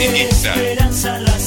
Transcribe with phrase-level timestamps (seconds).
[0.00, 1.39] Racinguista.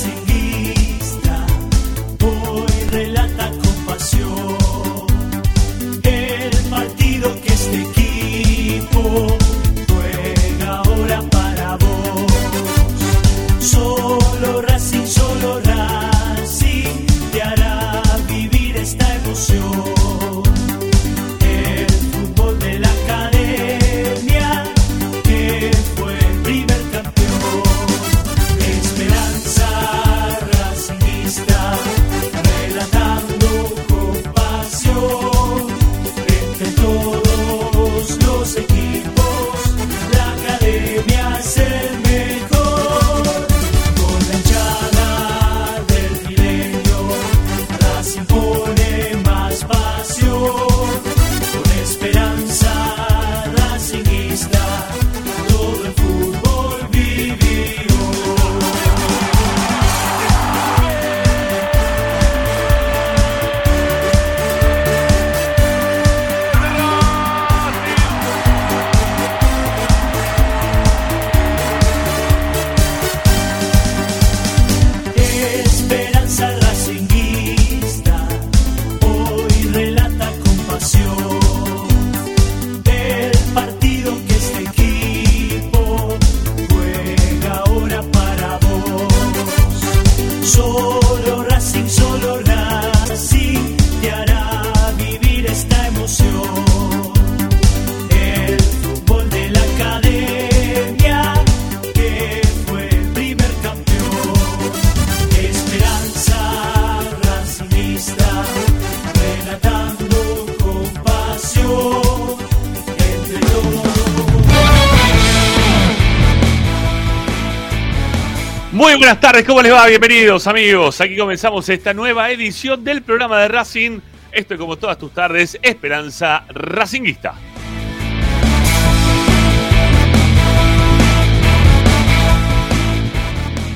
[119.41, 119.87] ¿Cómo les va?
[119.87, 121.01] Bienvenidos amigos.
[121.01, 123.99] Aquí comenzamos esta nueva edición del programa de Racing.
[124.31, 127.33] Esto como todas tus tardes, Esperanza Racinguista.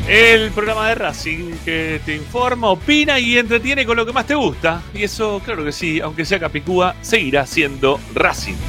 [0.08, 4.36] El programa de Racing que te informa, opina y entretiene con lo que más te
[4.36, 4.84] gusta.
[4.94, 8.67] Y eso, claro que sí, aunque sea Capicúa, seguirá siendo Racing.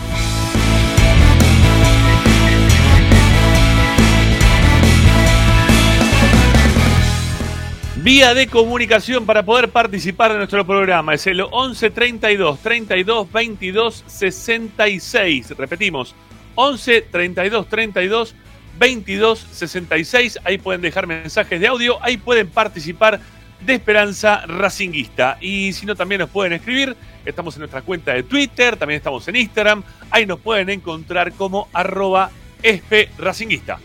[8.09, 14.05] Vía de comunicación para poder participar de nuestro programa es el 11 32 32 22
[14.07, 15.51] 66.
[15.59, 16.15] Repetimos,
[16.55, 18.35] 11 32 32
[18.79, 20.39] 22 66.
[20.43, 23.21] Ahí pueden dejar mensajes de audio, ahí pueden participar
[23.61, 25.37] de Esperanza Racinguista.
[25.43, 26.97] Y si no, también nos pueden escribir.
[27.27, 29.83] Estamos en nuestra cuenta de Twitter, también estamos en Instagram.
[30.11, 32.31] Ahí nos pueden encontrar como arroba
[32.63, 33.79] espe racinguista.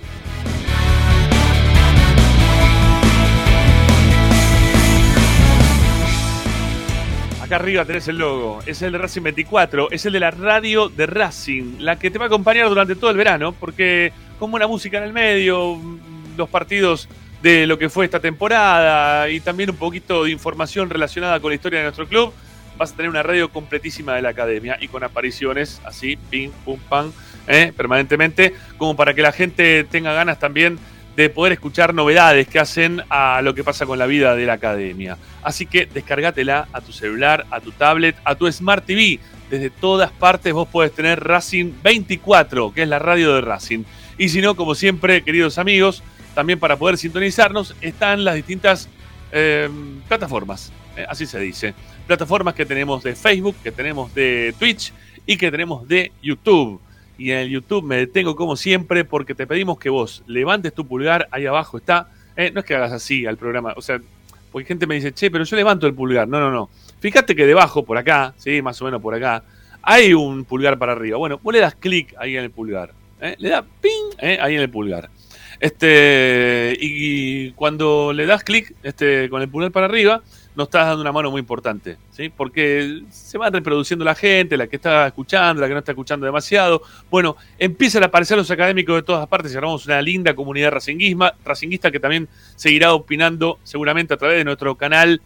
[7.54, 11.06] Arriba tenés el logo, es el de Racing 24, es el de la radio de
[11.06, 14.98] Racing, la que te va a acompañar durante todo el verano, porque como una música
[14.98, 17.08] en el medio, mm, los partidos
[17.42, 21.56] de lo que fue esta temporada y también un poquito de información relacionada con la
[21.56, 22.34] historia de nuestro club,
[22.78, 26.80] vas a tener una radio completísima de la academia y con apariciones así, pim, pum,
[26.90, 27.12] pam,
[27.48, 27.72] ¿eh?
[27.76, 30.80] permanentemente, como para que la gente tenga ganas también
[31.16, 34.54] de poder escuchar novedades que hacen a lo que pasa con la vida de la
[34.54, 35.18] academia.
[35.44, 39.20] Así que descargatela a tu celular, a tu tablet, a tu Smart TV.
[39.50, 43.84] Desde todas partes vos podés tener Racing 24, que es la radio de Racing.
[44.18, 46.02] Y si no, como siempre, queridos amigos,
[46.34, 48.90] también para poder sintonizarnos están las distintas
[49.32, 49.70] eh,
[50.08, 51.74] plataformas, eh, así se dice.
[52.08, 54.94] Plataformas que tenemos de Facebook, que tenemos de Twitch
[55.26, 56.82] y que tenemos de YouTube.
[57.18, 60.88] Y en el YouTube me detengo como siempre porque te pedimos que vos levantes tu
[60.88, 62.10] pulgar, ahí abajo está.
[62.36, 64.02] Eh, no es que hagas así al programa, o sea,
[64.52, 66.28] porque gente me dice, che, pero yo levanto el pulgar.
[66.28, 66.70] No, no, no.
[67.00, 69.44] Fíjate que debajo, por acá, sí, más o menos por acá,
[69.82, 71.18] hay un pulgar para arriba.
[71.18, 72.94] Bueno, vos le das clic ahí en el pulgar.
[73.20, 73.36] ¿eh?
[73.40, 74.38] Le das ping ¿eh?
[74.40, 75.10] ahí en el pulgar.
[75.60, 80.22] Este, y cuando le das clic este, con el pulgar para arriba,
[80.56, 82.30] nos estás dando una mano muy importante, ¿sí?
[82.30, 86.26] Porque se va reproduciendo la gente, la que está escuchando, la que no está escuchando
[86.26, 86.82] demasiado.
[87.10, 91.92] Bueno, empiezan a aparecer los académicos de todas partes y armamos una linda comunidad racinguista
[91.92, 95.22] que también seguirá opinando seguramente a través de nuestro canal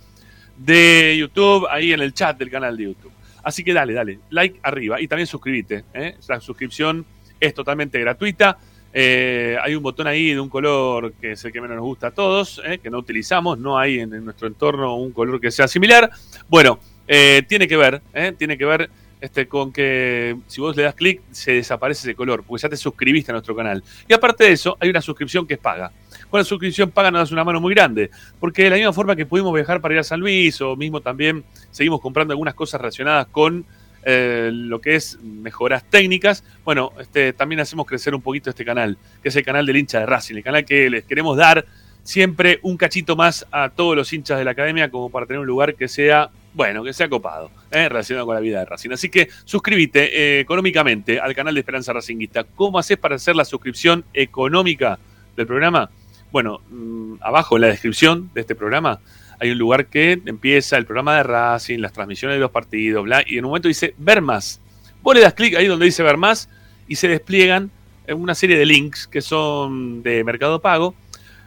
[0.58, 3.12] de YouTube, ahí en el chat del canal de YouTube.
[3.44, 5.86] Así que dale, dale, like arriba y también suscríbete.
[5.94, 6.16] ¿eh?
[6.28, 7.06] La suscripción
[7.40, 8.58] es totalmente gratuita.
[9.00, 12.08] Eh, hay un botón ahí de un color que es el que menos nos gusta
[12.08, 15.68] a todos, eh, que no utilizamos, no hay en, nuestro entorno un color que sea
[15.68, 16.10] similar.
[16.48, 18.02] Bueno, eh, tiene que ver,
[18.40, 18.90] tiene que ver
[19.22, 22.76] este, con que si vos le das clic se desaparece ese color, porque ya te
[22.76, 23.84] suscribiste a nuestro canal.
[24.08, 25.92] Y aparte de eso, hay una suscripción que es paga.
[26.32, 28.10] Con la suscripción paga nos das una mano muy grande,
[28.40, 31.02] porque de la misma forma que pudimos viajar para ir a San Luis, o mismo
[31.02, 33.64] también seguimos comprando algunas cosas relacionadas con
[34.04, 38.98] eh, lo que es mejoras técnicas, bueno, este, también hacemos crecer un poquito este canal,
[39.22, 41.66] que es el canal del hincha de Racing, el canal que les queremos dar
[42.04, 45.48] siempre un cachito más a todos los hinchas de la academia como para tener un
[45.48, 47.88] lugar que sea bueno, que sea copado, ¿eh?
[47.88, 48.90] relacionado con la vida de Racing.
[48.90, 52.46] Así que suscríbete eh, económicamente al canal de Esperanza Racinguista.
[52.46, 54.98] ¿Cómo haces para hacer la suscripción económica
[55.36, 55.92] del programa?
[56.32, 59.00] Bueno, mm, abajo en la descripción de este programa
[59.40, 63.24] hay un lugar que empieza el programa de Racing, las transmisiones de los partidos, bla,
[63.26, 64.60] y en un momento dice ver más.
[65.02, 66.50] Vos le das clic ahí donde dice ver más
[66.88, 67.72] y se despliegan
[68.16, 70.96] una serie de links que son de Mercado Pago,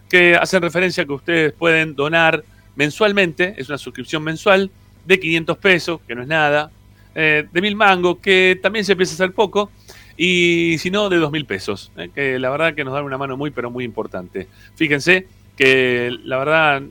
[0.08, 2.44] que hacen referencia a que ustedes pueden donar
[2.76, 4.70] mensualmente, es una suscripción mensual,
[5.04, 6.70] de 500 pesos, que no es nada,
[7.14, 9.70] eh, de mil mangos, que también se empieza a hacer poco,
[10.16, 13.16] y si no, de dos mil pesos, eh, que la verdad que nos dan una
[13.16, 14.48] mano muy, pero muy importante.
[14.74, 15.26] Fíjense
[15.56, 16.82] que la verdad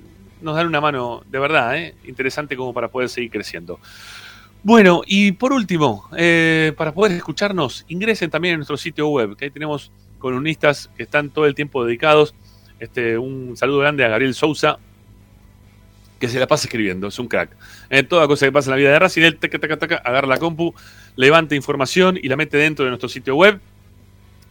[0.41, 3.79] nos dan una mano de verdad eh, interesante como para poder seguir creciendo.
[4.61, 9.51] Bueno, y por último, para poder escucharnos, ingresen también en nuestro sitio web, que ahí
[9.51, 9.89] tenemos
[10.19, 12.35] columnistas que están todo el tiempo dedicados.
[12.79, 14.77] Este, un saludo grande a Gabriel Sousa,
[16.19, 17.55] que se la pasa escribiendo, es un crack.
[17.89, 20.27] En toda cosa que pasa en la vida de Racing, él taca, taca, taca, agarra
[20.27, 20.75] la compu,
[21.15, 23.59] levanta información y la mete dentro de nuestro sitio web.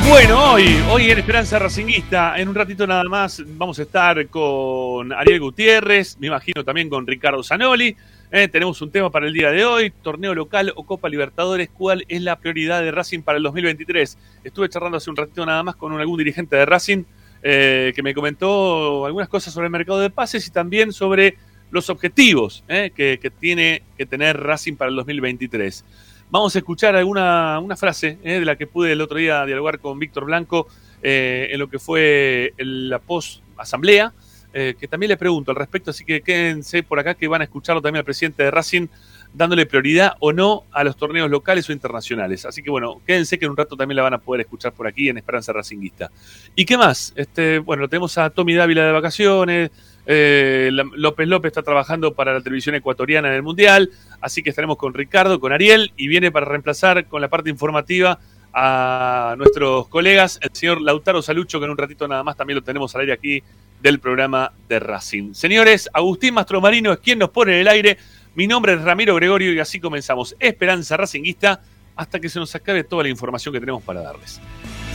[0.10, 5.14] Bueno, hoy, hoy en Esperanza Racinguista, en un ratito nada más vamos a estar con
[5.14, 7.96] Ariel Gutiérrez, me imagino también con Ricardo Zanoli.
[8.32, 12.04] Eh, tenemos un tema para el día de hoy, torneo local o Copa Libertadores, ¿cuál
[12.08, 14.18] es la prioridad de Racing para el 2023?
[14.44, 17.04] Estuve charlando hace un ratito nada más con algún dirigente de Racing
[17.44, 21.38] eh, que me comentó algunas cosas sobre el mercado de pases y también sobre
[21.72, 25.84] los objetivos eh, que, tiene que tener Racing para el 2023.
[26.30, 29.80] Vamos a escuchar alguna una frase eh, de la que pude el otro día dialogar
[29.80, 30.68] con Víctor Blanco
[31.02, 34.14] eh, en lo que fue la post-asamblea,
[34.54, 37.82] que también le pregunto al respecto, así que quédense por acá que van a escucharlo
[37.82, 38.88] también al presidente de Racing
[39.34, 42.46] dándole prioridad o no a los torneos locales o internacionales.
[42.46, 44.88] Así que bueno, quédense que en un rato también la van a poder escuchar por
[44.88, 46.12] aquí en Esperanza Racinguista.
[46.56, 47.14] ¿Y qué más?
[47.16, 49.72] Este, bueno, tenemos a Tommy Dávila de vacaciones,
[50.06, 53.90] eh, López López está trabajando para la televisión ecuatoriana en el Mundial,
[54.20, 58.20] así que estaremos con Ricardo, con Ariel, y viene para reemplazar con la parte informativa
[58.54, 62.64] a nuestros colegas, el señor Lautaro Salucho, que en un ratito nada más también lo
[62.64, 63.42] tenemos al aire aquí
[63.82, 65.34] del programa de Racing.
[65.34, 67.98] Señores, Agustín Mastromarino es quien nos pone en el aire.
[68.36, 71.62] Mi nombre es Ramiro Gregorio y así comenzamos Esperanza Racinguista
[71.96, 74.40] hasta que se nos acabe toda la información que tenemos para darles.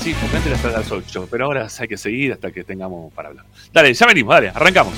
[0.06, 3.12] Sí, porque antes era hasta las 8, pero ahora hay que seguir hasta que tengamos
[3.12, 3.44] para hablar.
[3.72, 4.94] Dale, ya venimos, dale, arrancamos.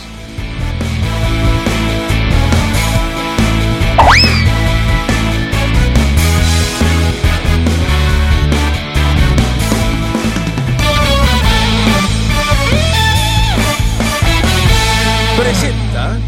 [15.39, 16.19] Presenta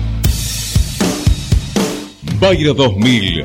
[2.41, 3.45] Bayro 2000,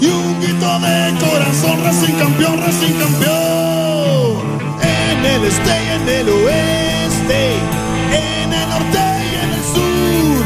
[0.00, 4.42] y un grito de corazón, Racing campeón, Racing campeón.
[4.82, 7.42] En el este y en el oeste,
[8.12, 10.44] en el norte y en el sur,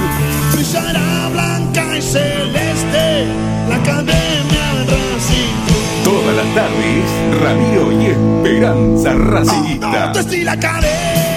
[0.55, 3.27] brillará blanca y celeste
[3.69, 5.57] la academia Racing.
[6.05, 7.07] Todas las tardes,
[7.43, 10.13] Ramiro y Esperanza Racinguista.
[10.15, 11.28] Esto es la academia,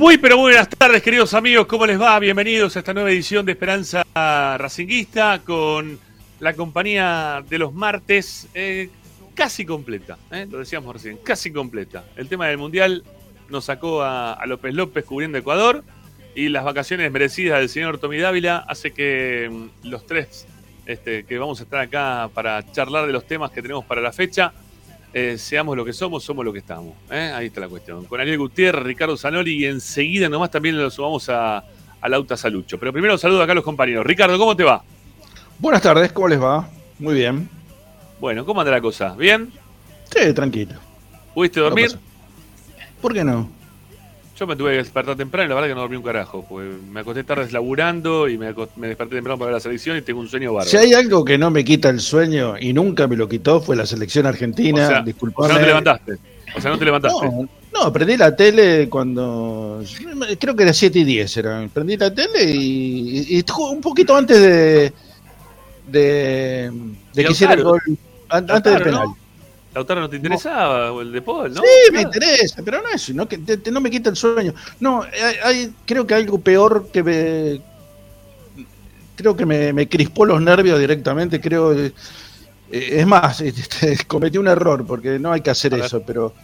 [0.00, 2.18] Muy pero muy buenas tardes, queridos amigos, ¿cómo les va?
[2.18, 4.02] Bienvenidos a esta nueva edición de Esperanza
[4.56, 5.98] Racinguista con
[6.38, 8.88] la compañía de los martes eh,
[9.34, 10.46] casi completa, ¿eh?
[10.50, 12.06] lo decíamos recién, casi completa.
[12.16, 13.04] El tema del Mundial
[13.50, 15.84] nos sacó a, a López López cubriendo Ecuador
[16.34, 20.46] y las vacaciones merecidas del señor Tommy Dávila hace que mm, los tres
[20.86, 24.12] este, que vamos a estar acá para charlar de los temas que tenemos para la
[24.12, 24.54] fecha
[25.12, 26.94] eh, seamos lo que somos, somos lo que estamos.
[27.10, 27.32] ¿eh?
[27.34, 28.04] Ahí está la cuestión.
[28.04, 31.64] Con Ariel Gutiérrez, Ricardo Zanoli y enseguida nomás también lo sumamos a,
[32.00, 32.78] a Lauta Salucho.
[32.78, 34.06] Pero primero saludo acá a los compañeros.
[34.06, 34.82] Ricardo, ¿cómo te va?
[35.58, 36.68] Buenas tardes, ¿cómo les va?
[36.98, 37.48] Muy bien.
[38.20, 39.14] Bueno, ¿cómo anda la cosa?
[39.14, 39.52] ¿Bien?
[40.04, 40.74] Sí, tranquilo.
[41.34, 41.98] ¿Pudiste dormir?
[43.00, 43.48] ¿Por qué no?
[44.40, 46.46] Yo me tuve que despertar temprano y la verdad que no dormí un carajo.
[46.90, 50.30] Me acosté tarde laburando y me, desperté temprano para ver la selección y tengo un
[50.30, 50.70] sueño bárbaro.
[50.70, 53.76] Si hay algo que no me quita el sueño y nunca me lo quitó fue
[53.76, 54.86] la selección o argentina.
[54.86, 56.16] o sea, no te levantaste.
[56.56, 57.26] O sea, no te levantaste.
[57.26, 59.84] No, no, prendí la tele cuando.
[60.38, 61.36] Creo que era 7 y 10.
[61.36, 61.68] Era.
[61.70, 64.92] Prendí la tele y, y un poquito antes de.
[65.86, 66.72] de,
[67.12, 67.80] de que hiciera el gol.
[68.30, 69.04] an- Antes del penal.
[69.04, 69.19] ¿no?
[69.80, 70.92] ¿Lautaro no te interesaba?
[70.92, 71.62] ¿O el de Paul, no?
[71.62, 74.52] Sí, me interesa, pero no es, no, que te- te- no me quita el sueño.
[74.78, 77.60] No, hay, hay- creo que algo peor que me.
[79.16, 81.40] Creo que me, me crispó los nervios directamente.
[81.40, 81.72] Creo.
[81.72, 81.92] eh,
[82.70, 86.34] es más, este, cometí un error porque no hay que hacer eso, pero.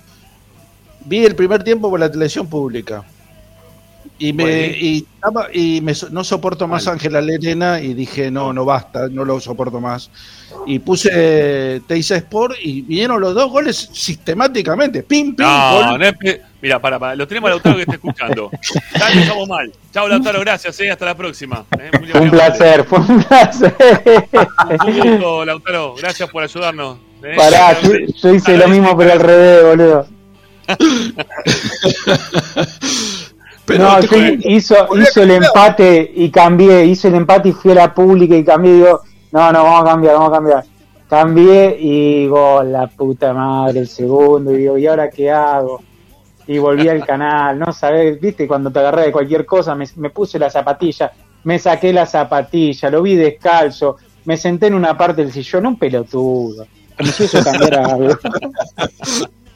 [1.05, 3.05] Vi el primer tiempo por la televisión pública.
[4.19, 4.75] Y me, Bueno.
[4.81, 6.87] y, estaba- y me no soporto más.
[6.89, 10.11] Ángela Lerena y dije, no, no basta, no lo soporto más.
[10.67, 15.03] Y puse Teisa Sport y vinieron los dos goles sistemáticamente.
[15.03, 15.99] Pim, pim, No, gol.
[15.99, 18.51] no es pe- Mira, para, para, lo tenemos a Lautaro que está escuchando.
[18.99, 19.71] Ya empezamos mal.
[19.93, 21.65] Chao, Lautaro, gracias, eh, hasta la próxima.
[21.79, 23.75] Eh, muy un placer, fue un placer.
[24.87, 26.99] Un gusto, Lautaro, gracias por ayudarnos.
[27.23, 27.35] eh.
[27.37, 27.91] Pará, yo,
[28.23, 30.07] yo hice lo mismo pero al revés, boludo.
[33.67, 34.07] Pero no, te-
[34.39, 38.37] yo hizo, hizo el empate y cambié, hizo el empate y fui a la pública
[38.37, 39.01] y cambié digo,
[39.33, 40.65] no, no, vamos a cambiar, vamos a cambiar.
[41.09, 45.81] Cambié y digo, la puta madre, el segundo, y digo, ¿y ahora qué hago?
[46.47, 50.11] Y volví al canal, no sabés, viste, cuando te agarré de cualquier cosa, me, me
[50.11, 51.13] puse la zapatilla,
[51.45, 55.79] me saqué la zapatilla, lo vi descalzo, me senté en una parte del sillón, un
[55.79, 56.67] pelotudo.
[56.97, 58.17] Como si eso cambiara algo.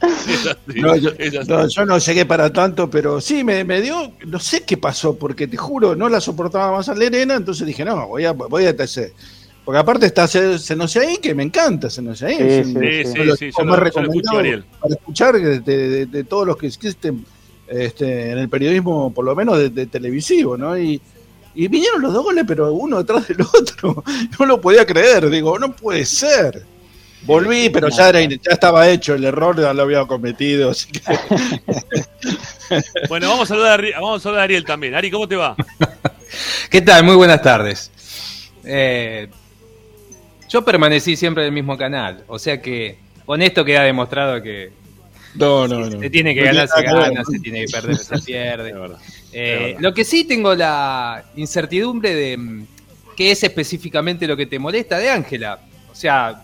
[0.28, 1.10] Es así, No, yo,
[1.48, 5.16] no, yo no llegué para tanto, pero sí, me, me dio, no sé qué pasó,
[5.16, 8.66] porque te juro, no la soportaba más a Lerena, entonces dije, no, voy a, voy
[8.66, 9.12] a TC.
[9.64, 12.64] Porque aparte está Se Se No Sé Ahí, que me encanta Se No Sé Ahí.
[12.64, 13.50] Sí, sí, Sí, sí.
[13.56, 14.00] yo lo, más yo
[14.80, 17.24] para escuchar de, de- de todos los que existen
[17.68, 20.76] este, en el periodismo, por lo menos de, de televisivo, ¿no?
[20.78, 21.00] Y,
[21.54, 24.02] y vinieron los dos goles, pero uno detrás del otro.
[24.40, 26.64] No lo podía creer, digo, no puede ser.
[27.22, 30.70] Volví, pero ya, era, ya estaba hecho el error, ya lo había cometido.
[30.70, 31.00] Así que
[33.08, 34.94] Bueno, vamos a saludar a, vamos a saludar a Ariel también.
[34.94, 35.54] Ari, ¿cómo te va?
[36.70, 37.04] ¿Qué tal?
[37.04, 37.90] Muy buenas tardes.
[38.64, 39.28] Eh,
[40.48, 44.70] yo permanecí siempre en el mismo canal, o sea que con esto queda demostrado que
[45.34, 46.00] No, no, no.
[46.00, 48.74] se tiene que No ganar, se gana, se tiene que perder, se pierde.
[49.32, 52.66] Eh, lo que sí tengo la incertidumbre de mm,
[53.16, 55.60] qué es específicamente lo que te molesta de Ángela.
[55.90, 56.42] O sea,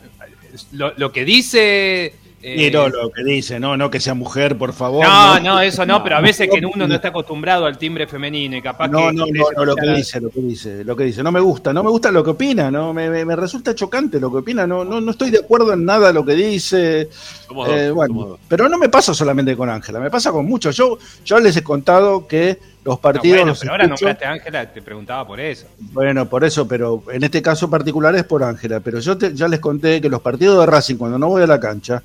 [0.73, 2.15] lo, lo que dice...
[2.43, 5.05] eh, no lo que dice, no, no que sea mujer, por favor.
[5.05, 8.57] no, no, eso no, pero a veces que uno no está acostumbrado al timbre femenino
[8.57, 9.13] y capaz No, que...
[9.15, 11.23] no, no, no, lo que dice, lo que dice, lo que dice.
[11.23, 14.21] No me gusta, no me gusta lo que opina, no, me, me- me resulta chocante
[14.21, 17.09] lo que opina, no, no, no estoy de acuerdo en nada lo que dice.
[17.49, 20.77] Dos, Eh, bueno, pero no me pasa solamente con Ángela, me pasa con muchos.
[20.77, 23.39] Yo, yo les he contado que los No, partidos.
[23.39, 25.67] bueno, pero ahora escucho- nombraste a Ángela, te preguntaba por eso.
[25.79, 28.81] Bueno, por eso, pero en este caso particular es por Ángela.
[28.81, 31.47] Pero yo te- ya les conté que los partidos de Racing, cuando no voy a
[31.47, 32.03] la cancha,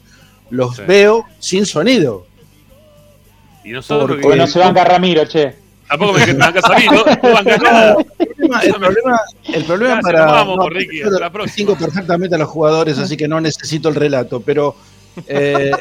[0.50, 0.82] los Sí.
[0.88, 2.26] veo sin sonido.
[3.64, 5.56] Y nosotros Porque- que- Porque no se banca Ramiro, che.
[5.88, 7.04] tampoco me bancas a mí, ¿no?
[7.06, 7.96] No bancas nada.
[8.00, 9.20] El problema, el problema,
[9.54, 10.26] el problema Gracias, para.
[10.26, 11.78] nos vamos, Ricky, yo hasta la próxima.
[11.78, 14.40] perfectamente a los jugadores, así que no necesito el relato.
[14.42, 14.76] Pero
[15.28, 15.72] eh,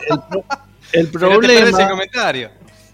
[0.93, 1.91] el, el Pero te parece el problema.
[1.91, 2.51] comentario.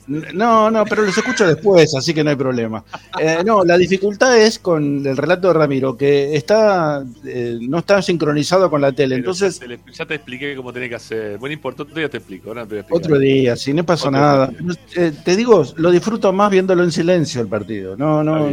[0.06, 2.84] No, no, pero los escucho después, así que no hay problema.
[3.18, 8.00] Eh, no, la dificultad es con el relato de Ramiro, que está eh, no está
[8.02, 9.16] sincronizado con la tele.
[9.16, 11.38] Pero Entonces, ya te, ya te expliqué cómo tenés que hacer.
[11.38, 12.52] Bueno, importante, otro día te explico.
[12.52, 12.86] Te explicar.
[12.90, 14.52] otro día, si no Otro nada.
[14.94, 17.96] Eh, te digo, lo disfruto más viéndolo en silencio el partido.
[17.96, 18.48] No, no.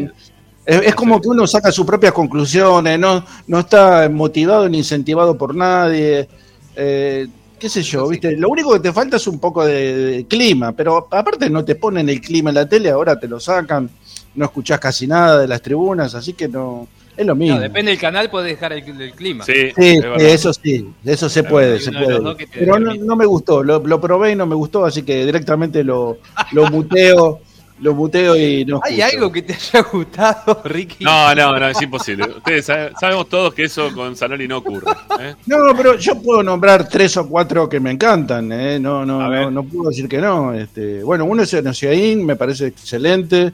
[0.65, 5.53] es como que uno saca sus propias conclusiones, no, no está motivado ni incentivado por
[5.53, 6.27] nadie.
[6.75, 7.27] Eh,
[7.63, 8.35] qué sé yo, ¿viste?
[8.35, 11.75] Lo único que te falta es un poco de, de clima, pero aparte no te
[11.75, 13.89] ponen el clima en la tele, ahora te lo sacan,
[14.35, 17.55] no escuchás casi nada de las tribunas, así que no, es lo mismo.
[17.55, 19.45] No, depende del canal, puedes dejar el, el clima.
[19.45, 22.35] Sí, Sí, es eso sí, eso se puede, se puede.
[22.51, 25.85] Pero no, no me gustó, lo, lo probé y no me gustó, así que directamente
[25.85, 26.17] lo,
[26.51, 27.39] lo muteo
[27.79, 29.17] lo muteo y no ¿Hay escucho.
[29.17, 31.03] algo que te haya gustado, Ricky?
[31.03, 32.25] No, no, no, es imposible.
[32.37, 34.91] Ustedes sabe- sabemos todos que eso con Zanoli no ocurre.
[35.19, 35.35] ¿eh?
[35.47, 38.79] No, pero yo puedo nombrar tres o cuatro que me encantan, ¿eh?
[38.79, 40.53] no, no, no, no puedo decir que no.
[40.53, 43.51] Este, bueno, uno es Enoceaín, me parece excelente.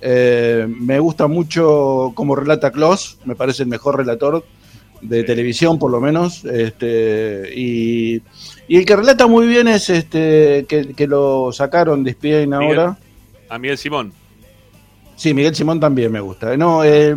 [0.00, 4.44] Eh, me gusta mucho cómo relata Klaus, me parece el mejor relator
[5.00, 5.26] de Sí.
[5.26, 6.44] televisión, por lo menos.
[6.44, 8.20] Este, y,
[8.68, 12.52] y el que relata muy bien es este que, que lo sacaron de Miguel.
[12.54, 12.98] ahora.
[13.52, 14.14] A Miguel Simón.
[15.14, 16.56] Sí, Miguel Simón también me gusta.
[16.56, 17.14] No, eh,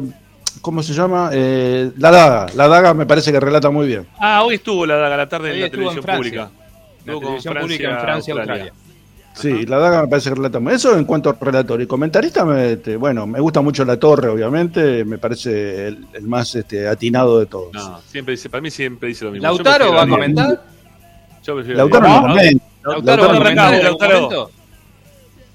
[0.60, 1.30] ¿cómo se llama?
[1.32, 2.48] Eh, la Daga.
[2.56, 4.06] La Daga me parece que relata muy bien.
[4.20, 6.52] Ah, hoy estuvo la daga a la tarde Hoy en la en televisión pública.
[7.06, 8.74] La televisión pública en Francia, Australia.
[9.34, 11.82] Sí, la daga me parece que relata muy Eso en cuanto a relator.
[11.82, 15.06] Y comentarista, me, este, bueno, me gusta mucho La Torre, obviamente.
[15.06, 17.74] Me parece el, el más este, atinado de todos.
[17.74, 19.48] No, siempre dice, para mí siempre dice lo mismo.
[19.48, 20.66] ¿Lautaro va a comentar?
[21.46, 22.28] Yo prefiero Lautaro no.
[22.28, 24.50] ¿Lautaro Lautaro algún Lautaro.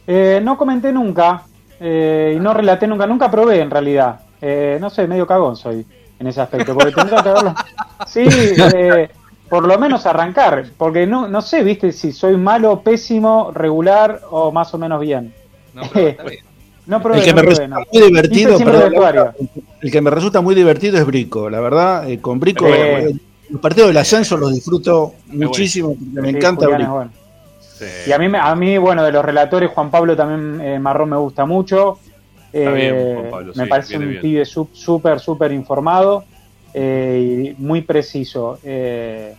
[0.06, 1.42] Eh, no comenté nunca
[1.78, 4.20] eh, y no relaté nunca, nunca probé en realidad.
[4.40, 5.84] Eh, no sé, medio cagón soy
[6.18, 7.54] en ese aspecto, porque tendría que haberlo.
[8.06, 9.08] Sí, eh,
[9.48, 14.50] por lo menos arrancar, porque no, no sé, viste, si soy malo, pésimo, regular o
[14.50, 15.34] más o menos bien.
[15.74, 16.44] No, pero está bien.
[16.86, 17.84] No probé, El que no me probé, resulta no.
[17.92, 19.32] muy divertido, perdón,
[19.80, 22.08] el que me resulta muy divertido es Brico, la verdad.
[22.10, 23.10] eh, con Brico, Eh.
[23.10, 23.16] eh,
[23.50, 26.90] los partidos del ascenso los disfruto muchísimo, porque me Sí, encanta Brico.
[26.92, 27.10] bueno.
[27.80, 28.10] Sí.
[28.10, 31.08] Y a mí, me- a mí, bueno, de los relatores, Juan Pablo también eh, Marrón
[31.10, 31.98] me gusta mucho.
[32.52, 34.20] Está bien, Eh, Juan Pablo, me sí, parece un bien.
[34.20, 36.24] pibe súper, súper informado
[36.74, 38.58] eh, y muy preciso.
[38.62, 39.34] Eh,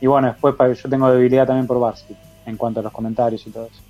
[0.00, 2.14] y bueno, después yo tengo debilidad también por Barsky
[2.46, 3.82] en cuanto a los comentarios y todo eso.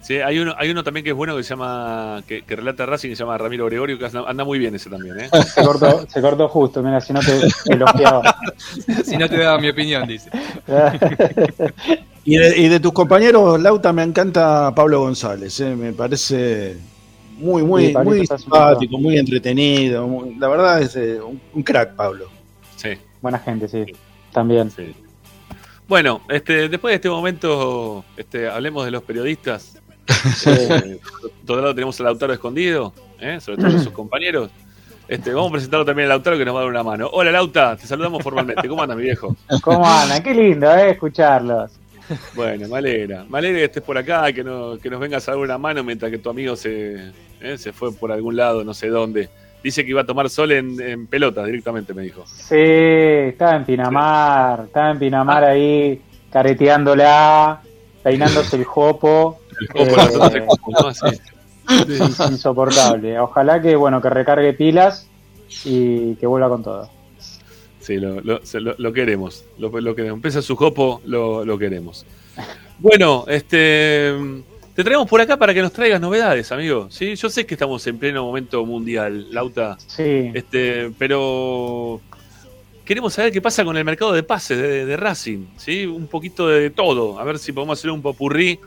[0.00, 2.86] Sí, hay uno, hay uno también que es bueno que se llama, que, que relata
[2.86, 5.28] Racing, que se llama Ramiro Gregorio, que anda, anda muy bien ese también, ¿eh?
[5.54, 7.40] Se cortó, se cortó justo, mira, si no te
[7.72, 8.22] elogiaba.
[9.04, 10.30] Si no te daba mi opinión, dice.
[12.30, 15.58] Y de, y de tus compañeros, Lauta, me encanta Pablo González.
[15.60, 16.76] eh, me parece
[17.38, 20.06] muy, muy, Sí, muy simpático, muy entretenido.
[20.06, 22.26] muy- la verdad es eh, un, un crack, Pablo.
[22.76, 22.90] Sí,
[23.22, 23.84] Buena gente, sí.
[24.32, 24.70] También.
[24.70, 24.94] sí.
[25.88, 29.78] Bueno, este, después de este momento, este, hablemos de los periodistas.
[30.46, 30.98] Eh,
[31.42, 33.38] otro lado tenemos a Lautaro escondido, ¿eh?
[33.40, 34.50] sobre todo a sus compañeros.
[35.06, 37.08] Este, vamos a presentarlo también a Lautaro que nos va a dar una mano.
[37.12, 38.68] Hola Lauta, te saludamos formalmente.
[38.68, 39.34] ¿Cómo andas, mi viejo?
[39.62, 40.22] ¿Cómo andan?
[40.22, 40.90] Qué lindo, ¿eh?
[40.90, 41.72] Escucharlos.
[42.34, 43.24] Bueno, me alegra.
[43.28, 45.82] Me alegra que estés por acá, que, no, que nos vengas a dar una mano
[45.84, 49.28] mientras que tu amigo se, eh, se fue por algún lado, no sé dónde.
[49.62, 52.24] Dice que iba a tomar sol en, en pelotas directamente, me dijo.
[52.26, 57.60] Sí, estaba en Pinamar, estaba en Pinamar ahí, careteándola,
[58.02, 59.40] peinándose el jopo.
[59.74, 61.94] Eh, las otras cosas, ¿no?
[61.94, 63.18] Es insoportable.
[63.18, 65.08] Ojalá que bueno que recargue pilas
[65.64, 66.88] y que vuelva con todo.
[67.88, 69.46] Sí, lo, lo- lo- lo queremos.
[69.56, 70.16] Lo, queremos.
[70.18, 72.04] Empieza su jopo, lo, lo queremos.
[72.78, 74.12] Bueno, este.
[74.74, 76.88] Te traemos por acá para que nos traigas novedades, amigo.
[76.90, 77.16] ¿sí?
[77.16, 79.78] Yo sé que estamos en pleno momento mundial, Lauta.
[79.86, 82.00] Sí, Este, pero
[82.84, 85.86] queremos saber qué pasa con el mercado de pases de, de Racing, ¿sí?
[85.86, 88.60] Un poquito de todo, a ver si podemos hacer un popurrí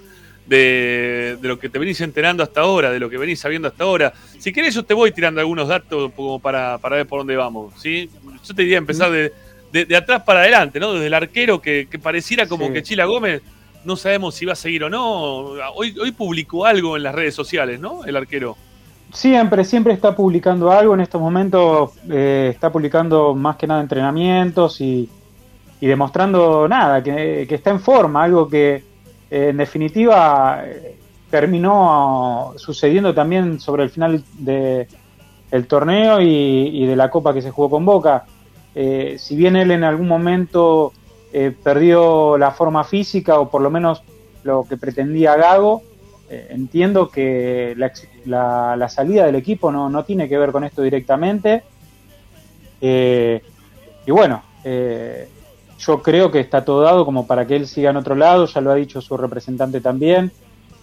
[0.55, 3.85] de, de lo que te venís enterando hasta ahora, de lo que venís sabiendo hasta
[3.85, 4.13] ahora.
[4.37, 7.73] Si querés yo te voy tirando algunos datos como para, para ver por dónde vamos,
[7.81, 8.09] ¿sí?
[8.45, 9.31] Yo te diría empezar de,
[9.71, 10.91] de- de atrás para adelante, ¿no?
[10.93, 12.73] Desde el arquero que, que pareciera como Sí.
[12.73, 13.41] que Chila Gómez
[13.85, 15.53] no sabemos si va a seguir o no.
[15.73, 18.03] Hoy, hoy publicó algo en las redes sociales, ¿no?
[18.05, 18.57] El arquero.
[19.13, 20.93] siempre, siempre está publicando algo.
[20.93, 25.09] En estos momentos eh, está publicando más que nada entrenamientos y,
[25.79, 28.90] y demostrando nada, que, que está en forma, algo que
[29.31, 30.63] en definitiva
[31.29, 34.87] terminó sucediendo también sobre el final de
[35.49, 38.25] el torneo y, de la copa que se jugó con Boca.
[38.75, 40.93] Eh, si bien él en algún momento
[41.33, 44.03] eh, perdió la forma física o por lo menos
[44.43, 45.81] lo que pretendía Gago,
[46.29, 47.73] eh, entiendo que
[48.25, 51.63] la, la- salida del equipo no, no tiene que ver con esto directamente.
[52.81, 54.41] Y bueno,
[55.81, 58.61] yo creo que está todo dado como para que él siga en otro lado, ya
[58.61, 60.31] lo ha dicho su representante también.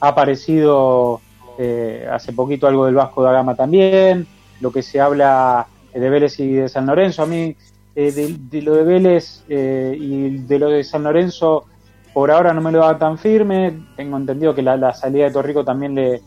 [0.00, 1.20] Ha aparecido
[1.58, 4.26] eh, hace poquito algo del Vasco da Gama también,
[4.60, 7.22] lo que se habla de Vélez y de San Lorenzo.
[7.22, 7.56] A mí,
[7.94, 11.64] eh, de, lo de Vélez eh, y de lo de San Lorenzo,
[12.12, 13.78] por ahora no me lo da tan firme.
[13.96, 16.22] Tengo entendido que la, salida de Torrico también le,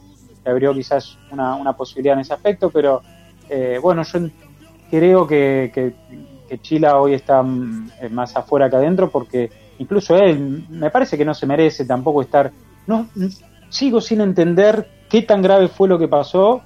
[0.45, 3.01] abrió quizás una, posibilidad en ese aspecto, pero
[3.49, 4.19] eh, bueno, yo
[4.89, 5.93] creo que,
[6.51, 11.17] que Chila hoy está mm, eh, más afuera que adentro porque incluso él me parece
[11.17, 12.51] que no se merece tampoco estar...
[12.87, 13.07] No,
[13.69, 16.61] sigo sin entender qué tan grave fue lo que pasó,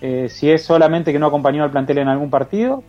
[0.00, 2.82] eh, si es solamente que no acompañó al plantel en algún partido,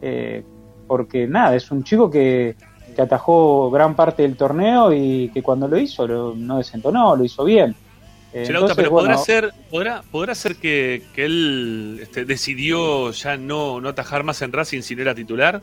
[0.00, 0.44] eh,
[0.86, 2.54] porque nada, es un chico que,
[2.94, 7.24] que atajó gran parte del torneo y que cuando lo hizo lo- no desentonó, lo
[7.24, 7.74] hizo bien.
[8.32, 13.36] Eh, entonces, pero bueno, podrá ser, podrá, podrá ser que, que él este, decidió ya
[13.36, 15.62] no, no atajar más en Racing si no era titular.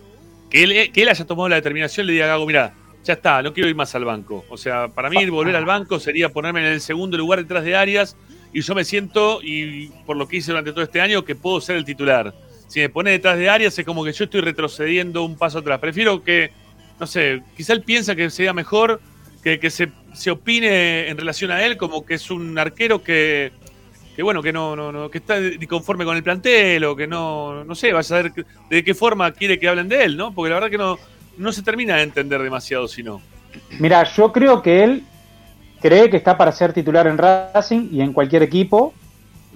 [0.49, 3.13] Que él, que él haya tomado la determinación y le diga a Gago, mira, ya
[3.13, 4.45] está, no quiero ir más al banco.
[4.49, 7.75] O sea, para mí volver al banco sería ponerme en el segundo lugar detrás de
[7.75, 8.15] Arias
[8.51, 11.61] y yo me siento, y por lo que hice durante todo este año, que puedo
[11.61, 12.33] ser el titular.
[12.67, 15.79] Si me pone detrás de Arias es como que yo estoy retrocediendo un paso atrás.
[15.79, 16.51] Prefiero que,
[16.99, 19.01] no sé, quizá él piensa que sería mejor
[19.43, 23.51] que, que se, se opine en relación a él como que es un arquero que,
[24.15, 25.35] que bueno, que no, no, no, que está
[25.67, 29.31] conforme con el plantel o que no, no sé, vaya a que- de qué forma
[29.31, 30.33] quiere que hablen de él, ¿no?
[30.33, 30.97] Porque la verdad que no,
[31.37, 33.21] no se termina de entender demasiado si no.
[33.79, 35.03] Mira, yo creo que él
[35.81, 38.93] cree que está para ser titular en Racing y en cualquier equipo.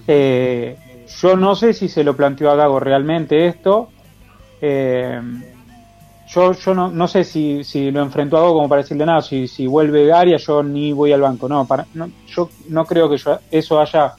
[0.08, 0.78] Eh,
[1.22, 3.90] yo no sé si se lo planteó a Gago realmente esto.
[4.62, 5.20] Eh,
[6.34, 9.22] yo yo no, no sé si, si lo enfrentó a Gago como para decirle nada.
[9.22, 11.48] Si, si vuelve Arias, yo ni voy al banco.
[11.48, 14.14] No, para, no, yo no creo que yo- eso haya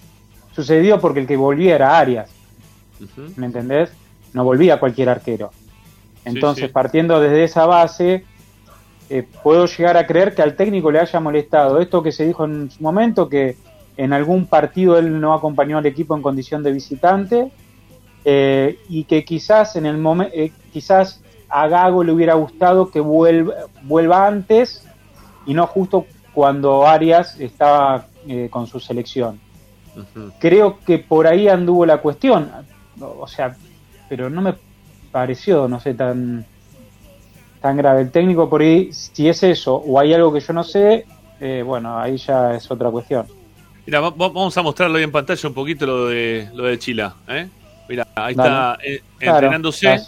[0.54, 2.30] sucedido porque el que volvía era Arias.
[3.36, 3.90] ¿me entendés?
[4.32, 5.50] No volvía cualquier arquero.
[6.24, 6.72] Entonces, sí.
[6.72, 8.24] partiendo desde esa base,
[9.10, 12.44] eh, puedo llegar a creer que al técnico le haya molestado esto que se dijo
[12.46, 13.56] en su momento, que
[13.96, 17.52] en algún partido él no acompañó al equipo en condición de visitante
[18.24, 20.34] eh, y que quizás en el momento,
[20.72, 24.86] quizás a Gago le hubiera gustado que vuelva, vuelva antes
[25.46, 29.40] y no justo cuando Arias estaba eh, con su selección
[30.40, 32.50] creo que por ahí anduvo la cuestión.
[33.00, 33.56] O sea,
[34.08, 34.54] pero no me
[35.12, 36.44] pareció, no sé, tan
[37.60, 38.02] tan grave.
[38.02, 41.06] El técnico por ahí, si es eso o hay algo que yo no sé,
[41.40, 43.26] eh, bueno, ahí ya es otra cuestión.
[43.86, 46.76] Mira, va- va- vamos a mostrarlo ahí en pantalla un poquito lo de lo de
[46.78, 47.48] Chila, ¿eh?
[47.88, 48.48] Mira, ahí Dale.
[48.50, 50.00] está eh, entrenándose.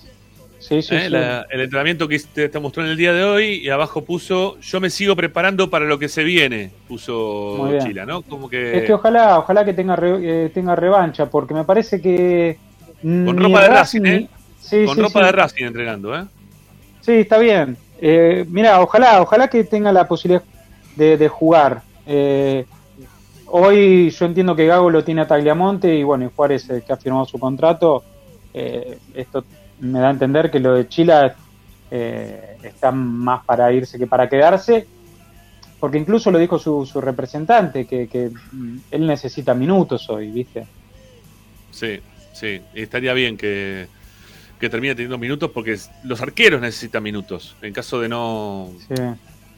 [0.67, 1.09] Sí, sí, ¿eh?
[1.11, 4.59] La- el entrenamiento que te, te mostró en el día de hoy y abajo puso
[4.61, 7.73] yo me sigo preparando para lo que se viene puso.
[7.79, 11.55] Chila no como que, Es que ojalá, ojalá que tenga re- eh, tenga revancha, porque
[11.55, 12.59] me parece que
[13.01, 14.29] Con ni ropa de Racing, ni- ¿eh?
[14.61, 16.25] Sí, con ropa de Racing entrenando eh
[17.01, 17.77] Sí, está bien.
[18.01, 20.43] Eh, mira, ojalá, ojalá que tenga la posibilidad
[20.97, 21.83] de, de jugar.
[22.07, 22.67] Eh,
[23.47, 26.93] hoy yo entiendo que Gago lo tiene a Tagliamonte y bueno, y Juárez eh, que
[26.93, 28.03] ha firmado su contrato.
[28.53, 29.45] eh, esto
[29.81, 31.35] me da a entender que lo de Chila
[31.91, 34.87] eh, está más para irse que para quedarse.
[35.79, 38.31] Porque incluso lo dijo su, su representante, que, que
[38.91, 40.67] él necesita minutos hoy, ¿viste?
[41.71, 42.01] sí
[42.33, 43.87] sí y estaría bien que
[44.59, 48.95] que termine teniendo minutos porque los arqueros necesitan minutos en caso de no Sí.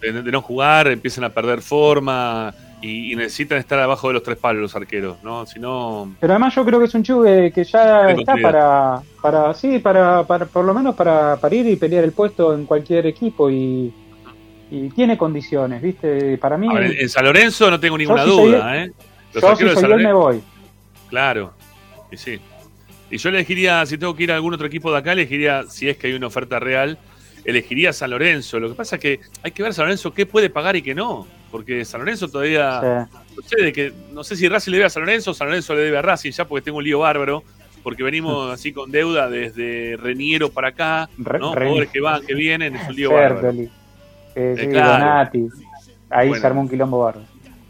[0.01, 4.23] de, de no jugar empiezan a perder forma y, y necesitan estar abajo de los
[4.23, 7.23] tres palos los arqueros no si no Pero además yo creo que es un chico
[7.23, 11.67] que, que ya está para, para sí, para, para por lo menos para, para ir
[11.67, 13.93] y pelear el puesto en cualquier equipo y,
[14.71, 16.37] y tiene condiciones, ¿viste?
[16.39, 18.93] Para mí, ver, en, San Lorenzo no tengo ninguna si soy duda, ¿eh?
[19.33, 20.43] Los yo si arqueros de soy San él me voy.
[21.09, 21.55] claro,
[22.11, 22.39] y sí.
[23.11, 25.89] Y yo elegiría, si tengo que ir a algún otro equipo de acá, elegiría, si
[25.89, 26.99] es que hay una oferta real,
[27.45, 28.59] elegiría San Lorenzo.
[28.61, 30.95] Lo que pasa es que hay que ver San Lorenzo qué puede pagar y qué
[30.95, 31.27] no.
[31.51, 33.17] Porque San Lorenzo todavía, Sí.
[33.37, 35.47] no sé, de que, no sé si Racing le debe a San Lorenzo o San
[35.49, 37.43] Lorenzo le debe a Racing, ya porque tengo un lío bárbaro.
[37.83, 41.51] Porque venimos así con deuda desde Reniero para acá, Re- ¿no?
[41.53, 43.41] Jugadores que van, que vienen, es un lío bárbaro.
[43.41, 43.71] Fertoli,
[44.35, 45.05] eh, sí, claro.
[45.05, 45.49] Donati.
[46.11, 46.41] Ahí Bueno.
[46.41, 47.21] se armó un quilombo barro.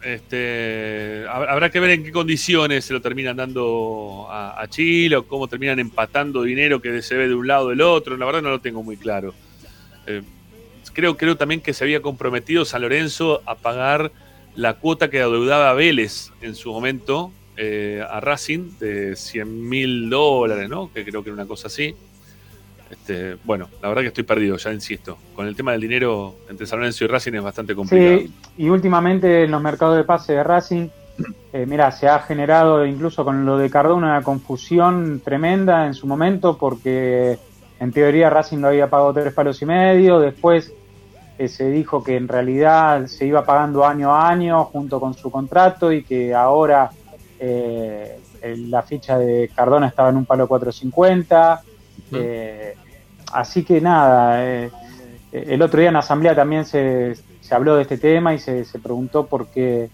[0.02, 5.16] Este, hab- habrá que ver en qué condiciones se lo terminan dando a, a Chile
[5.16, 8.16] o cómo terminan empatando dinero que se ve de un lado o del otro.
[8.16, 9.34] La verdad no lo tengo muy claro.
[10.08, 10.22] Eh,
[10.92, 14.10] creo, creo también que se había comprometido San Lorenzo a pagar
[14.56, 20.10] la cuota que adeudaba a Vélez en su momento eh, a Racing de 100 mil
[20.10, 20.90] dólares, ¿no?
[20.92, 21.94] Que creo que era una cosa así.
[22.90, 25.18] Este, bueno, la verdad que estoy perdido, ya insisto.
[25.34, 28.18] Con el tema del dinero entre San Lorenzo y Racing es bastante complicado.
[28.18, 30.88] Sí, y últimamente en los mercados de pase de Racing,
[31.52, 36.06] eh, mira, se ha generado incluso con lo de Cardona una confusión tremenda en su
[36.06, 37.38] momento porque
[37.80, 40.72] en teoría Racing lo había pagado tres palos y medio, después
[41.38, 45.30] eh, se dijo que en realidad se iba pagando año a año junto con su
[45.30, 46.90] contrato y que ahora
[47.38, 51.62] eh, la ficha de Cardona estaba en un palo 450.
[52.12, 52.74] eh,
[53.32, 54.70] así que nada, eh,
[55.32, 58.64] el otro día en la asamblea también se, se habló de este tema y se,
[58.64, 59.90] se preguntó por qué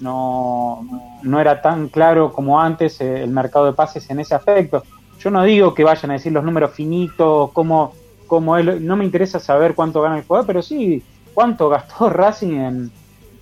[0.00, 0.86] no,
[1.22, 4.82] no era tan claro como antes eh, el mercado de pases en ese aspecto.
[5.20, 7.94] Yo no digo que vayan a decir los números finitos, cómo,
[8.26, 11.02] cómo él, no me interesa saber cuánto gana el jugador, pero sí
[11.34, 12.90] cuánto gastó Racing en,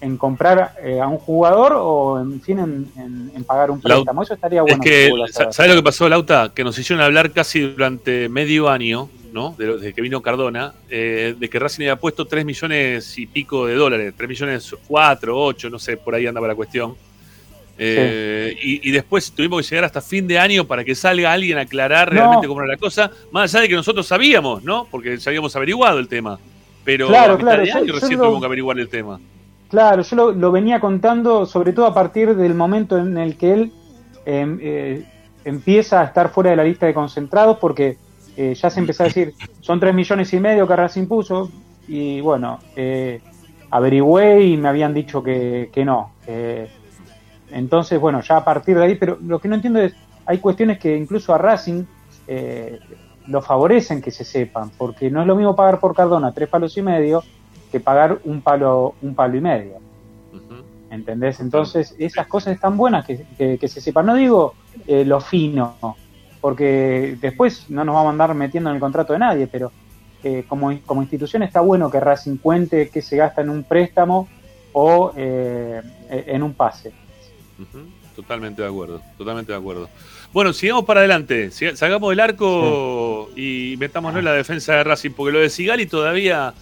[0.01, 4.23] en comprar eh, a un jugador o en fin en, en- en pagar un préstamo.
[4.23, 4.79] Eso estaría bueno.
[4.83, 5.53] es que.
[5.53, 6.53] ¿sabes lo que pasó, Lauta?
[6.55, 9.55] Que nos hicieron hablar casi durante medio año, ¿no?
[9.59, 13.75] Desde que vino Cardona, eh, de que Racing había puesto 3 millones y pico de
[13.75, 16.95] dólares, 3 millones 4, 8, no sé, por ahí andaba la cuestión.
[17.77, 21.59] Eh, y, y después tuvimos que llegar hasta fin de año para que salga alguien
[21.59, 24.87] a aclarar realmente cómo era la cosa, más allá de que nosotros sabíamos, ¿no?
[24.91, 26.39] Porque ya habíamos averiguado el tema.
[26.85, 29.19] Pero Claro, a mitad claro, de año yo recién lo- tuvimos que averiguar el tema.
[29.71, 33.53] Claro, yo lo, lo venía contando sobre todo a partir del momento en el que
[33.55, 33.73] él
[34.25, 35.05] em, eh,
[35.45, 37.97] empieza a estar fuera de la lista de concentrados porque
[38.37, 41.51] eh, ya se empezó a decir, son tres millones y medio que Racing puso
[41.89, 43.21] y bueno, eh,
[43.71, 46.13] averigüé y me habían dicho que, que no.
[46.27, 46.69] Eh,
[47.55, 49.95] entonces, bueno, ya a partir de ahí, pero lo que no entiendo es,
[50.27, 51.85] hay cuestiones que incluso a Racing
[52.27, 52.79] eh,
[53.29, 56.77] lo favorecen que se sepan, porque no es lo mismo pagar por Cardona tres palos
[56.77, 57.23] y medio
[57.71, 59.75] que pagar un palo, un palo y medio.
[60.91, 61.41] ¿Entendés?
[61.41, 64.07] Entonces, esas cosas están buenas que, que- que se sepan.
[64.07, 64.55] No digo
[64.87, 65.77] eh, lo fino,
[66.41, 69.73] porque después no nos vamos a andar metiendo en el contrato de nadie, pero
[70.23, 74.29] eh, como, como institución está bueno que Racing cuente que se gasta en un préstamo
[74.73, 76.93] o eh, en un pase.
[78.17, 79.89] Totalmente de acuerdo, totalmente de acuerdo.
[80.33, 85.33] Bueno, sigamos para adelante, salgamos del arco y metámonos en la defensa de Racing, porque
[85.33, 86.55] lo de Sigali todavía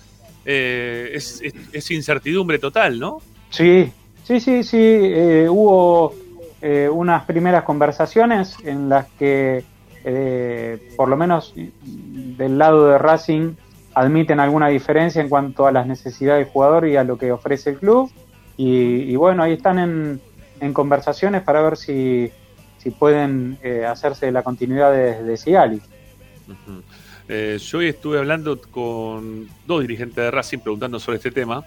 [0.44, 3.18] eh, es, es- es incertidumbre total, ¿no?
[3.50, 3.92] Sí,
[4.24, 4.76] sí, sí, sí.
[4.81, 6.14] eh, hubo
[6.62, 9.62] eh, unas primeras conversaciones en las que,
[10.05, 13.52] eh, por lo menos del lado de Racing,
[13.94, 17.70] admiten alguna diferencia en cuanto a las necesidades del jugador y a lo que ofrece
[17.70, 18.11] el club.
[18.57, 20.20] Y, y bueno, ahí están en,
[20.62, 22.31] en conversaciones para ver si,
[22.79, 25.81] si pueden eh, hacerse la continuidad de, de.
[27.29, 31.64] Eh, yo hoy estuve hablando con dos dirigentes de Racing preguntando sobre este tema.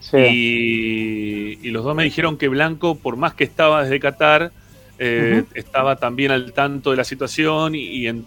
[0.00, 4.52] Sí, y, y los dos me dijeron que Blanco, por más que estaba desde Qatar,
[4.98, 8.26] eh, estaba también al tanto de la situación y, y en,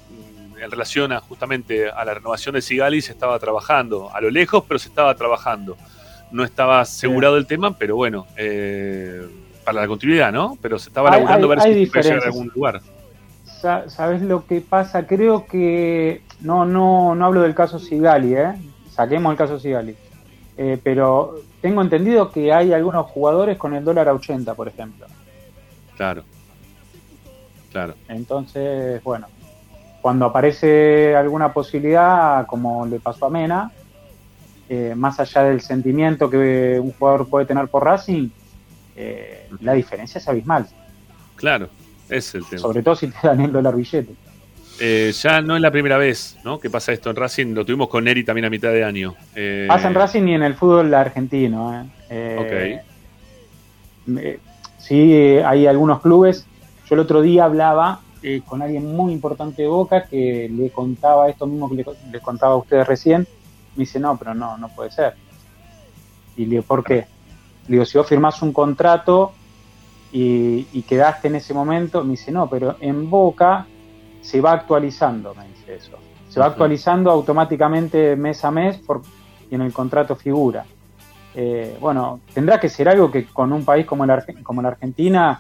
[0.60, 4.64] en relación a justamente a la renovación de Sigali se estaba trabajando, a lo lejos,
[4.68, 5.78] pero se estaba trabajando.
[6.32, 9.22] No estaba asegurado el tema, pero bueno, eh,
[9.70, 10.58] para la continuidad, ¿no?
[10.62, 12.82] Pero se estaba Hay- ver hay- si hay se puede llegar a algún lugar.
[13.44, 15.06] Sa- ¿Sabes lo que pasa?
[15.06, 18.54] Creo que no no no hablo del caso Sigali, ¿eh?
[18.92, 19.96] Saquemos el caso Sigali.
[20.58, 25.06] Eh, pero tengo entendido que hay algunos jugadores con el dólar a 80, por ejemplo.
[25.96, 26.24] Claro.
[27.72, 27.94] Claro.
[28.08, 29.28] Entonces, bueno,
[30.02, 33.72] cuando aparece alguna posibilidad, como le pasó a Mena,
[34.68, 38.30] eh, más allá del sentimiento que un jugador puede tener por Racing,
[39.00, 40.68] eh, la diferencia es abismal,
[41.36, 41.70] Claro.
[42.10, 42.62] Es el tema.
[42.62, 44.14] sobre todo si te dan el dólar billete.
[44.82, 46.60] Eh, ya no es la primera vez ¿no?
[46.60, 49.16] que pasa esto en Racing, lo tuvimos con Neri también a mitad de año.
[49.36, 51.82] Eh, Pasa en Racing y en el fútbol argentino.
[51.82, 51.86] ¿eh?
[52.10, 52.82] Eh,
[54.18, 54.40] eh,
[54.78, 55.14] sí,
[55.46, 56.46] hay algunos clubes.
[56.90, 61.30] Yo el otro día hablaba eh, con alguien muy importante de Boca que le contaba
[61.30, 63.28] esto mismo que le, les contaba a ustedes recién.
[63.76, 65.14] Me dice, no, pero no, no puede ser.
[66.36, 67.06] Y le digo, ¿por qué?
[67.70, 69.32] Digo, si vos firmás un contrato
[70.12, 73.68] y, y quedaste en ese momento, me dice, no, pero en Boca
[74.22, 75.98] se va actualizando, me dice eso.
[76.30, 79.02] Se va actualizando automáticamente mes a mes por,
[79.50, 80.66] y en el contrato figura.
[81.36, 84.70] Eh, bueno, tendrá que ser algo que con un país como, el Arge- como la
[84.70, 85.40] Argentina,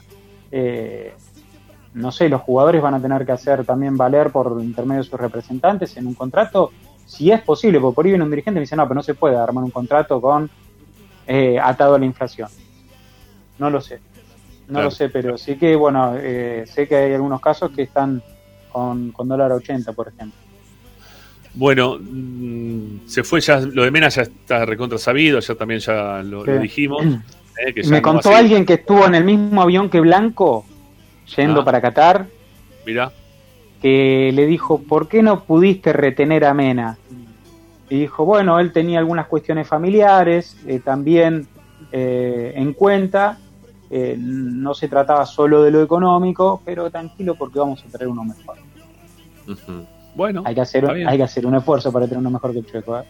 [0.51, 1.13] eh,
[1.95, 5.19] no sé, los jugadores van a tener que hacer también valer por intermedio de sus
[5.19, 6.71] representantes en un contrato,
[7.07, 9.03] si es posible, porque por ahí viene un dirigente y me dice, no, pero no
[9.03, 10.49] se puede armar un contrato con
[11.31, 12.49] eh, atado a la inflación.
[13.59, 13.99] No lo sé,
[14.67, 14.85] no Claro.
[14.85, 18.21] lo sé, pero sí que, bueno, eh, sé que hay algunos casos que están
[18.71, 20.37] con, con dólar a 80, por ejemplo.
[21.53, 26.21] Bueno, mm, se fue ya, lo de Mena ya está recontra sabido, ya también ya
[26.23, 27.03] lo, dijimos.
[27.67, 30.65] eh, que ya Me no contó alguien que estuvo en el mismo avión que Blanco,
[31.37, 31.65] yendo Ah.
[31.65, 32.25] para Qatar,
[32.85, 33.11] Mirá,
[33.81, 36.97] que le dijo, ¿por qué no pudiste retener a Mena?
[37.89, 41.47] Y dijo, bueno, él tenía algunas cuestiones familiares eh, también
[41.91, 43.39] eh, en cuenta,
[43.89, 48.23] eh, no se trataba solo de lo económico, pero tranquilo porque vamos a traer uno
[48.23, 48.57] mejor.
[50.15, 51.07] bueno, Hay que hacer, bien.
[51.07, 52.99] hay que hacer un esfuerzo para tener uno mejor que el Chueco.
[52.99, 53.03] ¿eh?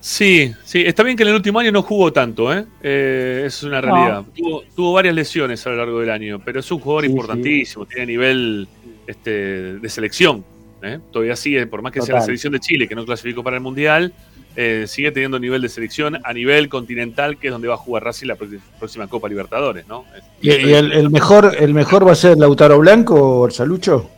[0.00, 2.64] Sí, sí, está bien que en el último año no jugó tanto, ¿eh?
[2.80, 3.94] Eh, eso es una No.
[3.94, 4.24] realidad.
[4.34, 7.86] Tuvo, tuvo varias lesiones a lo largo del año, pero es un jugador Sí, importantísimo,
[7.86, 8.68] tiene nivel
[9.06, 10.44] este, de selección.
[10.86, 11.00] ¿Eh?
[11.12, 13.62] Todavía sigue, por más que sea la selección de Chile, que no clasificó para el
[13.62, 14.12] Mundial,
[14.54, 18.04] eh, sigue teniendo nivel de selección a nivel continental, que es donde va a jugar
[18.04, 20.04] Racing la próxima- próxima Copa Libertadores, ¿no?
[20.40, 24.08] ¿Y, y el, el mejor el mejor va a ser Lautaro Blanco o Salucho?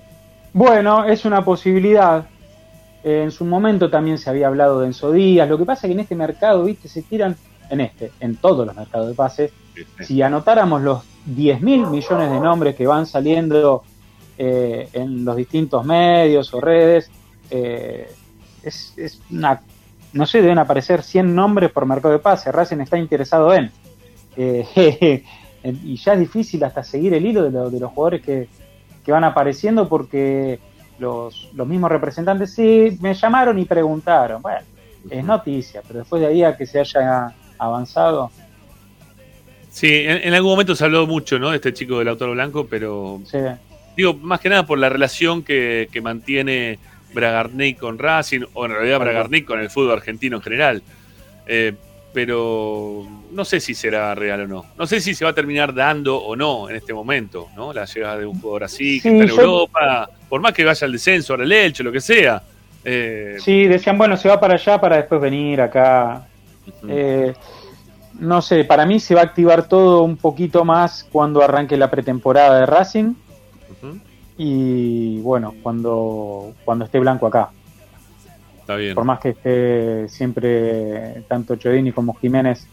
[0.53, 2.27] Bueno, es una posibilidad.
[3.05, 5.49] Eh, en su momento también se había hablado de Enzo Díaz.
[5.49, 7.37] Lo que pasa es que en este mercado, viste, se tiran,
[7.71, 9.53] en este, en todos los mercados de pases,
[10.01, 13.83] si anotáramos los 10 mil millones de nombres que van saliendo
[14.39, 17.11] eh, en los distintos medios o redes,
[17.51, 18.09] eh,
[18.63, 19.61] es, es una,
[20.13, 22.51] no sé, deben aparecer 100 nombres por mercado de pase.
[22.53, 23.71] Racing está interesado en.
[24.37, 25.23] Eh,
[25.61, 28.47] En- y ya es difícil hasta seguir el hilo de, lo- de los jugadores que,
[29.05, 30.61] que van apareciendo porque
[31.01, 34.41] los, los mismos representantes sí me llamaron y preguntaron.
[34.41, 34.61] Bueno,
[35.11, 38.31] es noticia, pero después de ahí a que se haya avanzado,
[39.71, 41.51] Sí, en, en algún momento se habló mucho, ¿no?
[41.51, 43.39] De este chico del autor blanco, pero sí,
[43.99, 46.79] digo, más que nada por la relación que, que mantiene
[47.13, 50.83] Bragarnik con Racing, o en realidad Bragarnik con el fútbol argentino en general.
[51.47, 51.75] Eh,
[52.15, 54.65] pero no sé si será real o no.
[54.79, 57.73] No sé si se va a terminar dando o no en este momento, ¿no?
[57.73, 60.65] La llegada de un jugador así, que Sí, está en yo- Europa, por más que
[60.65, 62.41] vaya al descenso, el Elche, lo que sea.
[62.85, 66.27] Eh, sí, decían, bueno, se va para allá para después venir acá.
[66.89, 67.35] Eh,
[68.21, 71.91] no sé, para mí se va a activar todo un poquito más cuando arranque la
[71.91, 73.15] pretemporada de Racing
[74.37, 77.51] Y bueno, cuando, cuando esté Blanco acá.
[78.61, 78.95] Está bien.
[78.95, 82.67] Por más que esté siempre tanto Chodini como Jiménez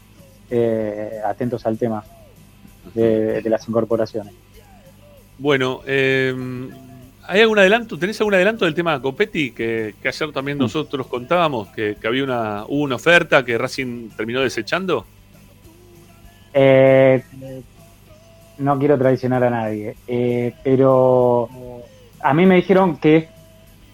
[0.50, 2.04] eh, atentos al tema
[2.94, 4.32] de, de las incorporaciones.
[5.38, 6.34] Bueno, eh,
[7.26, 7.98] ¿hay algún adelanto?
[7.98, 9.50] ¿Tenés algún adelanto del tema Copetti?
[9.50, 10.32] Que, que ayer Mm.
[10.32, 15.04] también nosotros contábamos que, que había una, hubo una oferta que Racing terminó desechando.
[16.54, 17.22] Eh,
[18.58, 21.48] no quiero traicionar a nadie, eh, pero
[22.20, 23.28] a mí me dijeron que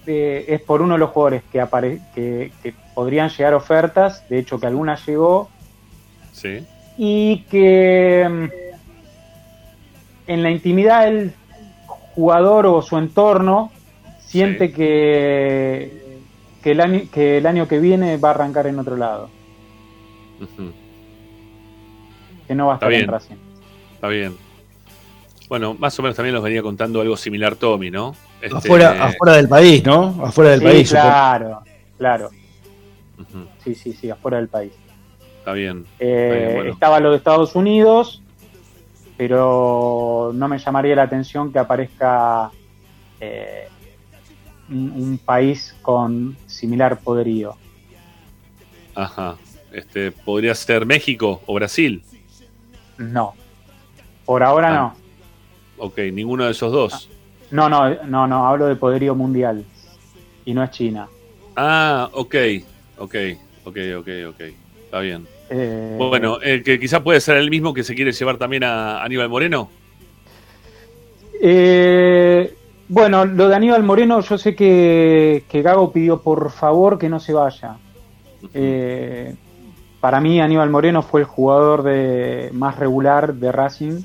[0.06, 4.38] eh, es por uno de los jugadores que, apare que, que podrían llegar ofertas, de
[4.38, 5.48] hecho que alguna llegó,
[6.32, 6.64] Sí.
[6.96, 8.44] y que mm,
[10.28, 11.32] en la intimidad el
[12.14, 13.70] jugador o su entorno
[14.20, 14.74] siente Sí.
[14.74, 16.20] que,
[16.62, 19.28] que, el año, que el año que viene va a arrancar en otro lado,
[22.46, 23.08] que no va a estar en.
[23.08, 23.36] Racing.
[23.94, 24.36] Está bien.
[25.52, 28.16] Bueno, más o menos también nos venía contando algo similar Tommy, ¿no?
[28.40, 30.24] Este, Afuera, afuera del país, ¿no?
[30.24, 30.88] Afuera del Sí, país.
[30.88, 31.08] supongo.
[31.10, 31.62] claro,
[31.98, 32.30] claro,
[33.62, 34.72] sí, sí, sí, afuera del país.
[35.40, 35.84] Está bien.
[35.98, 36.72] Eh, Está bien, bueno.
[36.72, 38.22] Estaba lo de Estados Unidos,
[39.18, 42.50] pero no me llamaría la atención que aparezca
[43.20, 43.68] eh,
[44.70, 47.56] un, un país con similar poderío.
[48.94, 49.36] Ajá.
[49.70, 52.02] Este, ¿Podría ser México o Brasil?
[52.96, 53.34] No,
[54.24, 54.74] por ahora Ah.
[54.96, 55.01] no.
[55.82, 57.08] Ok, ninguno de esos dos.
[57.50, 59.64] No, no, no, no, hablo de poderío mundial
[60.44, 61.08] y no es China.
[61.56, 62.36] Ah, ok.
[62.98, 63.14] Ok,
[63.64, 64.40] ok, ok, ok.
[64.84, 65.26] Está bien.
[65.50, 69.02] Eh, Bueno, el que quizá puede ser el mismo que se quiere llevar también a
[69.02, 69.70] Aníbal Moreno.
[71.40, 72.54] Eh,
[72.86, 77.18] bueno, lo de Aníbal Moreno, yo sé que, que Gago pidió por favor que no
[77.18, 77.74] se vaya.
[78.54, 79.34] Eh,
[80.00, 84.02] para mí Aníbal Moreno fue el jugador de, más regular de Racing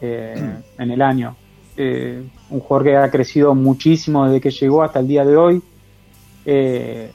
[0.00, 1.36] eh, en el año.
[1.76, 5.62] Eh, un jugador que ha crecido muchísimo desde que llegó hasta el día de hoy.
[6.44, 7.10] Eh,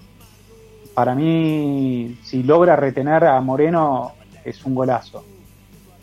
[0.93, 5.23] para mí, si logra retener a Moreno, es un golazo.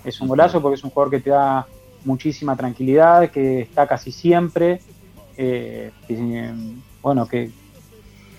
[0.04, 1.66] Es un golazo porque es un jugador que te da
[2.04, 4.80] muchísima tranquilidad, que está casi siempre.
[5.36, 5.90] que,
[7.02, 7.50] bueno, que,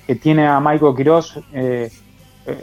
[0.07, 1.39] que tiene a Michael Quiroz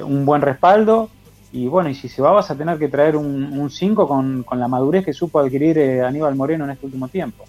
[0.05, 1.11] un buen respaldo.
[1.53, 4.59] Y bueno, y si se va, vas a tener que traer un 5 con, con
[4.59, 7.45] la madurez que supo adquirir eh, Aníbal Moreno en este último tiempo.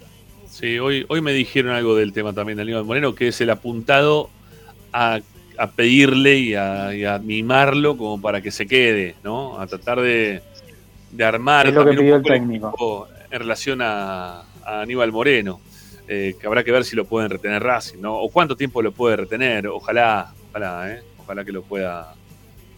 [0.48, 3.50] Sí, hoy, hoy me dijeron algo del tema también de Aníbal Moreno, que es el
[3.50, 4.28] apuntado
[4.92, 5.20] a,
[5.58, 9.58] a pedirle y a, y a mimarlo como para que se quede, ¿no?
[9.58, 10.42] A tratar de,
[11.10, 13.08] de armar Es lo que pidió el técnico.
[13.30, 15.60] en relación a, a Aníbal Moreno,
[16.06, 18.16] eh, que habrá que ver si lo pueden retener Racing, ¿no?
[18.18, 21.02] O cuánto tiempo lo puede retener, ojalá, ojalá, ¿eh?
[21.18, 22.14] Ojalá que lo pueda,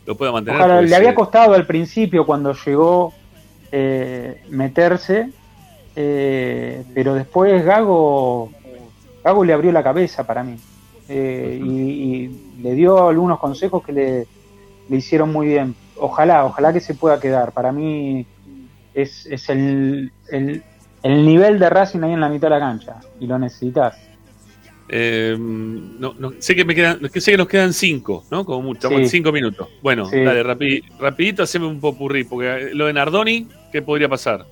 [0.06, 0.84] lo pueda mantener.
[0.84, 3.12] Le había costado al principio cuando llegó
[3.72, 5.30] eh, meterse,
[5.96, 8.50] eh, pero después Gago,
[9.24, 10.56] Gago le abrió la cabeza para mí
[11.08, 14.26] eh, y, y le dio algunos consejos que le,
[14.88, 15.74] le hicieron muy bien.
[15.98, 17.52] Ojalá, ojalá que se pueda quedar.
[17.52, 18.26] Para mí
[18.94, 20.62] es, es el, el,
[21.02, 23.96] el nivel de Racing ahí en la mitad de la cancha y lo necesitas.
[24.88, 28.44] Eh, no, no, sé que me quedan, que sé que nos quedan cinco, ¿no?
[28.44, 29.08] Como mucho, Sí.
[29.08, 29.68] cinco minutos.
[29.82, 30.20] Bueno, Sí.
[30.22, 34.46] dale, rapi- rapidito haceme un popurrí, porque lo de Nardoni, ¿qué podría pasar?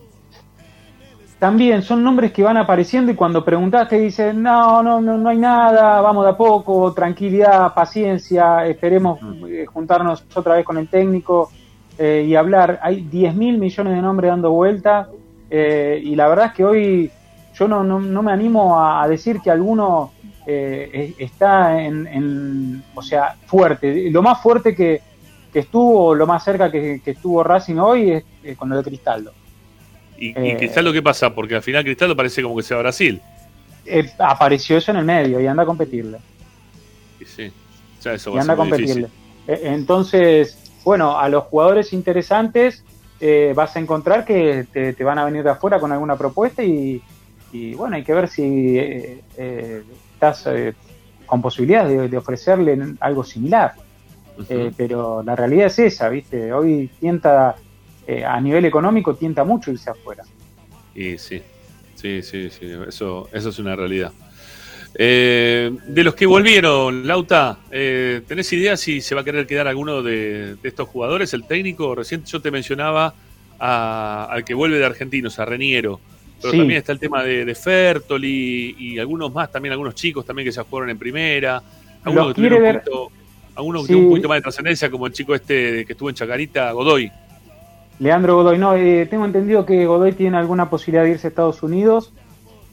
[1.39, 5.29] También son nombres que van apareciendo y cuando preguntas te dicen, no, no, no, no
[5.29, 9.19] hay nada, vamos de a poco, tranquilidad, paciencia, esperemos
[9.49, 11.51] eh, juntarnos otra vez con el técnico
[11.99, 12.81] eh, y hablar.
[12.83, 15.09] Hay 10 mil millones de nombres dando vuelta
[15.51, 17.11] eh, y la verdad es que hoy
[17.55, 20.13] yo no, no, no me animo a, a decir que alguno
[20.47, 24.11] eh, es- está en, en- o sea, fuerte.
[24.11, 25.01] Lo más fuerte que,
[25.53, 28.83] que estuvo, lo más cerca que, que estuvo Racing hoy es eh, con lo de
[28.83, 29.33] Cristaldo.
[30.19, 30.57] Y, y Eh.
[30.59, 31.35] Cristaldo, ¿qué pasa?
[31.35, 33.21] Porque al final Cristaldo parece como que sea Brasil.
[33.87, 36.19] Eh, apareció eso en el medio y anda a competirle.
[37.21, 37.53] Y sí,
[38.03, 39.09] ya eso y va a anda a competirle.
[39.47, 39.67] difícil.
[39.69, 42.83] Entonces, bueno, a los jugadores interesantes
[43.21, 46.63] eh, vas a encontrar que te, te van a venir de afuera con alguna propuesta
[46.63, 47.03] y,
[47.53, 49.83] y bueno, hay que ver si eh, eh,
[50.29, 50.75] estás eh,
[51.27, 53.73] con posibilidades de, de ofrecerle algo similar.
[54.49, 56.53] Eh, pero la realidad es esa, ¿viste?
[56.53, 57.55] Hoy tienta,
[58.07, 60.25] eh, a nivel económico, tienta mucho irse afuera.
[60.95, 61.41] Y sí,
[61.95, 64.13] sí, sí, sí, eso, eso es una realidad.
[64.97, 69.67] Eh, de los que volvieron, Lauta, eh, ¿tenés idea si se va a querer quedar
[69.69, 71.33] alguno de, de estos jugadores?
[71.35, 73.15] El técnico, recién yo te mencionaba
[73.59, 76.01] a- al que vuelve de Argentinos, a Reniero.
[76.45, 76.59] Pero Sí.
[76.59, 80.53] también está el tema de, de Fertoli y algunos más, también algunos chicos también que
[80.53, 81.63] ya jugaron en primera.
[82.05, 83.11] Algunos que tuvieron un poquito,
[83.57, 86.15] algunos que tuvieron un poquito más de trascendencia, como el chico este que estuvo en
[86.15, 87.11] Chacarita, Godoy.
[87.99, 91.63] Leandro Godoy, no, eh, tengo entendido que Godoy tiene alguna posibilidad de irse a Estados
[91.63, 92.13] Unidos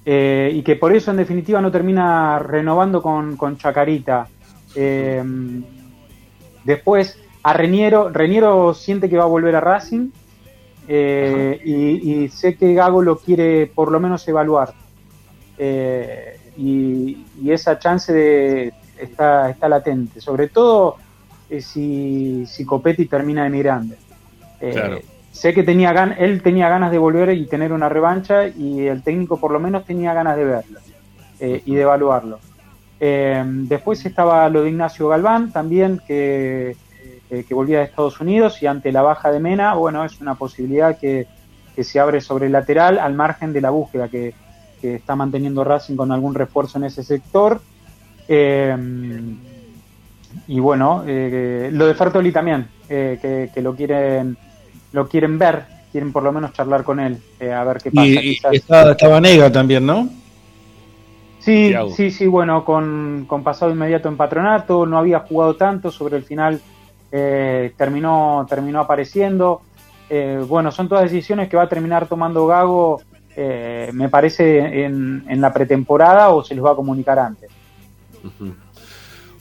[0.05, 4.27] eh, y que por eso en definitiva no termina renovando con, con Chacarita.
[4.75, 5.23] Eh,
[6.65, 10.09] después, a Reniero, Reniero siente que va a volver a Racing
[10.93, 14.73] eh, y, y sé que Gago lo quiere por lo menos evaluar.
[15.57, 20.97] Eh, y, y esa chance de, está, está latente, sobre todo
[21.49, 23.95] eh, si, si Copetti termina emigrando.
[24.59, 24.99] Claro.
[25.31, 29.01] Sé que tenía gan él tenía ganas de volver y tener una revancha y el
[29.01, 30.79] técnico por lo menos tenía ganas de verlo
[31.39, 32.39] y de evaluarlo.
[32.99, 36.75] Después estaba lo de Ignacio Galván también que,
[37.31, 40.35] eh, que volvía de Estados Unidos y ante la baja de Mena, bueno, es una
[40.35, 41.25] posibilidad que,
[41.75, 44.35] que se abre sobre el lateral al margen de la búsqueda que,
[44.81, 47.61] que está manteniendo Racing con algún refuerzo en ese sector.
[48.27, 48.75] Eh,
[50.47, 54.37] y bueno, eh, lo de Fertoli también, eh, que, que lo quieren
[54.91, 58.07] lo quieren ver, quieren por lo menos charlar con él, eh, a ver qué pasa.
[58.07, 58.53] Y, y quizás.
[58.53, 60.09] está, está Vanega también, ¿no?
[61.39, 66.17] Sí, sí, sí, bueno, con, con pasado inmediato en patronato, no había jugado tanto, sobre
[66.17, 66.61] el final
[67.11, 69.61] eh, terminó, terminó apareciendo.
[70.09, 73.01] Eh, bueno, son todas decisiones que va a terminar tomando Gago,
[73.35, 77.49] eh, me parece, en, en la pretemporada o se les va a comunicar antes.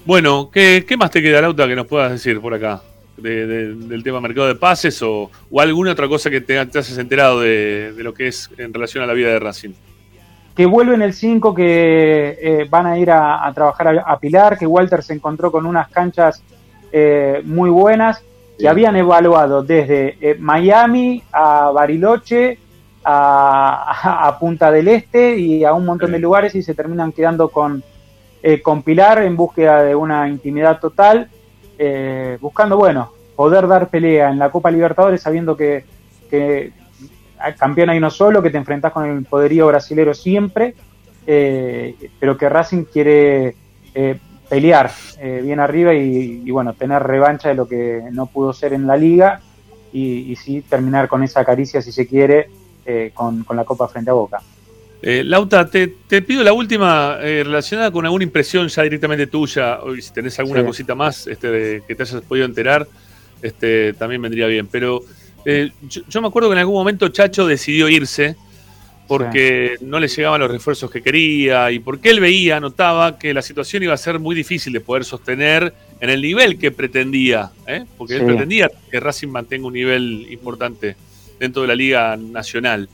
[0.04, 2.80] Bueno, ¿qué, qué más te queda, Lauta, que nos puedas decir por acá?
[3.16, 6.78] De- de- del tema mercado de pases o, o alguna otra cosa que te, te
[6.78, 9.72] hayas enterado de, de lo que es en relación a la vida de Racing.
[10.56, 14.56] que vuelven el 5, que eh, van a ir a, a trabajar a, a Pilar,
[14.56, 16.42] que Walter se encontró con unas canchas
[16.92, 18.22] eh, muy buenas
[18.60, 18.66] Sí.
[18.66, 22.58] habían evaluado desde eh, Miami a Bariloche
[23.02, 27.48] a, a Punta del Este y a un montón de lugares y se terminan quedando
[27.48, 27.82] con,
[28.42, 31.30] eh, con Pilar en búsqueda de una intimidad total,
[31.78, 35.86] eh, buscando, bueno, poder dar pelea en la Copa Libertadores sabiendo que,
[36.28, 36.74] que
[37.38, 40.74] al campeón hay uno solo, que te enfrentás con el poderío brasilero siempre,
[41.24, 43.54] pero que Racing quiere
[44.50, 44.90] pelear
[45.20, 48.86] eh, bien arriba y, y, bueno, tener revancha de lo que no pudo ser en
[48.86, 49.40] la liga
[49.92, 52.50] y, y sí terminar con esa caricia, si se quiere,
[52.84, 54.42] eh, con, con la Copa frente a Boca.
[55.02, 59.94] Eh, Lauta, te, te pido la última relacionada con alguna impresión ya directamente tuya, o
[59.96, 60.66] si tenés alguna Sí.
[60.66, 62.86] cosita más este, de- que te hayas podido enterar,
[63.40, 64.66] este, también vendría bien.
[64.66, 65.00] Pero
[65.46, 68.36] eh, yo, yo me acuerdo que en algún momento Chacho decidió irse
[69.10, 73.42] porque no le llegaban los refuerzos que quería y porque él veía, notaba que la
[73.42, 77.86] situación iba a ser muy difícil de poder sostener en el nivel que pretendía, ¿eh?
[77.98, 80.94] porque él pretendía que Racing mantenga un nivel importante
[81.40, 82.88] dentro de la Liga Nacional.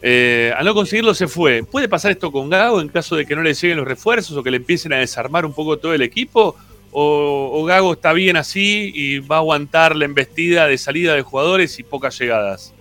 [0.00, 1.62] Eh, al no conseguirlo se fue.
[1.62, 4.42] ¿Puede pasar esto con Gago en caso de que no le lleguen los refuerzos o
[4.42, 6.56] que le empiecen a desarmar un poco todo el equipo?
[6.90, 11.20] ¿O, o Gago está bien así y va a aguantar la embestida de salida de
[11.20, 12.72] jugadores y pocas llegadas?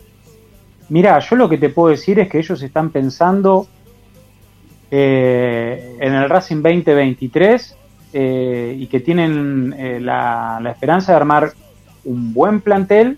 [0.89, 3.67] Mira, yo lo que te puedo decir es que ellos están pensando
[4.91, 7.77] eh, en el Racing 2023
[8.13, 11.51] eh, y que tienen eh, la, la esperanza de armar
[12.05, 13.17] un buen plantel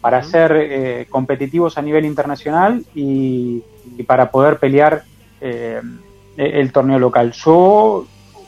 [0.00, 3.62] para ser eh, competitivos a nivel internacional y,
[3.96, 5.02] y para poder pelear
[5.40, 5.80] eh,
[6.36, 7.32] el torneo local.
[7.32, 8.06] Yo,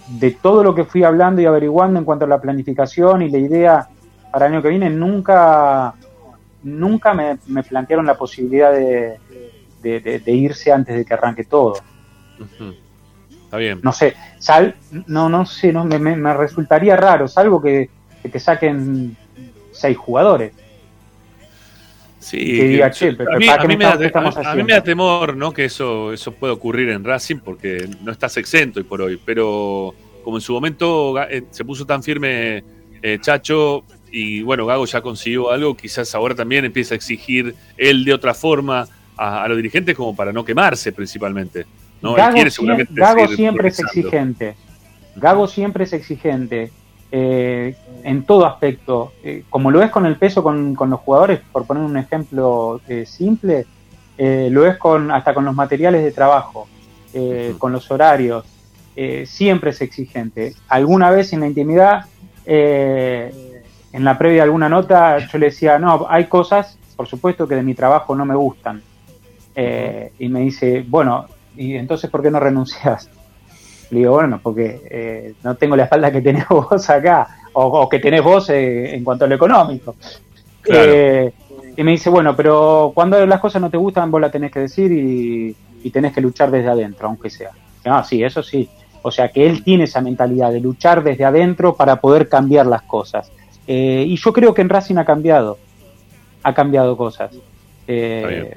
[0.09, 3.39] de todo lo que fui hablando y averiguando en cuanto a la planificación y la
[3.39, 3.89] idea
[4.31, 5.95] para el año que viene, nunca
[6.63, 9.19] nunca me, me plantearon la posibilidad de,
[9.83, 11.75] de- de- de irse antes de que arranque todo.
[13.45, 13.81] Está bien.
[13.83, 17.89] No sé, sal, no, no sé, no, me, me- me resultaría raro, salvo que,
[18.23, 19.17] que te saquen
[19.73, 20.53] seis jugadores.
[22.19, 24.41] Sí, que diga, che, pero a mí, ¿para a mí me da, qué estamos a-
[24.41, 24.65] a mí haciendo?
[24.67, 25.53] me da temor ¿no?
[25.53, 29.19] que eso, eso pueda ocurrir en Racing porque no estás exento hoy por hoy.
[29.25, 29.95] Pero
[30.25, 32.63] como en su momento eh, se puso tan firme
[33.01, 38.05] eh, Chacho y bueno, Gago ya consiguió algo, quizás ahora también empieza a exigir él
[38.05, 38.87] de otra forma
[39.17, 41.67] a, a los dirigentes como para no quemarse principalmente.
[42.01, 42.15] ¿no?
[42.15, 44.55] Gago, quiere sie- seguramente Gago siempre es exigente.
[45.17, 46.71] Gago siempre es exigente.
[47.11, 51.41] eh, en todo aspecto, eh, como lo es con el peso con, con los jugadores,
[51.53, 53.65] por poner un ejemplo eh, simple,
[54.19, 56.69] eh, lo es con hasta con los materiales de trabajo,
[57.15, 58.45] eh, con los horarios,
[58.95, 60.55] eh, siempre es exigente.
[60.69, 62.05] Alguna vez en la intimidad,
[62.45, 63.33] eh,
[63.93, 67.55] en la previa de alguna nota, yo le decía, no, hay cosas, por supuesto, que
[67.55, 68.83] de mi trabajo no me gustan.
[69.55, 71.27] Eh, y me dice, bueno,
[71.57, 73.11] ¿y entonces por qué no renuncias?
[73.91, 77.89] Le digo, bueno, porque eh, no tengo la espalda que tenés vos acá, o, o
[77.89, 79.97] que tenés vos eh, en cuanto a lo económico.
[80.61, 80.93] Claro.
[80.93, 81.33] Eh,
[81.77, 84.61] y me dice, bueno, pero cuando las cosas no te gustan, vos la tenés que
[84.61, 87.51] decir y, y tenés que luchar desde adentro, aunque sea.
[87.85, 88.69] Ah, sí, eso sí.
[89.03, 92.83] O sea que él tiene esa mentalidad de luchar desde adentro para poder cambiar las
[92.83, 93.31] cosas.
[93.71, 95.59] Eh, y yo creo que en Racing ha cambiado.
[96.43, 97.31] Ha cambiado cosas.
[97.87, 98.57] Eh,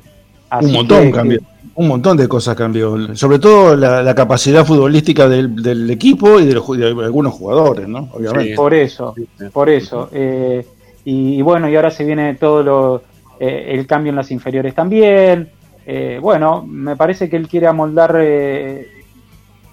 [0.61, 1.39] Un montón que- cambió.
[1.75, 3.15] Un montón de cosas cambió.
[3.15, 7.87] Sobre todo la, la capacidad futbolística del, del equipo y de, los de algunos jugadores,
[7.87, 8.09] ¿no?
[8.13, 8.49] Obviamente.
[8.51, 8.55] Sí.
[8.55, 9.15] Por eso,
[9.53, 10.09] por eso.
[10.11, 10.65] Eh,
[11.05, 13.03] y, y bueno, y ahora se viene todo lo,
[13.39, 15.49] eh, el cambio en las inferiores también.
[15.85, 18.87] Eh, bueno, me parece que él quiere amoldar eh,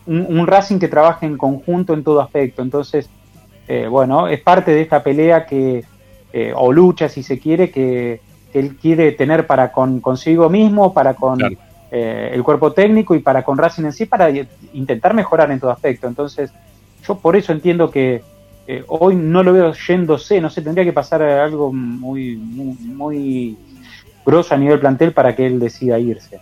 [0.07, 2.63] un, un Racing que trabaje en conjunto en todo aspecto.
[2.63, 3.11] Entonces,
[3.69, 5.85] eh, bueno, es parte de esta pelea que,
[6.33, 8.21] eh, o lucha si se quiere, que,
[8.53, 11.57] que él quiere tener para con consigo mismo, para con Claro.
[11.91, 14.31] eh, el cuerpo técnico y para con Racing en sí, para
[14.73, 16.07] intentar mejorar en todo aspecto.
[16.09, 16.51] Entonces,
[17.07, 18.23] yo por eso entiendo que
[18.67, 23.57] eh, hoy no lo veo yéndose, no sé, tendría que pasar algo muy, muy, muy
[24.27, 26.39] grosso a nivel plantel para que él decida irse.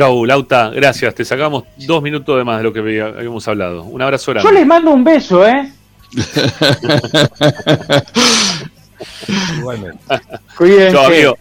[0.00, 1.14] Chau, Lauta, gracias.
[1.14, 3.82] Te sacamos dos minutos de más de lo que había- habíamos hablado.
[3.84, 4.48] Un abrazo grande.
[4.48, 5.70] Yo les mando un beso, ¿eh?
[9.58, 9.98] Igualmente.
[10.56, 10.92] Cuídense.
[10.96, 11.36] Chau, amigo.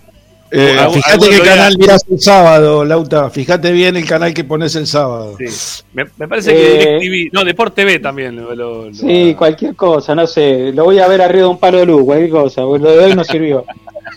[0.51, 3.29] Eh, Algún- fíjate qué canal mirás el sábado, Lauta.
[3.29, 5.37] Fíjate bien el canal que pones el sábado.
[5.37, 5.83] Sí.
[5.93, 8.35] Me, me parece que Eh, DirecTV, no, Deport TV también.
[8.35, 10.73] Lo, lo- lo- Sí, cualquier cosa, no sé.
[10.73, 12.63] Lo voy a ver arriba de un palo de luz, cualquier cosa.
[12.63, 13.63] porque Lo de hoy no sirvió.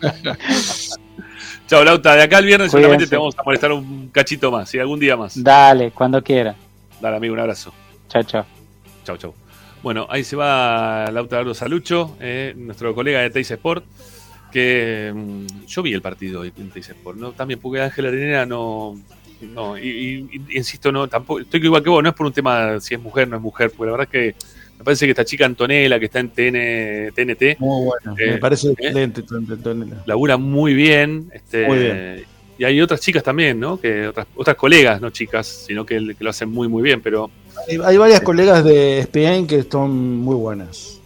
[1.67, 2.15] Chau, Lauta.
[2.15, 2.83] De acá al viernes Cuídense.
[2.83, 4.69] seguramente te vamos a molestar un cachito más.
[4.69, 4.79] ¿sí?
[4.79, 5.43] Algún día más.
[5.43, 6.55] Dale, cuando quiera.
[7.01, 7.73] Dale, amigo, un abrazo.
[8.09, 8.45] Chao, chao.
[9.05, 9.35] Chau, chau.
[9.83, 13.85] Bueno, ahí se va Lautaro Salucho, eh, nuestro colega de Teis Sport,
[14.53, 17.33] que mm, yo vi el partido en Teis Sport, ¿no?
[17.33, 18.95] También porque Ángel Arenera no...
[19.41, 22.33] No, y, y- y- insisto, no, tampoco, estoy igual que vos, no es por un
[22.33, 24.47] tema si es mujer o no es mujer, porque la verdad es que
[24.83, 28.17] me parece que esta chica Antonella, que está en TN, TNT, Muy bueno.
[28.19, 28.75] Eh, Me parece eh.
[28.77, 29.23] excelente.
[29.23, 31.31] tu- labura muy bien.
[31.33, 32.25] Este, Muy bien.
[32.59, 33.81] Y hay otras chicas también, ¿no?
[33.81, 37.31] Que otras, otras colegas, no chicas, sino que, que lo hacen muy, muy bien, pero
[37.69, 40.99] Hay, hay varias colegas de ESPN que son muy buenas.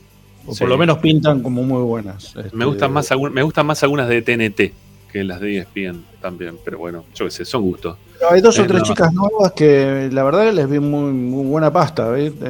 [0.46, 0.60] O Sí.
[0.60, 2.34] por lo menos pintan como muy buenas.
[2.34, 4.72] Me Este, gustan más me gustan más algunas de TNT
[5.12, 7.96] que las de ESPN también, pero bueno, yo qué sé, son gustos.
[8.18, 8.84] Pero hay dos Eh, o tres no.
[8.86, 12.10] chicas nuevas que la verdad les vi muy, muy buena pasta.
[12.12, 12.46] ¿viste?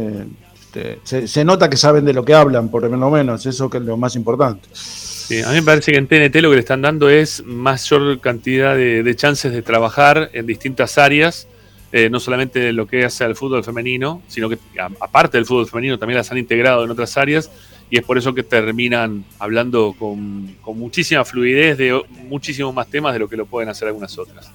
[0.76, 3.46] Este, se, se nota que saben de lo que hablan, por lo menos.
[3.46, 4.68] Eso que es lo más importante.
[4.72, 8.20] Sí, a mí me parece que en TNT lo que le están dando es mayor
[8.20, 11.48] cantidad de, de chances de trabajar en distintas áreas,
[11.92, 15.66] eh, no solamente lo que hace al fútbol femenino, sino que a- aparte del fútbol
[15.66, 17.50] femenino también las han integrado en otras áreas
[17.90, 23.12] y es por eso que terminan hablando con, con muchísima fluidez de muchísimos más temas
[23.12, 24.50] de lo que lo pueden hacer algunas otras.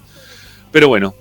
[0.70, 1.14] Pero bueno,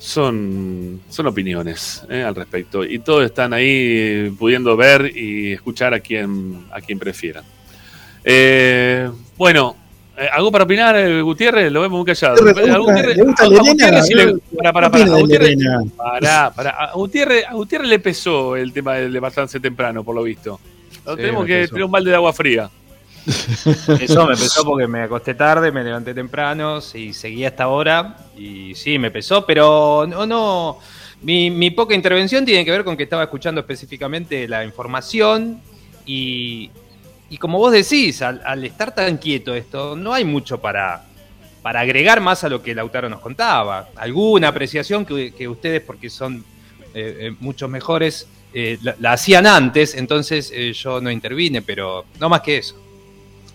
[0.00, 6.00] son, son opiniones eh, al respecto y todos están ahí pudiendo ver y escuchar a
[6.00, 7.44] quien, a quien prefieran.
[8.24, 9.76] Eh, bueno,
[10.16, 11.70] eh, ¿algo para opinar, Gutiérrez?
[11.70, 12.36] Lo vemos muy callado.
[12.36, 13.70] Gutiérrez, ¿le A gusta- Gutiérrez- le gusta a- a Lerena?
[13.72, 15.12] Gutiérrez sí le- ¿Qué pará, pará, opina pará.
[15.12, 15.80] A de Gutiérrez- Lerena?
[15.96, 16.70] Pará, pará.
[16.70, 20.58] A Gutiérrez, a Gutiérrez le pesó el tema de levantarse temprano, por lo visto.
[21.04, 22.70] Lo Sí, tenemos que tener un balde de agua fría.
[23.26, 28.16] Eso me pesó porque me acosté tarde, me levanté temprano y seguí hasta ahora.
[28.36, 30.78] Y sí, me pesó, pero no, no.
[31.22, 35.60] Mi, mi poca intervención tiene que ver con que estaba escuchando específicamente la información
[36.06, 36.70] y,
[37.28, 41.04] y como vos decís, al, al estar tan quieto esto, no hay mucho para,
[41.62, 43.90] para agregar más a lo que Lautaro nos contaba.
[43.96, 46.44] Alguna apreciación que, ustedes, porque son
[46.94, 52.06] eh, eh, muchos mejores, eh, la, la hacían antes, entonces eh, yo no intervine, pero
[52.18, 52.76] no más que eso.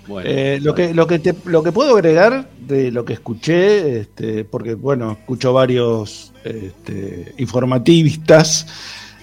[0.07, 3.99] Bueno, Eh, lo, que, lo, que te- lo que puedo agregar de lo que escuché,
[3.99, 8.67] este, porque bueno, escucho varios este, informativistas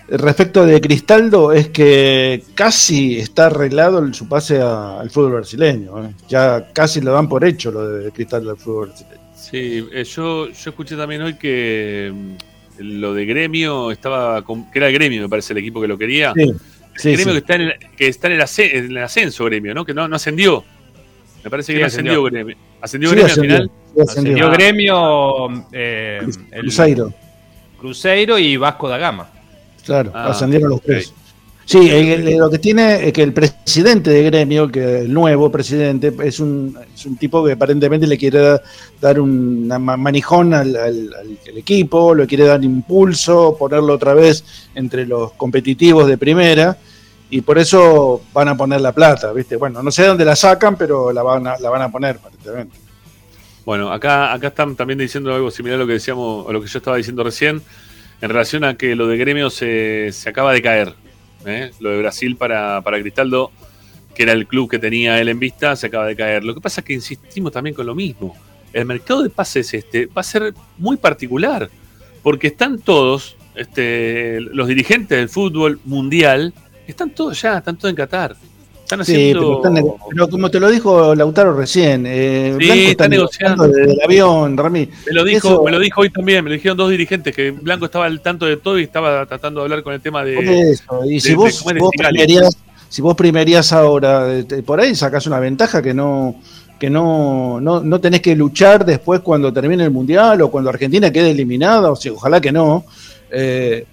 [0.09, 6.05] respecto de Cristaldo, es que casi está arreglado el- su pase a- al fútbol brasileño.
[6.05, 6.11] ¿eh?
[6.29, 9.23] Ya casi lo dan por hecho lo de Cristaldo al fútbol brasileño.
[9.35, 14.43] Sí, eh, yo, yo escuché también hoy que mm, lo de gremio estaba.
[14.43, 16.33] con- que era el gremio, me parece, el equipo que lo quería.
[16.37, 16.53] Sí,
[16.97, 17.31] sí, gremio sí.
[17.33, 18.41] que está en el, que está en el,
[18.85, 19.85] en el ascenso, gremio, ¿no?
[19.85, 20.65] Que no, no ascendió.
[21.45, 22.13] Me parece que Sí, no ascendió.
[22.13, 22.57] ascendió gremio.
[22.81, 23.71] ¿Ascendió Sí, gremio ascendió, al final?
[23.95, 24.51] sí, ascendió.
[24.51, 26.21] Gremio, eh,
[26.53, 27.13] el Cruzeiro.
[27.79, 29.29] Cruzeiro y Vasco da Gama.
[29.85, 31.13] Claro, Ah, ascendieron los tres.
[31.65, 35.51] Sí, el- el- lo que tiene es que el presidente de gremio, que el nuevo
[35.51, 38.63] presidente, es un, es un tipo que aparentemente le quiere da-
[39.01, 44.45] dar un ma- manijón al- al equipo, le quiere dar impulso, ponerlo otra vez
[44.75, 46.77] entre los competitivos de primera,
[47.31, 49.57] y por eso van a poner la plata, ¿viste?
[49.57, 52.77] Bueno, no sé dónde la sacan, pero la van a, la van a poner, aparentemente.
[53.65, 56.67] Bueno, acá, acá están también diciendo algo similar a lo que decíamos, a lo que
[56.67, 57.63] yo estaba diciendo recién,
[58.21, 60.95] en relación a que lo de gremio se, se acaba de caer.
[61.47, 61.71] ¿Eh?
[61.81, 63.51] Lo de Brasil para, para Cristaldo,
[64.15, 66.45] que era el club que tenía él en vista, se acaba de caer.
[66.45, 68.37] Lo que pasa es que insistimos también con lo mismo.
[68.73, 71.69] El mercado de pases este va a ser muy particular,
[72.23, 76.55] porque están todos, este, los dirigentes del fútbol mundial,
[76.87, 78.37] están todos ya, están todos en Qatar.
[78.93, 82.75] Están Sí, pero, están nego- pero como te lo dijo Lautaro recién, eh, Sí, Blanco
[82.75, 84.89] está está negociando desde el avión, Rami.
[85.07, 87.51] Me lo dijo, Eso- me lo dijo hoy también, me lo dijeron dos dirigentes que
[87.53, 90.35] Blanco estaba al tanto de todo y estaba tratando de hablar con el tema de.
[90.35, 92.57] Por eso, y si de- vos, comer vos primerías,
[92.89, 96.37] si vos primerías ahora, eh, te- por ahí sacás una ventaja que no
[96.79, 101.13] que no, no, no tenés que luchar después cuando termine el mundial o cuando Argentina
[101.13, 102.85] quede eliminada, o sea, ojalá que no.
[103.31, 103.87] eh,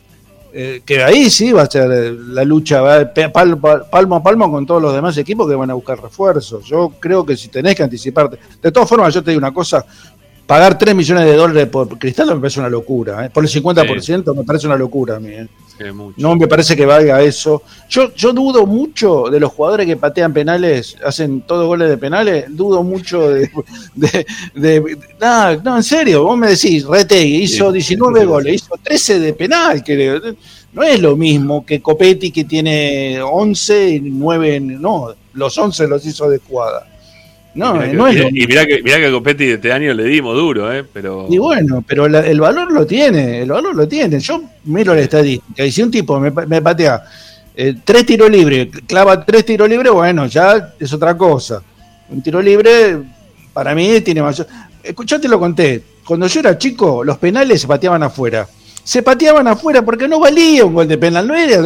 [0.54, 4.52] eh, que ahí sí va a ser eh, la lucha va pal- palmo a palmo
[4.52, 6.66] con todos los demás equipos que van a buscar refuerzos.
[6.66, 8.38] Yo creo que si tenés que anticiparte.
[8.62, 9.86] De todas formas, yo te digo una cosa:
[10.50, 13.24] pagar 3 millones de dólares por Cristal me parece una locura.
[13.24, 13.30] ¿eh?
[13.30, 15.30] Por el 50% me parece una locura a mí.
[15.30, 15.48] ¿eh?
[15.78, 15.84] Sí.
[16.18, 17.62] No me parece que valga eso.
[17.88, 22.46] Yo, yo dudo mucho de los jugadores que patean penales, hacen todos goles de penales,
[22.50, 23.50] dudo mucho de...
[23.96, 24.26] de,
[24.56, 28.28] de- no, no, en serio, vos me decís, Retegui hizo Sí, 19 sí, sí.
[28.28, 30.20] goles, hizo 13 de penal, creo.
[30.74, 35.88] No es lo mismo que Copetti que tiene 11 y 9, en- no, los 11
[35.88, 36.88] los hizo de jugada.
[37.60, 39.54] No, y mirá, eh, que, no es y mirá que, mirá que a Copetti de
[39.54, 40.84] este año le dimos duro, ¿eh?
[40.94, 41.28] Pero.
[41.30, 44.20] Y bueno, pero la- el valor lo tiene, el valor lo tiene.
[44.20, 47.04] Yo miro la estadística y si un tipo me, pa- me patea
[47.56, 51.62] eh, tres tiros libres, clava tres tiros libres, bueno, ya es otra cosa.
[52.10, 52.98] Un tiro libre,
[53.54, 54.48] para mí, tiene mayor.
[54.82, 55.84] Escuchate, lo conté.
[56.08, 58.48] Cuando yo era chico, los penales se pateaban afuera.
[58.90, 61.28] Se pateaban afuera porque no valía un gol de penal.
[61.28, 61.62] No era,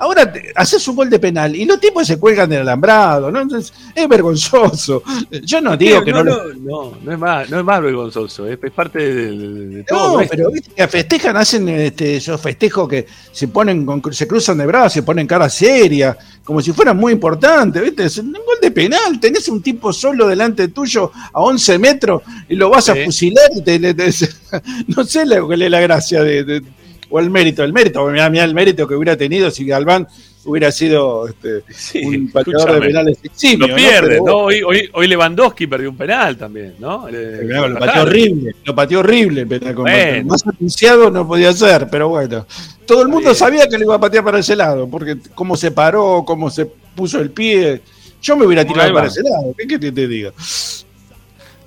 [0.00, 3.30] ahora te- haces un gol de penal y los tipos se cuelgan del alambrado.
[3.30, 3.40] ¿no?
[3.40, 5.00] Entonces, es vergonzoso.
[5.44, 8.48] Yo no digo que no, no, lo- no, no, es más, no es más vergonzoso,
[8.48, 10.20] es, es parte de, de- de todo.
[10.20, 14.58] No, pero viste que festejan, hacen este, esos festejos que se ponen, con- se cruzan
[14.58, 18.04] de brazos, se ponen cara seria, como si fueran muy importantes, ¿viste?
[18.04, 22.54] Es un gol de penal, tenés un tipo solo delante tuyo a 11 metros y
[22.54, 24.10] lo vas a fusilar y te, te-
[24.96, 26.62] no sé cuál es la gracia de, de-
[27.10, 30.06] o el mérito, el mérito, mirá, mirá el mérito que hubiera tenido si Galván
[30.46, 33.76] hubiera sido este, Sí, un pateador de penales eximio, Lo ¿no?
[33.76, 34.36] pierde, ¿no?
[34.36, 37.08] Hoy, hoy, hoy Lewandowski perdió un penal también, ¿no?
[37.10, 40.28] Le- Mirá, lo pateó horrible, lo pateó horrible el penal con Bueno.
[40.28, 42.46] Más anunciado no podía ser, pero bueno.
[42.86, 43.34] Todo el mundo bien.
[43.34, 46.66] sabía que le iba a patear para ese lado, porque cómo se paró, cómo se
[46.66, 47.82] puso el pie.
[48.22, 50.32] Yo me hubiera tirado para ese lado, ¿qué que te, te diga?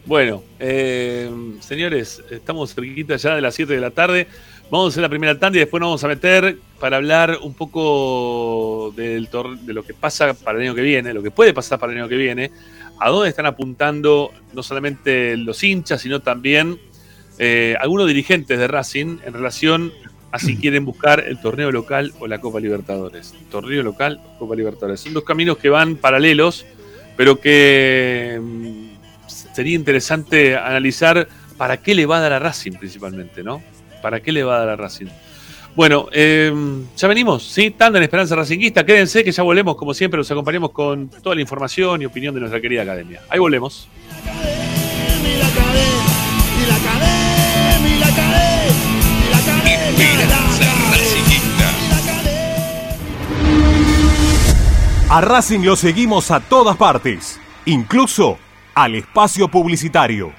[0.05, 4.27] Bueno, eh, señores, estamos cerquita ya de las 7 de la tarde.
[4.71, 7.55] Vamos a hacer la primera tanda y después nos vamos a meter para hablar un
[7.55, 9.27] poco del
[9.63, 11.97] de lo que pasa para el año que viene, lo que puede pasar para el
[11.97, 12.51] año que viene,
[12.99, 16.77] a dónde están apuntando no solamente los hinchas, sino también
[17.39, 19.91] eh, algunos dirigentes de Racing en relación
[20.31, 23.33] a si quieren buscar el torneo local o la Copa Libertadores.
[23.49, 24.99] Torneo local, Copa Libertadores.
[24.99, 26.67] Son dos caminos que van paralelos,
[27.17, 33.41] pero que mm, sería interesante analizar para qué le va a dar a Racing principalmente,
[33.41, 33.63] ¿no?
[34.01, 35.07] ¿Para qué le va a dar a Racing?
[35.75, 36.51] Bueno, eh,
[36.97, 37.71] ya venimos, ¿sí?
[37.71, 38.85] Tanda en Esperanza Racinguista.
[38.85, 42.41] Quédense que ya volvemos, como siempre, los acompañamos con toda la información y opinión de
[42.41, 43.21] nuestra querida academia.
[43.29, 43.87] Ahí volvemos.
[55.11, 58.37] A Racing lo seguimos a todas partes, incluso
[58.75, 60.38] al espacio publicitario.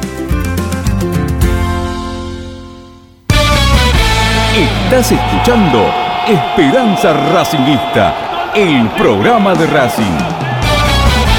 [4.53, 5.89] Estás escuchando
[6.27, 10.03] Esperanza Racingista, el programa de Racing.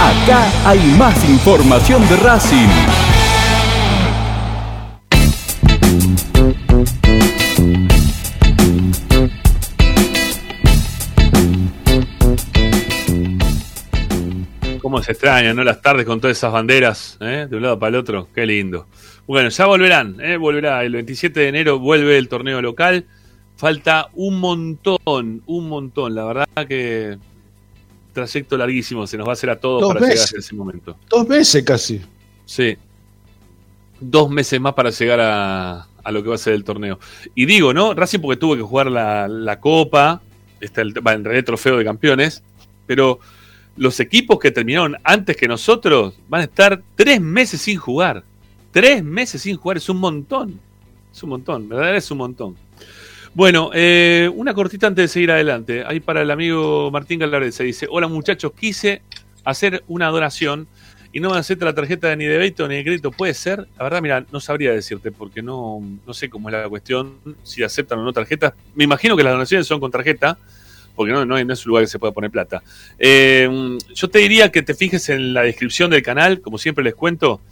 [0.00, 2.68] Acá hay más información de Racing.
[14.80, 15.64] Cómo se extrañan, ¿no?
[15.64, 17.46] Las tardes con todas esas banderas, ¿eh?
[17.48, 18.28] de un lado para el otro.
[18.34, 18.86] Qué lindo.
[19.32, 20.36] Bueno, ya volverán, ¿eh?
[20.36, 20.84] volverá.
[20.84, 23.06] El 27 de enero vuelve el torneo local.
[23.56, 26.14] Falta un montón, un montón.
[26.14, 27.16] La verdad que
[28.12, 30.98] trayecto larguísimo se nos va a hacer a todos Dos para llegar a ese momento.
[31.08, 32.02] Dos meses casi.
[32.44, 32.76] Sí.
[33.98, 36.98] Dos meses más para llegar a, a lo que va a ser el torneo.
[37.34, 37.94] Y digo, ¿no?
[37.94, 40.20] Racing porque tuvo que jugar la, la Copa,
[40.60, 42.42] está el, va, en realidad el trofeo de campeones,
[42.86, 43.18] pero
[43.78, 48.24] los equipos que terminaron antes que nosotros van a estar tres meses sin jugar.
[48.72, 50.58] Tres meses sin jugar es un montón.
[51.12, 51.94] Es un montón, ¿verdad?
[51.94, 52.56] Es un montón.
[53.34, 55.84] Bueno, eh, una cortita antes de seguir adelante.
[55.86, 59.02] Ahí para el amigo Martín Galarese dice: Hola muchachos, quise
[59.44, 60.66] hacer una donación
[61.12, 63.10] y no me acepta la tarjeta ni de débito ni de crédito.
[63.10, 63.68] ¿Puede ser?
[63.76, 67.62] La verdad, mira, no sabría decirte porque no, no sé cómo es la cuestión, si
[67.62, 68.54] aceptan o no tarjetas.
[68.74, 70.38] Me imagino que las donaciones son con tarjeta,
[70.96, 72.62] porque no, no, no es un lugar que se pueda poner plata.
[72.98, 76.94] Eh, yo te diría que te fijes en la descripción del canal, como siempre les
[76.94, 77.42] cuento,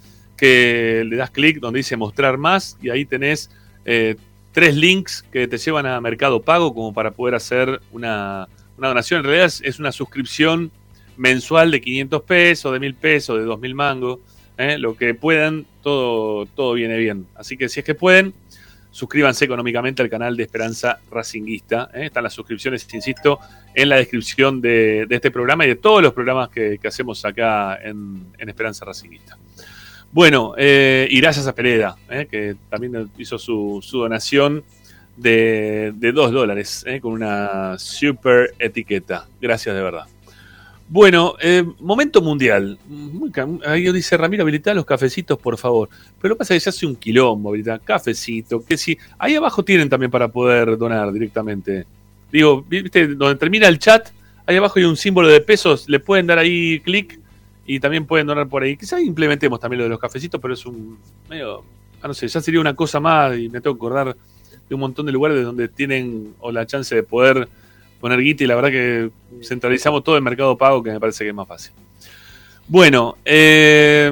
[0.41, 3.51] que le das clic donde dice mostrar más y ahí tenés
[3.85, 4.15] eh,
[4.51, 9.19] tres links que te llevan a Mercado Pago como para poder hacer una, una donación.
[9.19, 10.71] En realidad es, una suscripción
[11.15, 14.19] mensual de 500 pesos, de 1000 pesos, de 2000 mangos.
[14.57, 14.79] ¿eh?
[14.79, 17.27] Lo que puedan, todo, todo viene bien.
[17.35, 18.33] Así que si es que pueden,
[18.89, 21.91] suscríbanse económicamente al canal de Esperanza Racinguista.
[21.93, 22.07] ¿eh?
[22.07, 23.37] Están las suscripciones, insisto,
[23.75, 27.23] en la descripción de, de este programa y de todos los programas que, que hacemos
[27.25, 29.37] acá en, en Esperanza Racinguista.
[30.11, 34.63] Bueno, eh, y gracias a Pereda, eh, que también hizo su, su donación
[35.15, 39.27] de, de 2 dólares, eh, con una super etiqueta.
[39.39, 40.05] Gracias de verdad.
[40.89, 42.77] Bueno, eh, momento mundial.
[43.65, 45.87] Ahí dice Ramiro, habilitar los cafecitos, por favor.
[46.19, 48.97] Pero lo que pasa es que se hace un quilombo, habilitar cafecito, que si.
[49.17, 51.85] Ahí abajo tienen también para poder donar directamente.
[52.29, 54.09] Digo, viste, donde termina el chat,
[54.45, 57.20] Ahí abajo hay un símbolo de pesos, le pueden dar ahí clic
[57.73, 58.75] y también pueden donar por ahí.
[58.75, 60.99] Quizás implementemos también lo de los cafecitos, pero es un
[61.29, 61.63] medio,
[62.01, 64.13] ah, no sé, ya sería una cosa más y me tengo que acordar
[64.67, 67.47] de un montón de lugares donde tienen o la chance de poder
[68.01, 69.09] poner guita y la verdad que
[69.41, 71.71] centralizamos todo el mercado pago que me parece que es más fácil.
[72.67, 74.11] Bueno, eh,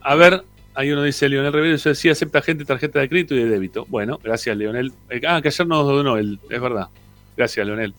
[0.00, 0.42] a ver,
[0.74, 3.84] ahí uno dice Leonel Rivero, dice, sí acepta gente tarjeta de crédito y de débito.
[3.90, 4.94] Bueno, gracias Leonel.
[5.10, 6.88] Eh, ah, que ayer nos donó él, es verdad.
[7.36, 7.92] Gracias Leonel.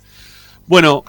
[0.66, 1.04] Bueno,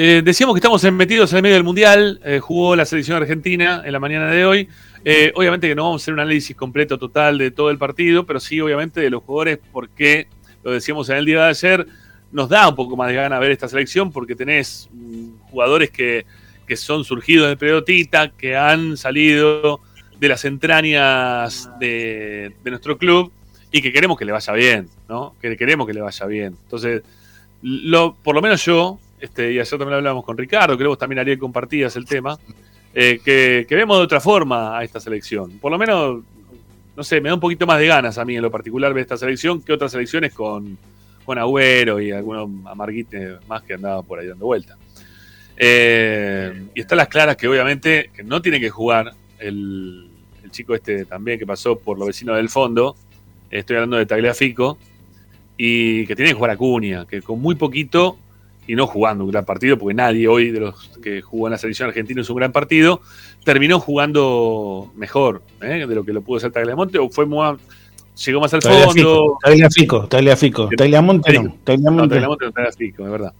[0.00, 3.82] eh, decíamos que estamos metidos en el medio del Mundial, eh, jugó la selección argentina
[3.84, 4.68] en la mañana de hoy.
[5.04, 8.24] Eh, obviamente que no vamos a hacer un análisis completo, total de todo el partido,
[8.24, 10.28] pero sí obviamente de los jugadores, porque
[10.62, 11.86] lo decíamos en el día de ayer,
[12.30, 16.24] nos da un poco más de gana ver esta selección, porque tenés mm, jugadores que,
[16.64, 19.80] que son surgidos del periodo Tita, que han salido
[20.20, 23.32] de las entrañas de, de nuestro club
[23.72, 25.34] y que queremos que le vaya bien, ¿no?
[25.42, 26.56] Que queremos que le vaya bien.
[26.62, 27.02] Entonces,
[27.62, 31.18] lo, por lo menos yo, este, y ayer también hablábamos con Ricardo, creo que también
[31.18, 32.38] Ariel compartías el tema,
[32.94, 35.58] eh, que, vemos de otra forma a esta selección.
[35.58, 36.22] Por lo menos,
[36.96, 39.02] no sé, me da un poquito más de ganas a mí en lo particular ver
[39.02, 40.78] esta selección que otras selecciones con,
[41.24, 44.76] con Agüero y algunos amarguites más que andaban por ahí dando vuelta.
[45.56, 50.08] Eh, y están las claras que obviamente que no tiene que jugar el,
[50.50, 52.96] chico este también que pasó por los vecinos del fondo,
[53.50, 54.78] estoy hablando de Tagliafico,
[55.56, 58.16] y que tiene que jugar Acuña, que con muy poquito
[58.68, 61.58] y no jugando un gran partido, porque nadie hoy de los que jugó en la
[61.58, 63.00] selección argentina es un gran partido,
[63.42, 65.84] terminó jugando mejor ¿eh?
[65.88, 67.58] de lo que lo pudo hacer Tagliamonte, o fue más,
[68.24, 69.38] llegó más al fondo.
[69.42, 71.42] Tagliafico, Tagliafico, Tagliamonte no.
[71.44, 72.14] No, Tagliamonte.
[72.14, 73.32] Tagliamonte no Tagliafico, es verdad.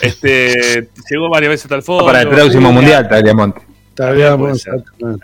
[0.00, 2.04] Este, llegó varias veces hasta el fondo.
[2.06, 3.62] Para el próximo mundial, Tagliamonte.
[3.94, 4.70] Tagliamonte.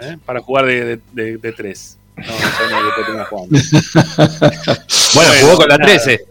[0.01, 0.19] ¿eh?
[0.25, 1.99] Para jugar de, de, de- de tres.
[2.17, 3.59] No, no jugando.
[5.15, 5.93] Bueno, jugó con la nada.
[5.93, 6.25] 13.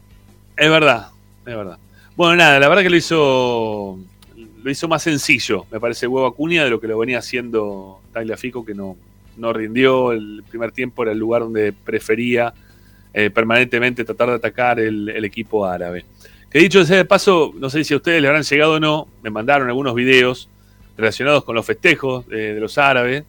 [0.58, 1.08] Es verdad,
[1.46, 1.78] es verdad.
[2.16, 4.00] Bueno, nada, la verdad que lo hizo
[4.64, 8.64] lo hizo más sencillo, me parece, Huevo Acuña de lo que lo venía haciendo Tagliafico,
[8.64, 8.96] que no,
[9.38, 10.12] no rindió.
[10.12, 12.54] El primer tiempo era el lugar donde prefería
[13.14, 16.06] eh, permanentemente tratar de atacar el, equipo árabe.
[16.50, 19.08] Que dicho sea de paso, no sé si a ustedes le habrán llegado o no,
[19.24, 20.50] me mandaron algunos videos
[20.98, 23.24] relacionados con los festejos de los árabes,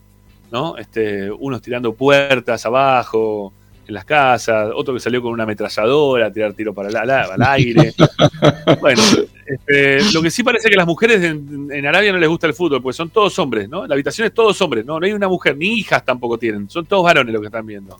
[0.50, 0.76] ¿no?
[0.76, 3.52] Este, unos tirando puertas abajo
[3.86, 7.10] en las casas, otro que salió con una ametralladora a tirar tiro para el, al,
[7.10, 7.92] al aire.
[8.80, 9.02] bueno,
[9.46, 12.46] este, lo que sí parece que a las mujeres en, en Arabia no les gusta
[12.46, 13.86] el fútbol, porque son todos hombres, ¿no?
[13.86, 15.00] La habitación es todos hombres, ¿no?
[15.00, 17.98] No hay una mujer, ni hijas tampoco tienen, son todos varones los que están viendo.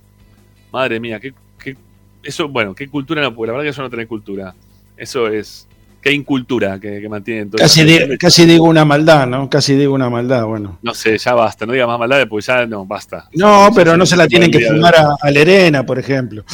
[0.73, 1.77] Madre mía, qué, qué-
[2.23, 4.55] eso, bueno, qué cultura no, porque la verdad que eso no tiene cultura.
[4.97, 5.67] Eso es,
[6.03, 9.49] qué incultura que, que mantienen todas Casi, di- casi digo una maldad, ¿no?
[9.49, 10.79] Casi digo una maldad, bueno.
[10.83, 13.29] No sé, ya basta, no digas más maldades porque ya no, basta.
[13.35, 16.45] No, pero no se la tienen que fumar a, a Lerena, por ejemplo.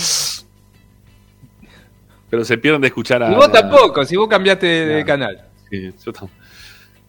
[2.30, 3.32] Pero se pierden de escuchar a.
[3.32, 5.40] Y vos tampoco, si vos cambiaste de canal.
[5.70, 6.28] Sí, yo tam-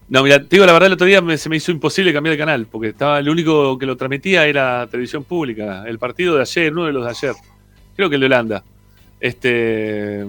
[0.07, 2.31] No, mira, te digo la verdad, el otro día me- se me hizo imposible cambiar
[2.33, 5.83] de canal, porque estaba el único que lo transmitía era televisión pública.
[5.85, 7.33] El partido de ayer, uno de los de ayer.
[7.97, 8.63] Creo que el de Holanda.
[9.19, 10.25] Este.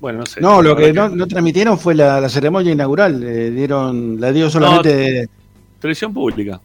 [0.00, 0.40] Bueno, no sé.
[0.40, 3.22] No, lo que no, no transmitieron fue la, la ceremonia inaugural.
[3.22, 5.28] eh, dieron, la dio solamente,
[5.78, 6.60] Televisión pública.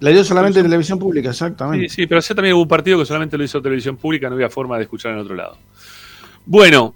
[0.00, 1.88] la dio solamente televisión pública, exactamente.
[1.88, 4.36] Sí, sí, pero ayer también hubo un partido que solamente lo hizo televisión pública, no
[4.36, 5.56] había forma de escuchar en otro lado.
[6.46, 6.94] Bueno,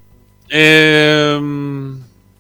[0.49, 1.39] eh,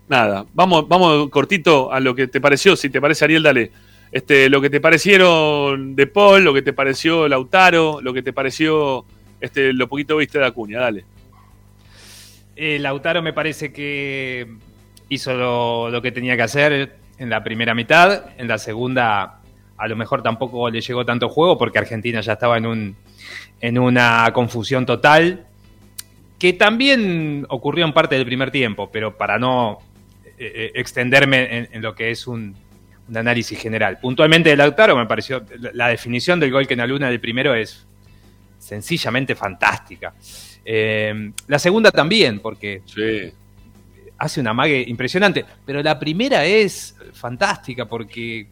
[0.08, 2.76] nada, vamos, vamos cortito a lo que te pareció.
[2.76, 3.70] Si te parece, Ariel, dale.
[4.12, 8.32] Este, lo que te parecieron de Paul, lo que te pareció Lautaro, lo que te
[8.32, 9.06] pareció
[9.40, 11.04] este, lo poquito viste de Acuña, dale.
[12.64, 14.46] Eh, Lautaro me parece que
[15.08, 15.34] hizo
[15.90, 18.26] lo, que tenía que hacer en la primera mitad.
[18.38, 19.40] En la segunda,
[19.76, 22.96] a lo mejor tampoco le llegó tanto juego porque Argentina ya estaba en, un,
[23.60, 25.44] en una confusión total.
[26.38, 29.80] Que también ocurrió en parte del primer tiempo, pero para no
[30.38, 32.54] eh, eh, extenderme en, lo que es un,
[33.08, 33.98] un análisis general.
[33.98, 35.44] Puntualmente de Lautaro me pareció.
[35.58, 37.88] La, la definición del gol que en la luna del primero es
[38.60, 40.14] sencillamente fantástica.
[40.64, 42.82] Eh, la segunda también, porque
[44.18, 48.46] hace una mague impresionante, pero la primera es fantástica porque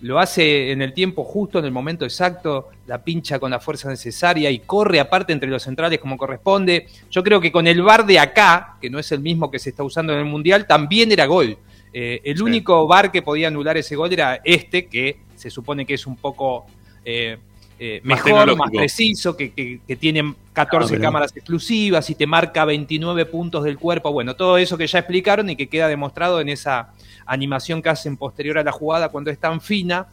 [0.00, 3.88] lo hace en el tiempo justo, en el momento exacto, la pincha con la fuerza
[3.88, 6.86] necesaria y corre aparte entre los centrales como corresponde.
[7.10, 9.70] Yo creo que con el bar de acá, que no es el mismo que se
[9.70, 11.58] está usando en el Mundial, también era gol.
[11.92, 15.94] Eh, el único bar que podía anular ese gol era este, que se supone que
[15.94, 16.66] es un poco
[17.04, 17.38] eh,
[17.80, 22.14] eh, Más mejor, más preciso, que, que- que tiene 14 Ah, pero- cámaras exclusivas y
[22.16, 24.12] te marca 29 puntos del cuerpo.
[24.12, 26.92] Bueno, todo eso que ya explicaron y que queda demostrado en esa
[27.26, 30.06] animación que hacen posterior a la jugada cuando es tan fina.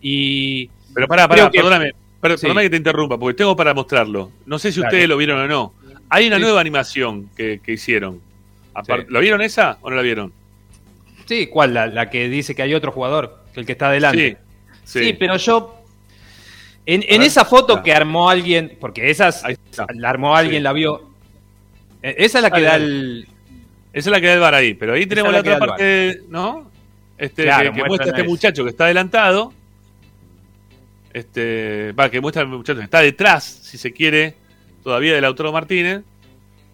[0.00, 1.94] Y Pero pará, pará, que- perdóname, Sí.
[2.20, 4.30] perdóname que te interrumpa, porque tengo para mostrarlo.
[4.46, 4.88] No sé si Dale.
[4.88, 5.72] ustedes lo vieron o no.
[6.10, 6.42] Hay una Sí.
[6.42, 8.20] nueva animación que, que hicieron.
[8.74, 9.06] Apar- Sí.
[9.10, 10.32] ¿Lo vieron esa o no la vieron?
[11.26, 11.72] Sí, ¿cuál?
[11.74, 14.36] La, la que dice que hay otro jugador, que el que está adelante.
[14.84, 15.12] Sí, Sí, sí.
[15.18, 15.80] pero yo.
[16.86, 19.42] En, en ver, esa foto que armó alguien, porque esas
[19.94, 20.62] la armó alguien, Sí.
[20.62, 21.10] la vio.
[22.02, 23.26] Eh, Esa es la que da el.
[23.92, 26.70] Esa es la que da el bar ahí, pero ahí tenemos la otra parte, ¿no?
[27.16, 28.28] Este, Claro, que, muestra este a ese.
[28.28, 29.52] muchacho que está adelantado.
[31.12, 34.34] Este, va, que muestra el muchacho que está detrás, si se quiere,
[34.82, 36.02] todavía del Lautaro Martínez.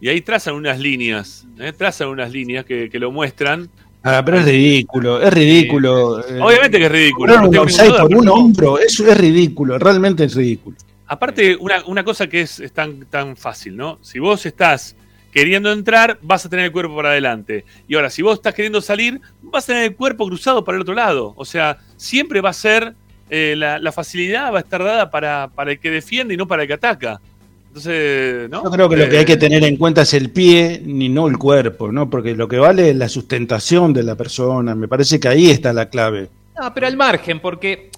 [0.00, 1.74] Y ahí trazan unas líneas, ¿eh?
[1.74, 3.68] trazan unas líneas que, que lo muestran.
[4.02, 6.20] Ah, pero es ridículo, es ridículo.
[6.26, 6.38] eh.
[6.40, 7.34] Obviamente que es ridículo.
[7.36, 10.76] No un tengo duda, por un hombro, eso es ridículo, realmente es ridículo.
[11.06, 13.98] Aparte, una, una cosa que es, es tan, tan fácil, ¿no?
[14.00, 14.96] Si vos estás
[15.32, 17.64] queriendo entrar, vas a tener el cuerpo para adelante.
[17.88, 20.82] Y ahora, si vos estás queriendo salir, vas a tener el cuerpo cruzado para el
[20.82, 21.34] otro lado.
[21.36, 22.94] O sea, siempre va a ser,
[23.28, 26.46] eh, la, la facilidad va a estar dada para, para el que defiende y no
[26.46, 27.20] para el que ataca.
[27.74, 28.64] Entonces, ¿no?
[28.64, 31.08] Yo creo que lo que hay Eh, que tener en cuenta es el pie, ni
[31.08, 32.10] no el cuerpo, ¿no?
[32.10, 34.74] Porque lo que vale es la sustentación de la persona.
[34.74, 36.28] Me parece que ahí está la clave.
[36.60, 37.90] No, pero al margen, porque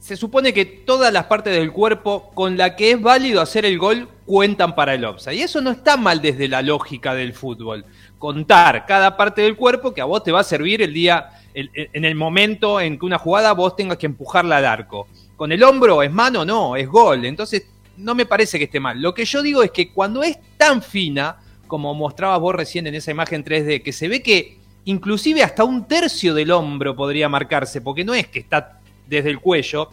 [0.00, 3.78] se supone que todas las partes del cuerpo con la que es válido hacer el
[3.78, 5.36] gol cuentan para el offside.
[5.36, 7.84] Y eso no está mal desde la lógica del fútbol.
[8.18, 11.70] Contar cada parte del cuerpo que a vos te va a servir el día, el-
[11.72, 15.06] el- en el momento en que una jugada vos tengas que empujarla al arco.
[15.36, 17.24] Con el hombro es mano, no, es gol.
[17.24, 17.64] Entonces,
[18.02, 19.00] no me parece que esté mal.
[19.00, 22.94] Lo que yo digo es que cuando es tan fina, como mostrabas vos recién en
[22.94, 27.80] esa imagen 3D, que se ve que inclusive hasta un tercio del hombro podría marcarse,
[27.80, 29.88] porque no es que está desde el cuello.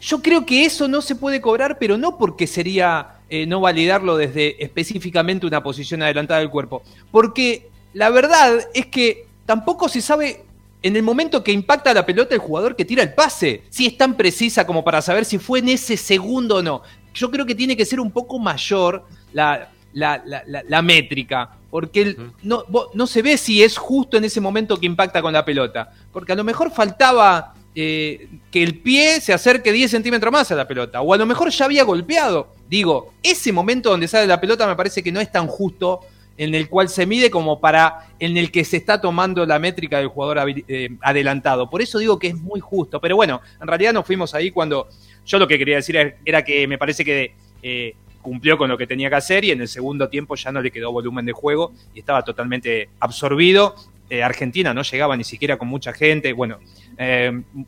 [0.00, 4.16] Yo creo que eso no se puede cobrar, pero no porque sería eh, no validarlo
[4.16, 10.44] desde específicamente una posición adelantada del cuerpo, porque la verdad es que tampoco se sabe
[10.82, 13.96] en el momento que impacta la pelota el jugador que tira el pase, si es
[13.96, 16.82] tan precisa como para saber si fue en ese segundo o no.
[17.14, 20.22] Yo creo que tiene que ser un poco mayor la, la,
[20.68, 22.64] la- métrica, porque el- no,
[22.94, 26.32] no se ve si es justo en ese momento que impacta con la pelota, porque
[26.32, 30.66] a lo mejor faltaba eh, que el pie se acerque 10 centímetros más a la
[30.66, 32.54] pelota, o a lo mejor ya había golpeado.
[32.68, 36.00] Digo, ese momento donde sale la pelota me parece que no es tan justo
[36.42, 39.98] en el cual se mide como para en el que se está tomando la métrica
[39.98, 40.38] del jugador
[40.68, 41.68] eh, adelantado.
[41.68, 42.98] Por eso digo que es muy justo.
[42.98, 44.88] Pero bueno, en realidad nos fuimos ahí cuando
[45.26, 48.78] yo lo que quería decir er- era que me parece que eh, cumplió con lo
[48.78, 51.32] que tenía que hacer y en el segundo tiempo ya no le quedó volumen de
[51.32, 53.74] juego y estaba totalmente absorbido.
[54.08, 56.32] Eh, Argentina no llegaba ni siquiera con mucha gente.
[56.32, 56.58] Bueno,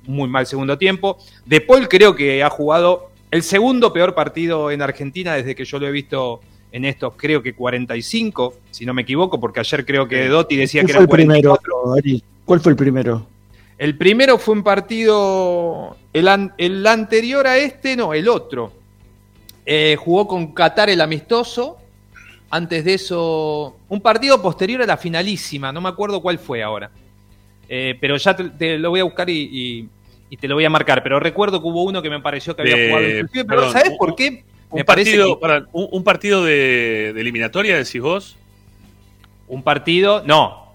[0.07, 1.18] muy mal segundo tiempo.
[1.45, 5.79] De Paul creo que ha jugado el segundo peor partido en Argentina desde que yo
[5.79, 6.41] lo he visto
[6.73, 10.81] en estos, creo que 45, si no me equivoco, porque ayer creo que Dotti decía
[10.83, 11.95] ¿Cuál que fue era el primero, 44.
[11.95, 12.23] Ari?
[12.45, 13.27] ¿Cuál fue el primero?
[13.79, 18.73] El primero fue un partido, el, an- el anterior a este, no, el otro.
[19.66, 21.79] Eh, jugó con Qatar el amistoso.
[22.51, 26.91] Antes de eso, un partido posterior a la finalísima, no me acuerdo cuál fue ahora.
[27.68, 29.89] Eh, pero ya te, te lo voy a buscar y, y-
[30.31, 31.03] y te lo voy a marcar.
[31.03, 33.45] Pero recuerdo que hubo uno que me pareció que había Eh, jugado inclusive.
[33.45, 34.45] Pero perdón, ¿sabes por qué?
[34.73, 38.37] Un Me partido, que- un, un partido de, de eliminatoria, decís vos.
[39.49, 40.73] Un partido, no.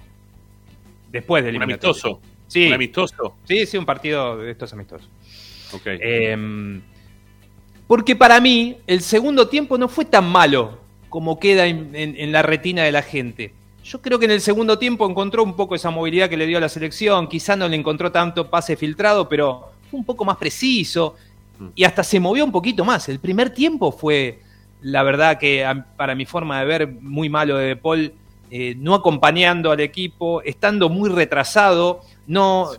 [1.12, 1.92] Después del Un eliminatorio.
[1.94, 2.22] amistoso.
[2.48, 2.68] Sí.
[2.68, 3.36] Un amistoso.
[3.46, 5.10] Sí, sí, un partido de estos amistosos.
[5.86, 6.80] Eh,
[7.88, 10.78] porque para mí el segundo tiempo no fue tan malo
[11.10, 13.54] como queda en, en- en la retina de la gente.
[13.84, 16.58] Yo creo que en el segundo tiempo encontró un poco esa movilidad que le dio
[16.58, 17.28] a la selección.
[17.30, 21.16] Quizá no le encontró tanto pase filtrado, pero fue un poco más preciso
[21.76, 23.10] y hasta se movió un poquito más.
[23.10, 24.40] El primer tiempo fue,
[24.82, 28.14] la verdad, que a- para mi forma de ver, muy malo de Paul,
[28.50, 32.70] eh, no acompañando al equipo, estando muy retrasado, no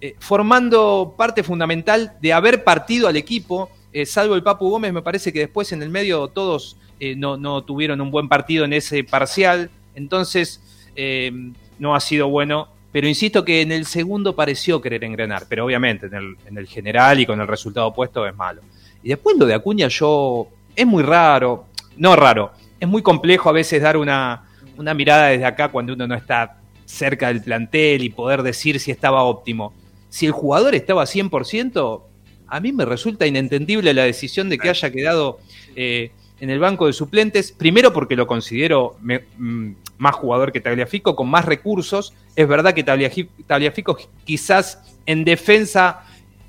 [0.00, 3.68] eh, formando parte fundamental de haber partido al equipo.
[3.92, 7.36] eh, salvo el Papu Gómez, me parece que después en el medio todos eh, no,
[7.36, 9.68] no tuvieron un buen partido en ese parcial.
[9.96, 10.62] Entonces,
[10.96, 11.30] eh,
[11.78, 12.68] no ha sido bueno.
[12.92, 16.66] Pero insisto que en el segundo pareció querer engrenar, pero obviamente en el, en el
[16.66, 18.62] general y con el resultado opuesto es malo.
[19.02, 20.48] Y después lo de Acuña, yo.
[20.74, 21.66] Es muy raro,
[21.96, 24.44] no raro, es muy complejo a veces dar una,
[24.76, 28.90] una mirada desde acá cuando uno no está cerca del plantel y poder decir si
[28.90, 29.72] estaba óptimo.
[30.08, 32.02] Si el jugador estaba 100%,
[32.48, 35.38] a mí me resulta inentendible la decisión de que haya quedado
[35.76, 36.10] eh,
[36.40, 41.14] en el banco de suplentes, primero porque lo considero me- mm, más jugador que Tagliafico,
[41.14, 42.12] con más recursos.
[42.36, 46.02] Es verdad que Tagliafi- Tagliafico quizás en defensa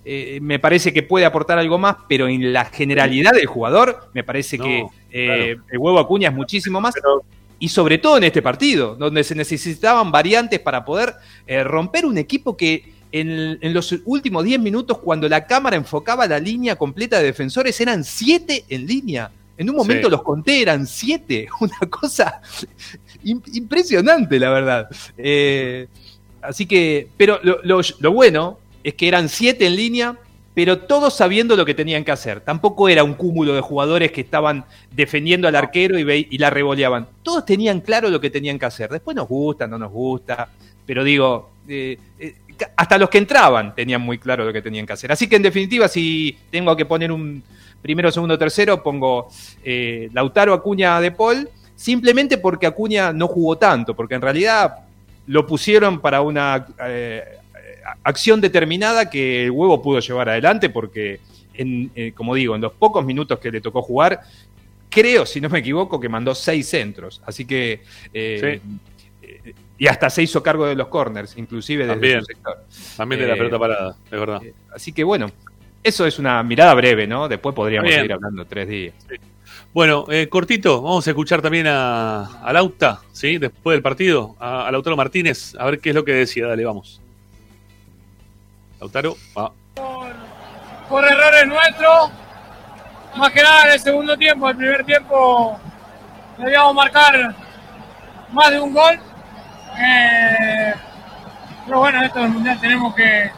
[0.06, 4.24] eh, me parece que puede aportar algo más, pero en la generalidad del jugador me
[4.24, 5.26] parece No, que eh,
[5.56, 5.64] claro.
[5.72, 6.96] el huevo Acuña es muchísimo más.
[7.60, 11.14] y sobre todo en este partido, donde se necesitaban variantes para poder
[11.46, 16.26] eh, romper un equipo que en, en los últimos 10 minutos, cuando la cámara enfocaba
[16.26, 19.30] la línea completa de defensores, eran 7 en línea.
[19.58, 20.12] En un momento Sí.
[20.12, 21.48] los conté, eran siete.
[21.60, 22.42] Una cosa
[23.24, 24.90] impresionante, la verdad.
[25.18, 25.88] Eh,
[26.42, 30.18] así que, pero lo, bueno es que eran siete en línea,
[30.54, 32.42] pero todos sabiendo lo que tenían que hacer.
[32.42, 37.08] Tampoco era un cúmulo de jugadores que estaban defendiendo al arquero y, la revoleaban.
[37.24, 38.90] Todos tenían claro lo que tenían que hacer.
[38.90, 40.50] Después nos gusta, no nos gusta,
[40.86, 42.36] pero digo, eh, eh,
[42.76, 45.12] hasta los que entraban tenían muy claro lo que tenían que hacer.
[45.12, 47.42] Así que en definitiva, si tengo que poner un
[47.82, 49.30] primero, segundo, tercero, pongo
[50.14, 51.50] Lautaro, Acuña, De Paul,
[51.82, 54.76] simplemente porque Acuña no jugó tanto, porque en realidad
[55.26, 57.24] lo pusieron para una eh,
[58.04, 61.20] acción determinada que el huevo pudo llevar adelante, porque,
[61.56, 64.22] en, eh, como digo, en los pocos minutos que le tocó jugar,
[64.92, 67.20] creo, si no me equivoco, que mandó seis centros.
[67.26, 67.82] Así que.
[68.14, 68.62] eh,
[69.24, 72.20] eh, y hasta se hizo cargo de los corners, inclusive desde También.
[72.20, 72.66] su sector.
[72.96, 74.40] También de la pelota parada, es verdad.
[74.76, 75.32] Así que bueno,
[75.82, 77.28] eso es una mirada breve, ¿no?
[77.28, 78.94] Después podríamos seguir hablando tres días.
[79.74, 83.38] Bueno, eh, cortito, vamos a escuchar también a, a Lauta, ¿sí?
[83.38, 86.46] Después del partido, a, a Lautaro Martínez, a ver qué es lo que decía.
[86.48, 87.00] Dale, vamos.
[88.82, 89.52] Lautaro, va.
[90.90, 92.12] por errores nuestros.
[93.16, 95.58] Más que nada en el segundo tiempo, el primer tiempo
[96.38, 97.36] debíamos marcar
[98.34, 99.00] más de un gol.
[99.80, 100.74] Eh,
[101.66, 103.30] pero bueno, esto del mundial tenemos que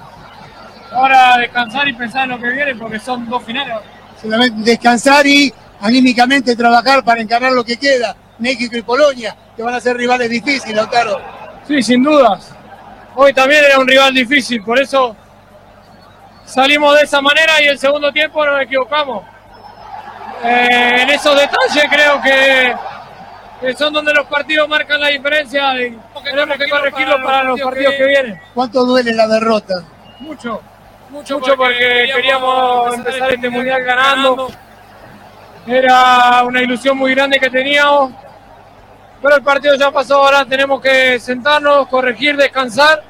[0.91, 3.75] ahora descansar y pensar en lo que viene porque son dos finales.
[4.19, 5.53] solamente descansar y
[5.83, 8.15] anímicamente trabajar para encarar lo que queda.
[8.39, 11.19] México y Polonia, que van a ser rivales difíciles, Lautaro.
[11.67, 12.55] Sí, sin dudas.
[13.15, 15.15] Hoy también era un rival difícil, por eso
[16.45, 19.25] salimos de esa manera y el segundo tiempo nos equivocamos.
[20.43, 22.73] Eh, en esos detalles creo que,
[23.61, 27.93] que son donde los partidos marcan la diferencia y tenemos que corregirlo para los partidos
[27.95, 28.41] que vienen.
[28.53, 29.75] ¿Cuánto duele la derrota?
[30.21, 30.61] Mucho,
[31.09, 34.49] mucho, mucho porque queríamos empezar este mundial ganando.
[35.65, 38.11] Era una ilusión muy grande que teníamos.
[39.21, 43.01] Pero el partido ya pasó, ahora tenemos que sentarnos, corregir, descansar,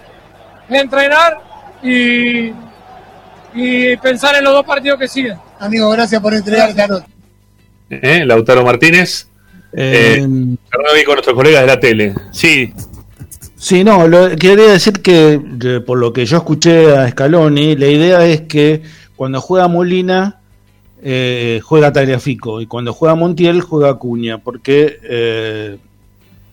[0.69, 1.39] entrenar
[1.81, 2.51] y,
[3.55, 5.37] y pensar en los dos partidos que siguen.
[5.59, 7.05] Amigo, gracias por entregar nota.
[7.89, 8.23] ¿Eh?
[8.25, 9.27] Lautaro Martínez.
[9.75, 12.13] Eh, vi con nuestros colegas de la tele.
[12.31, 12.71] Sí,
[13.63, 15.39] Sí, no, lo, quería decir que
[15.87, 18.81] por lo que yo escuché a Scaloni, la idea es que
[19.15, 20.41] cuando juega Molina
[21.05, 25.77] eh, juega Tagliafico y cuando juega Montiel juega Acuña, porque eh,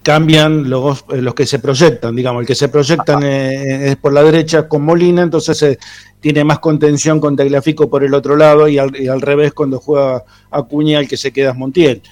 [0.03, 4.25] cambian los, eh, los que se proyectan, digamos, el que se proyectan es por la
[4.25, 5.79] derecha con Molina, entonces eh,
[6.19, 10.25] tiene más contención con Tagliafico por el otro lado y al, al revés cuando juega
[10.51, 12.03] Acuña el que se queda es Montiel.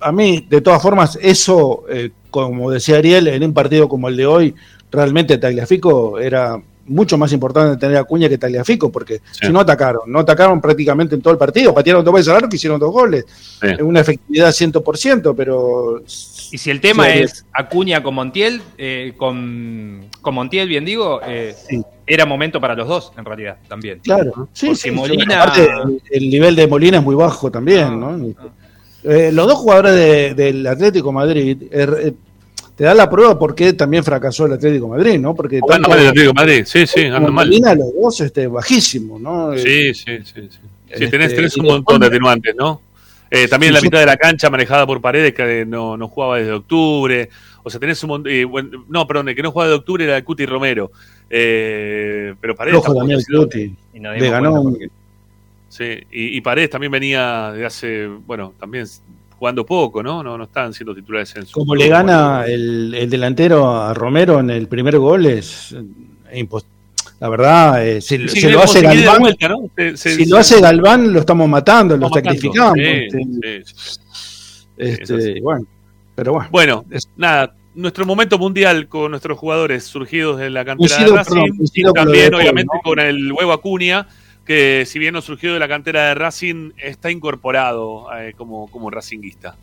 [0.00, 1.84] A mí, de todas formas, eso,
[2.30, 4.54] como decía Ariel, en un partido como el de hoy,
[4.90, 10.02] realmente Tagliafico era mucho más importante tener a Acuña que Tagliafico, porque si no atacaron,
[10.06, 12.92] no atacaron prácticamente en todo el partido, patearon dos veces al arco y hicieron dos
[12.92, 13.24] goles.
[13.62, 16.02] Es Una efectividad 100%, pero...
[16.52, 21.20] Y si el tema Sí, es Acuña con Montiel, eh, con, con Montiel, bien digo,
[21.26, 21.54] eh,
[22.06, 24.00] era momento para los dos, en realidad, también.
[24.00, 25.42] Claro, sí, Porque sí, Molina...
[25.42, 28.16] aparte, el, el nivel de Molina es muy bajo también, ¿no?
[29.02, 32.12] Eh, los dos jugadores de- del Atlético Madrid eh, eh,
[32.76, 35.34] te dan la prueba por qué también fracasó el Atlético Madrid, ¿no?
[35.34, 37.48] Porque Anda mal el Atlético de Madrid, sí, sí, anda mal.
[37.48, 39.52] Los dos este, bajísimos, ¿no?
[39.52, 40.32] Eh, Sí, sí, sí.
[40.42, 40.48] sí.
[40.50, 40.58] Sí,
[40.88, 42.80] Este, tenés, tenés un montón de atenuantes, ¿no?
[43.30, 46.06] Eh, también Sí, la yo- mitad de la cancha manejada por Paredes, que no, no
[46.08, 47.28] jugaba desde octubre.
[47.64, 48.32] O sea, tenés un montón.
[48.88, 50.92] no, perdón, el que no jugaba de octubre era el Cuti Romero.
[51.30, 53.74] Eh, pero Paredes tampoco también, sido- Cuti.
[53.94, 54.88] Y Le ganó porque-
[55.68, 58.06] Sí, y, y Paredes también venía de hace.
[58.06, 58.86] Bueno, también
[59.44, 60.22] jugando poco, ¿no?
[60.22, 61.52] No, no estaban siendo titulares en su.
[61.52, 65.72] Como le gana el, el delantero a Romero en el primer gol es,
[66.30, 66.64] eh, impos-
[67.20, 69.68] la verdad, eh, si, Sí, si lo hace Galván, vuelta, ¿no?
[69.76, 72.72] Se- se- si se- lo hace Galván lo estamos matando, lo sacrificamos.
[72.74, 74.00] Sí, este, sí, sí.
[74.78, 75.66] este, bueno,
[76.14, 76.48] pero bueno.
[76.50, 76.84] Bueno,
[77.18, 81.92] nada, nuestro momento mundial con nuestros jugadores surgidos de la cantera de Racing, perdón, y
[81.92, 82.80] también obviamente ¿no?
[82.82, 84.08] con el huevo Acuña,
[84.46, 88.90] que si bien no surgió de la cantera de Racing, está incorporado eh, como, como
[88.90, 89.56] racinguista.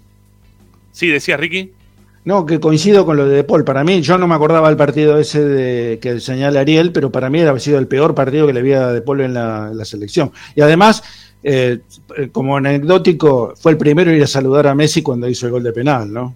[0.92, 1.72] Sí, decías Ricky.
[2.24, 3.64] No, que coincido con lo de De Paul.
[3.64, 7.30] Para mí, yo no me acordaba del partido ese de, que señala Ariel, pero para
[7.30, 9.78] mí era sido el peor partido que le había a De Paul en la, en
[9.78, 10.32] la selección.
[10.56, 11.04] Y además,
[11.44, 11.80] eh,
[12.32, 15.64] como anecdótico, fue el primero en ir a saludar a Messi cuando hizo el gol
[15.64, 16.36] de penal, ¿no?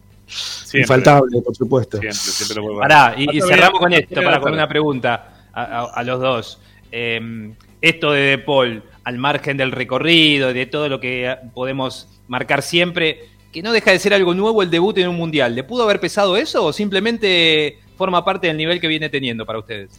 [0.74, 1.98] Infaltable, por supuesto.
[2.00, 5.62] Siempre, siempre lo vuelvo a- Pará, y, cerramos con esto, para con una pregunta a,
[5.64, 6.60] a- a los dos.
[6.92, 7.52] Eh,
[7.90, 13.20] esto de De Paul, al margen del recorrido, de todo lo que podemos marcar siempre,
[13.52, 15.54] que no deja de ser algo nuevo el debut en un mundial.
[15.56, 19.60] ¿Le pudo haber pesado eso o simplemente forma parte del nivel que viene teniendo para
[19.60, 19.92] ustedes?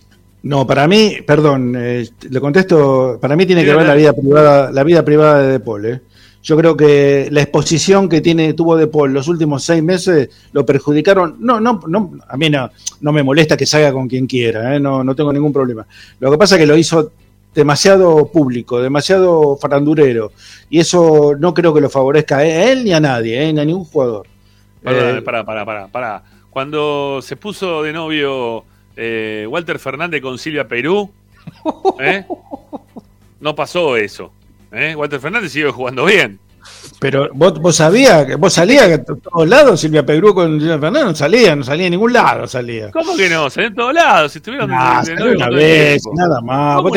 [0.42, 4.12] No, para mí, perdón, eh, le contesto, para mí tiene Sí, que ver la vida
[4.12, 5.86] privada, la vida privada de De Paul.
[5.86, 6.00] ¿eh?
[6.42, 10.66] Yo creo que la exposición que tiene tuvo De Paul los últimos seis meses lo
[10.66, 11.36] perjudicaron.
[11.38, 14.80] No, no, no a mí no, no me molesta que salga con quien quiera, ¿eh?
[14.80, 15.86] no, no tengo ningún problema.
[16.18, 17.12] Lo que pasa es que lo hizo
[17.56, 20.30] demasiado público, demasiado farandurero,
[20.68, 23.52] y eso no creo que lo favorezca a él ni a nadie, ¿eh?
[23.52, 24.26] ni a ningún jugador.
[24.84, 26.22] Pará, Eh, pará, pará, pará, pará.
[26.50, 28.64] Cuando se puso de novio
[28.94, 31.10] eh, Walter Fernández con Silvia Perú,
[31.98, 32.24] ¿eh?
[33.40, 34.30] no pasó eso.
[34.70, 36.38] Walter Fernández sigue jugando bien.
[36.98, 41.04] Pero vos, vos sabías, que vos salías a todos lados, Silvia Pegrú con Silvia Fernández,
[41.04, 42.90] no salía, no salía en ningún lado, salía.
[42.90, 43.50] ¿Cómo que no?
[43.50, 44.32] Salió en todos lados.
[44.32, 46.82] Si estuvieron Ah, de salió novio una el vez, nada más.
[46.82, 46.88] No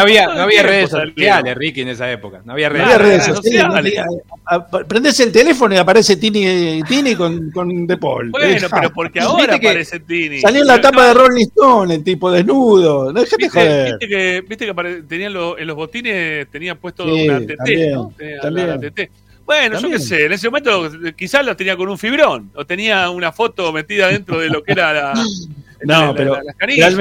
[0.00, 2.40] había, no el había redes sociales, Ricky, en esa época.
[2.44, 3.62] No había No redes había redes sociales.
[3.72, 3.98] sociales.
[4.46, 8.30] a- a- Prendés el teléfono y aparece Tini, Tini con, con De Paul.
[8.30, 10.40] Bueno, Eh, pero porque ahora Viste que aparece Tini.
[10.40, 13.12] Salió en la Pero tapa de no, Rolling Stone, el tipo desnudo.
[13.12, 13.90] Déjate ¿Viste, joder.
[13.98, 17.56] viste que, viste que apare- tenían los- en los botines tenía puesto Sí, una TT,
[17.56, 18.12] también, ¿no?
[18.16, 18.68] Tenía la- también.
[18.68, 19.10] la TT.
[19.46, 20.00] Bueno, yo También.
[20.00, 23.72] qué sé, en ese momento quizás lo tenía con un fibrón, o tenía una foto
[23.72, 25.12] metida dentro de lo que era la,
[25.84, 26.96] No, la- pero la, la canilla, la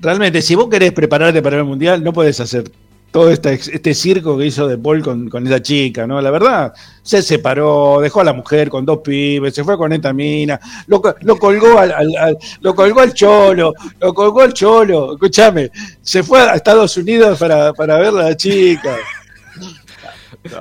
[0.00, 2.64] realmente- si vos querés prepararte para el mundial, no podés hacer
[3.10, 6.20] todo este, este circo que hizo De Paul con, con esa chica, ¿no?
[6.20, 10.12] La verdad, se separó, dejó a la mujer con dos pibes, se fue con esta
[10.12, 10.58] mina,
[10.88, 15.70] lo, lo colgó al, al- al- lo colgó al cholo, lo colgó al cholo, escúchame,
[16.02, 18.96] se fue a Estados Unidos para, para ver a la chica.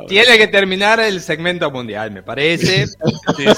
[0.07, 2.87] Tiene que terminar el segmento mundial, me parece.
[2.87, 2.93] Sí,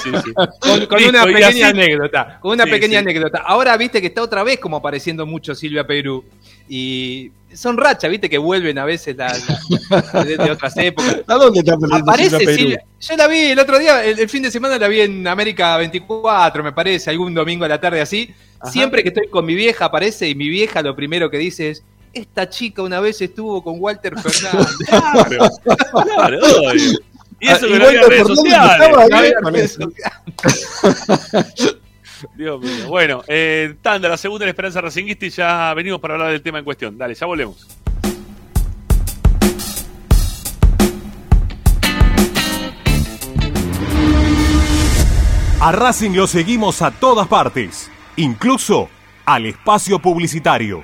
[0.03, 0.33] sí, sí.
[0.59, 2.39] Con, con Listo, una pequeña así- anécdota.
[2.41, 3.05] Con una Sí, pequeña sí.
[3.05, 3.39] anécdota.
[3.45, 6.25] Ahora viste que está otra vez como apareciendo mucho Silvia Perú.
[6.67, 9.35] Y son rachas, viste que vuelven a veces la-
[10.13, 11.17] la- de, de otras épocas.
[11.27, 12.55] ¿A dónde está apareciendo Aparece Silvia?
[12.55, 12.85] Silvia.
[13.01, 15.77] Yo la vi el otro día, el, el fin de semana la vi en América
[15.77, 18.33] 24, me parece, algún domingo a la tarde así.
[18.59, 18.71] Ajá.
[18.71, 21.83] Siempre que estoy con mi vieja aparece y mi vieja lo primero que dice es,
[22.15, 24.67] esta chica una vez estuvo con Walter Fernández.
[24.87, 25.49] Claro,
[26.15, 26.99] claro, obvio.
[27.39, 28.89] Y eso Ah, que no había redes sociales.
[29.09, 29.77] No había redes.
[32.35, 32.87] Dios mío.
[32.87, 36.59] Bueno, eh, Tanda, la segunda en Esperanza Racinguista y ya venimos para hablar del tema
[36.59, 36.97] en cuestión.
[36.97, 37.67] Dale, ya volvemos.
[45.59, 48.89] A Racing lo seguimos a todas partes, incluso
[49.25, 50.83] al espacio publicitario.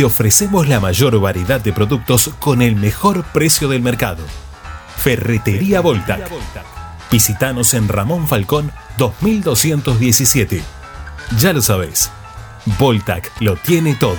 [0.00, 4.24] te ofrecemos la mayor variedad de productos con el mejor precio del mercado.
[4.96, 6.26] Ferretería Voltac.
[7.12, 10.62] Visítanos en Ramón Falcón 2217.
[11.38, 12.10] Ya lo sabéis.
[12.78, 14.16] Voltac lo tiene todo.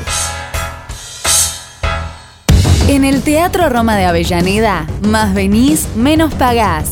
[2.87, 6.91] En el Teatro Roma de Avellaneda, más venís, menos pagás.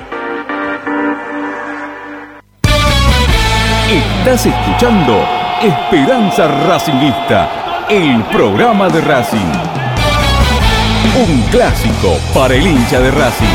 [3.91, 5.27] Estás escuchando
[5.61, 9.51] Esperanza Racingista, el programa de Racing.
[11.27, 13.47] Un clásico para el hincha de Racing.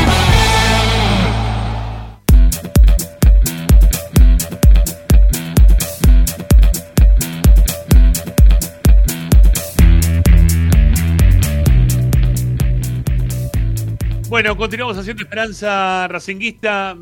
[14.29, 16.95] Bueno, continuamos haciendo Esperanza Racinguista.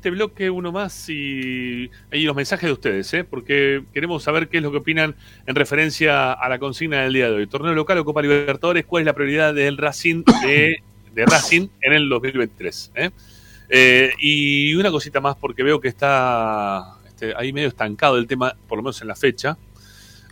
[0.00, 3.22] Este bloque, uno más, y ahí los mensajes de ustedes, ¿eh?
[3.22, 5.14] porque queremos saber qué es lo que opinan
[5.46, 7.46] en referencia a la consigna del día de hoy.
[7.46, 10.82] Torneo local o Copa Libertadores, ¿cuál es la prioridad del Racing de,
[11.12, 12.92] de Racing en el 2023?
[12.94, 13.10] ¿eh?
[13.68, 18.56] Eh, y una cosita más, porque veo que está este, ahí medio estancado el tema,
[18.66, 19.58] por lo menos en la fecha.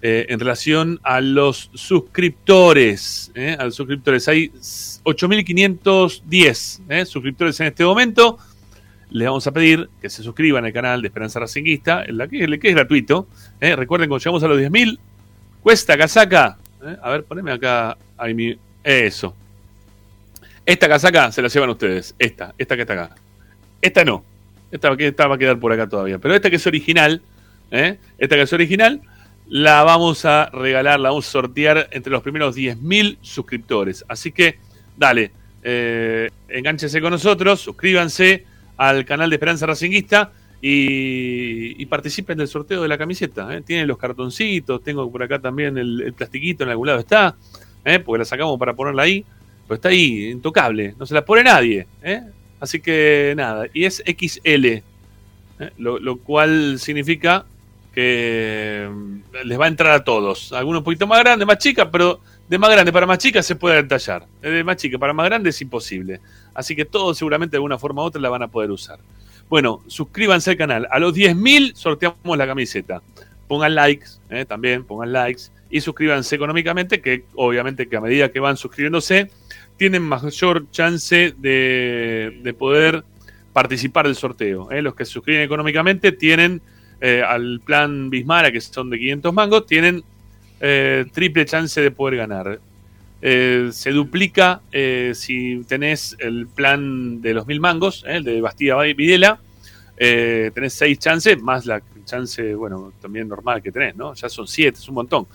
[0.00, 3.30] eh, en relación a los suscriptores.
[3.34, 3.54] ¿eh?
[3.58, 4.26] A los suscriptores.
[4.28, 7.04] Hay 8.510 ¿eh?
[7.04, 8.38] suscriptores en este momento.
[9.10, 12.44] Les vamos a pedir que se suscriban al canal de Esperanza Racinguista, en la que,
[12.44, 13.26] es gratuito.
[13.60, 13.74] ¿eh?
[13.74, 14.98] Recuerden, cuando llegamos a los 10.000,
[15.62, 16.58] cuesta casaca.
[16.84, 16.96] ¿eh?
[17.02, 17.96] A ver, poneme acá.
[18.84, 19.34] Eso.
[20.66, 22.14] Esta casaca se la llevan ustedes.
[22.18, 23.14] Esta, esta que está acá.
[23.80, 24.24] Esta no.
[24.70, 26.18] Esta, va a quedar por acá todavía.
[26.18, 27.22] Pero esta que es original,
[27.70, 27.98] ¿eh?
[28.18, 29.00] esta que es original,
[29.48, 34.04] la vamos a regalar, la vamos a sortear entre los primeros 10.000 suscriptores.
[34.08, 34.58] Así que,
[34.96, 35.30] dale,
[35.62, 38.44] eh, engánchese con nosotros, suscríbanse
[38.78, 40.32] al canal de Esperanza Racinguista
[40.62, 43.54] y, y participen del sorteo de la camiseta.
[43.54, 43.60] ¿eh?
[43.60, 47.36] Tienen los cartoncitos, tengo por acá también el, plastiquito en algún lado está,
[47.84, 47.98] ¿eh?
[47.98, 49.24] porque la sacamos para ponerla ahí,
[49.66, 51.86] pero está ahí, intocable, no se la pone nadie.
[52.02, 52.22] ¿eh?
[52.60, 54.82] Así que nada, y es XL, ¿eh?
[55.76, 57.44] lo, lo cual significa
[57.94, 60.52] que mm, les va a entrar a todos.
[60.52, 63.56] Algunos un poquito más grandes, más chicas, pero de más grande para más chicas se
[63.56, 64.26] puede detallar.
[64.40, 66.20] De más chica para más grande es imposible.
[66.54, 68.98] Así que todos seguramente de alguna forma u otra la van a poder usar.
[69.48, 70.88] Bueno, suscríbanse al canal.
[70.90, 73.02] A los 10.000 sorteamos la camiseta.
[73.46, 75.44] Pongan likes, eh, también pongan likes.
[75.70, 79.30] Y suscríbanse económicamente, que obviamente que a medida que van suscribiéndose,
[79.76, 83.04] tienen mayor chance de, de poder
[83.52, 84.70] participar del sorteo.
[84.70, 84.82] eh.
[84.82, 86.60] Los que se suscriben económicamente tienen
[87.00, 90.02] eh, al plan Bismara, que son de 500 mangos, tienen
[90.60, 92.60] eh, triple chance de poder ganar.
[93.20, 98.40] Eh, se duplica eh, si tenés el plan de los mil mangos, eh, el de
[98.40, 99.40] Bastida Videla,
[99.96, 104.14] eh, tenés seis chances, más la chance, bueno, también normal que tenés, ¿no?
[104.14, 105.26] Ya son siete, es un montón.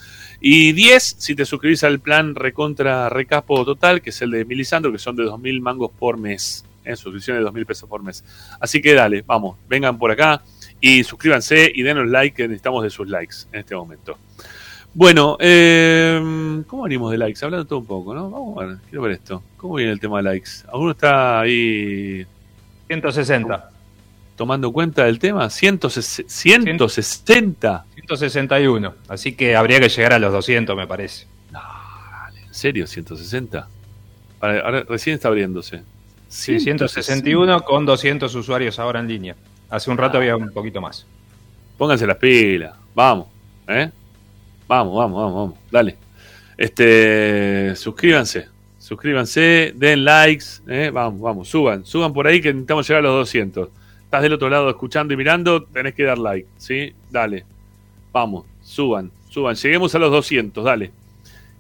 [0.42, 4.92] Y 10 si te suscribís al plan Recontra Recapo Total, que es el de Milisandro,
[4.92, 6.66] que son de dos mil mangos por mes.
[6.84, 6.96] ¿eh?
[6.96, 8.24] Suscripciones de dos mil pesos por mes.
[8.60, 10.42] Así que dale, vamos, vengan por acá
[10.82, 14.18] y suscríbanse y denos like, que necesitamos de sus likes en este momento.
[14.96, 17.44] Bueno, eh, ¿cómo venimos de likes?
[17.44, 18.30] Hablando todo un poco, ¿no?
[18.30, 19.42] Vamos a ver, quiero ver esto.
[19.58, 20.52] ¿Cómo viene el tema de likes?
[20.72, 22.26] ¿Alguno está ahí?
[22.88, 23.72] 160.
[24.36, 26.30] Tomando cuenta del tema, 160.
[26.30, 27.86] 160.
[27.96, 28.94] 161.
[29.08, 31.26] Así que habría que llegar a los 200, me parece.
[32.46, 32.86] ¿En serio?
[32.86, 33.68] 160.
[34.42, 35.82] Ahora, ahora recién está abriéndose.
[36.28, 39.36] Sí, 161 con 200 usuarios ahora en línea.
[39.70, 41.08] Hace un rato había un poquito más.
[41.80, 42.76] Pónganse las pilas.
[42.94, 43.28] Vamos.
[43.68, 43.90] ¿eh?
[44.74, 45.60] Vamos, vamos, vamos, vamos.
[45.70, 45.98] Dale.
[46.58, 48.48] Este, suscríbanse.
[48.80, 50.46] Suscríbanse, den likes.
[50.68, 50.90] ¿eh?
[50.92, 51.86] Vamos, vamos, suban.
[51.86, 53.70] Suban por ahí que necesitamos llegar a los 200.
[54.04, 56.48] Estás del otro lado escuchando y mirando, tenés que dar like.
[56.58, 56.92] ¿Sí?
[57.12, 57.46] Dale.
[58.12, 59.56] Vamos, suban, suban.
[59.56, 60.92] Lleguemos a los 200, dale.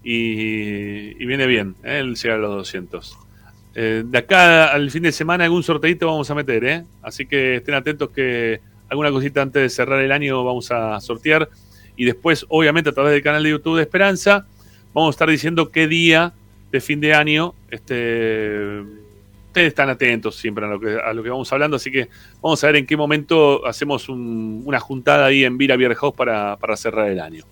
[0.04, 2.00] Y, viene bien, ¿eh?
[2.00, 3.18] el llegar a los 200.
[3.76, 6.84] Eh, de acá al fin de semana algún sorteito vamos a meter, ¿eh?
[7.04, 8.60] Así que estén atentos que
[8.90, 11.48] alguna cosita antes de cerrar el año vamos a sortear.
[11.96, 14.46] Y después, obviamente, a través del canal de YouTube de Esperanza,
[14.94, 16.34] vamos a estar diciendo qué día
[16.72, 18.82] de fin de año este,
[19.48, 22.10] ustedes están atentos siempre a lo, que, vamos hablando, así que
[22.42, 26.16] vamos a ver en qué momento hacemos un- una juntada ahí en Vira Beer House
[26.16, 27.44] para, para cerrar el año.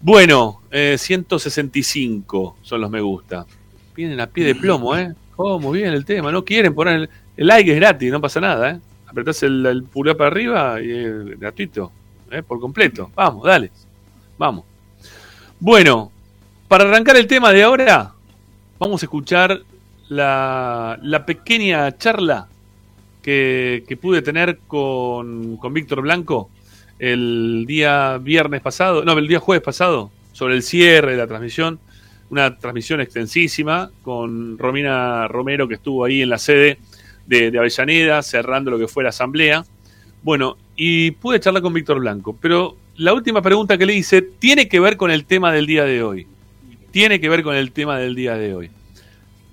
[0.00, 3.46] Bueno, eh, 165 son los me gusta.
[3.94, 5.14] Vienen a pie de plomo, ¿eh?
[5.36, 6.32] Oh, muy bien el tema.
[6.32, 8.80] No quieren poner el, el like, es gratis, no pasa nada, ¿eh?
[9.06, 11.92] Apretás el, el pulgar para arriba y es gratuito,
[12.32, 12.42] ¿eh?
[12.42, 13.10] Por completo.
[13.14, 13.70] Vamos, dale.
[14.38, 14.64] Vamos.
[15.60, 16.10] Bueno,
[16.68, 18.12] para arrancar el tema de ahora,
[18.78, 19.60] vamos a escuchar
[20.08, 22.48] la, la pequeña charla
[23.22, 26.50] que, pude tener con, con Víctor Blanco
[26.98, 31.78] el día viernes pasado, no, el día jueves pasado, sobre el cierre de la transmisión.
[32.30, 36.78] Una transmisión extensísima con Romina Romero, que estuvo ahí en la sede
[37.26, 39.64] de, de Avellaneda, cerrando lo que fue la asamblea.
[40.22, 44.68] Bueno, y pude charlar con Víctor Blanco, pero la última pregunta que le hice tiene
[44.68, 46.26] que ver con el tema del día de hoy.
[46.90, 48.70] Tiene que ver con el tema del día de hoy.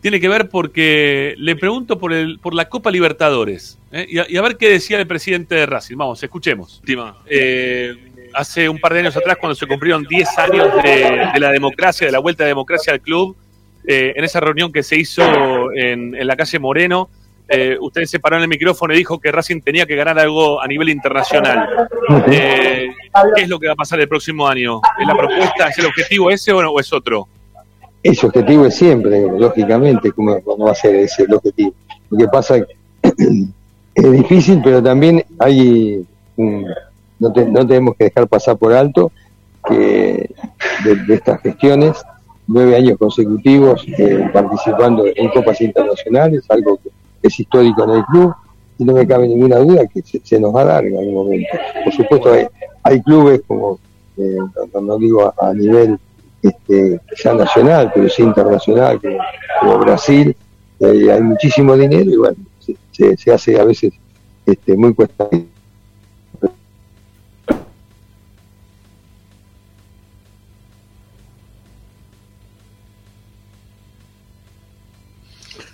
[0.01, 4.05] Tiene que ver porque le pregunto por, el, por la Copa Libertadores ¿eh?
[4.09, 5.97] y, a, y a ver qué decía el presidente de Racing.
[5.97, 6.81] Vamos, escuchemos.
[7.25, 7.95] Eh,
[8.33, 12.05] hace un par de años atrás, cuando se cumplieron 10 años de, de la democracia,
[12.07, 13.35] de la vuelta de democracia al club,
[13.85, 17.09] eh, en esa reunión que se hizo en, en la calle Moreno,
[17.49, 20.61] eh, usted se paró en el micrófono y dijo que Racing tenía que ganar algo
[20.61, 21.67] a nivel internacional.
[22.31, 22.87] Eh,
[23.35, 24.79] ¿Qué es lo que va a pasar el próximo año?
[24.99, 25.67] ¿Es la propuesta?
[25.69, 27.27] ¿Es el objetivo ese o, no, o es otro?
[28.01, 31.73] Ese objetivo es siempre, lógicamente, como, como va a ser ese el objetivo.
[32.09, 32.75] Lo que pasa es que
[33.95, 36.05] es difícil, pero también hay,
[36.37, 36.65] un-
[37.19, 39.11] no, te- no tenemos que dejar pasar por alto
[39.67, 40.29] que
[40.85, 41.97] de, de estas gestiones,
[42.47, 46.89] nueve años consecutivos eh, participando en copas internacionales, algo que
[47.21, 48.33] es histórico en el club,
[48.77, 51.49] y no me cabe ninguna duda que se, nos va a dar en algún momento.
[51.83, 52.47] Por supuesto, hay,
[52.83, 53.77] hay clubes como,
[54.17, 54.37] eh,
[54.81, 55.99] no, digo a, nivel
[56.41, 58.99] este, ya nacional, pero sí internacional,
[59.61, 60.35] como, Brasil,
[60.79, 62.37] eh, hay muchísimo dinero y bueno,
[62.91, 63.91] se- se hace a veces
[64.45, 65.27] este, muy cuesta.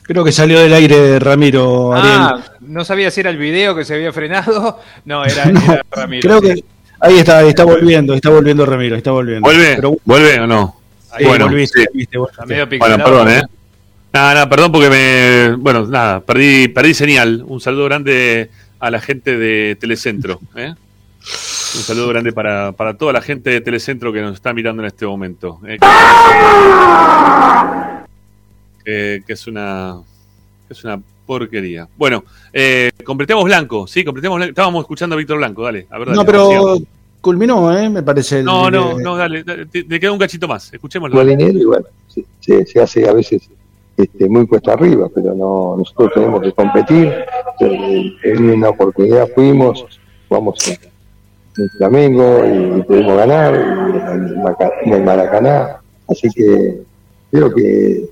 [0.07, 2.13] Creo que salió del aire Ramiro Ariel.
[2.15, 4.79] Ah, no sabía si era el video que se había frenado.
[5.05, 6.21] No, era, era Ramiro.
[6.21, 6.61] Creo sí.
[6.61, 6.67] que
[6.99, 9.41] ahí está, ahí está volviendo, está volviendo Ramiro, está volviendo.
[9.41, 9.75] ¿Vuelve?
[9.75, 10.75] Pero- ¿Vuelve o no?
[11.17, 12.77] Sí, volviste, volviste, volviste.
[12.77, 13.41] Bueno, perdón, ¿eh?
[14.11, 15.55] Nada, nada, perdón porque me.
[15.57, 17.43] Bueno, nada, perdí, perdí señal.
[17.47, 18.49] Un saludo grande
[18.79, 20.39] a la gente de Telecentro.
[20.55, 20.73] ¿eh?
[20.73, 24.87] Un saludo grande para, para toda la gente de Telecentro que nos está mirando en
[24.87, 25.59] este momento.
[25.67, 25.77] ¿eh?
[28.85, 29.97] Que, que es una.
[30.67, 31.87] que es una porquería.
[31.97, 34.49] Bueno, eh, completemos Blanco, sí, completemos Blanco.
[34.51, 35.87] Estábamos escuchando a Víctor Blanco, dale.
[35.89, 36.81] A ver, dale, No, pero sigamos.
[37.19, 37.89] culminó, ¿eh?
[37.89, 38.39] Me parece.
[38.39, 40.71] el- No, no, no, dale, dale, te, te queda un cachito más.
[40.71, 41.19] Escuchémoslo.
[41.31, 43.49] Y bueno, se, se- se hace a veces
[43.97, 47.11] este, muy cuesta arriba, pero no nosotros tenemos que competir.
[47.61, 49.83] Eh, En una oportunidad fuimos,
[50.27, 50.77] jugamos en,
[51.57, 52.43] en Flamengo
[52.77, 53.55] y pudimos ganar
[54.83, 55.77] en el Maracaná.
[56.07, 56.81] Así que
[57.31, 58.09] creo que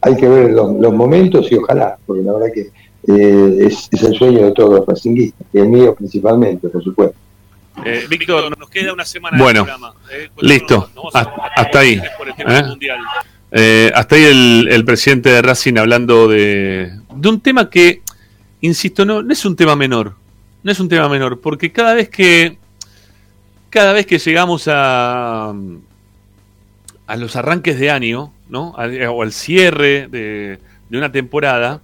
[0.00, 2.70] hay que ver los, los momentos y ojalá, porque la verdad que
[3.08, 7.16] eh, es, es el sueño de todos los racinguistas, y el mío principalmente, por supuesto.
[7.84, 9.94] Eh, Víctor, Nos queda una semana Bueno, de programa.
[10.12, 10.28] ¿eh?
[10.40, 10.90] listo.
[11.14, 11.94] Hasta, hasta ahí.
[11.94, 12.66] ¿eh?
[13.52, 18.02] Eh, hasta ahí el, el presidente de Racing hablando de, de un tema que,
[18.60, 20.14] insisto, no, no es un tema menor.
[20.62, 22.58] No es un tema menor, porque cada vez que
[23.70, 25.54] cada vez que llegamos a,
[27.10, 28.68] a los arranques de año, ¿no?
[28.70, 30.60] O al cierre de,
[30.92, 31.80] una temporada,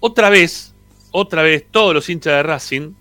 [0.00, 0.74] otra vez,
[1.12, 2.92] otra vez, todos los hinchas de Racing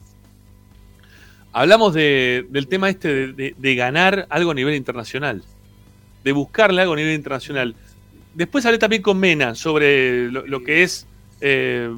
[1.52, 5.44] hablamos de- del tema este de, de- de ganar algo a nivel internacional,
[6.23, 7.76] de buscarle algo a nivel internacional.
[8.34, 11.07] Después hablé también con Mena sobre lo, lo que es
[11.41, 11.90] eh,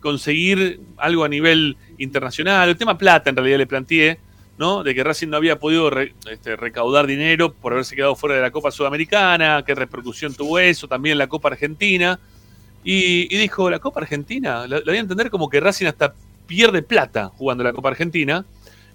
[0.00, 4.18] conseguir algo a nivel internacional, el tema plata en realidad le planteé,
[4.58, 4.82] ¿no?
[4.82, 5.90] De que Racing no había podido
[6.30, 10.88] este, recaudar dinero por haberse quedado fuera de la Copa Sudamericana, qué repercusión tuvo eso,
[10.88, 12.18] también la Copa Argentina.
[12.88, 16.14] Y, dijo, la Copa Argentina, lo voy a entender como que Racing hasta
[16.46, 18.44] pierde plata jugando la Copa Argentina.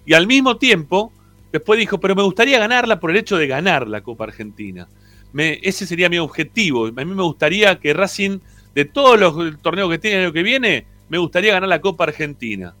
[0.06, 1.12] Y al mismo tiempo,
[1.52, 4.88] después dijo, pero me gustaría ganarla por el hecho de ganar la Copa Argentina.
[5.36, 6.86] Ese sería mi objetivo.
[6.86, 8.38] A mí me gustaría que Racing,
[8.74, 12.04] de todos los torneos que tiene el año que viene, me gustaría ganar la Copa
[12.04, 12.74] Argentina.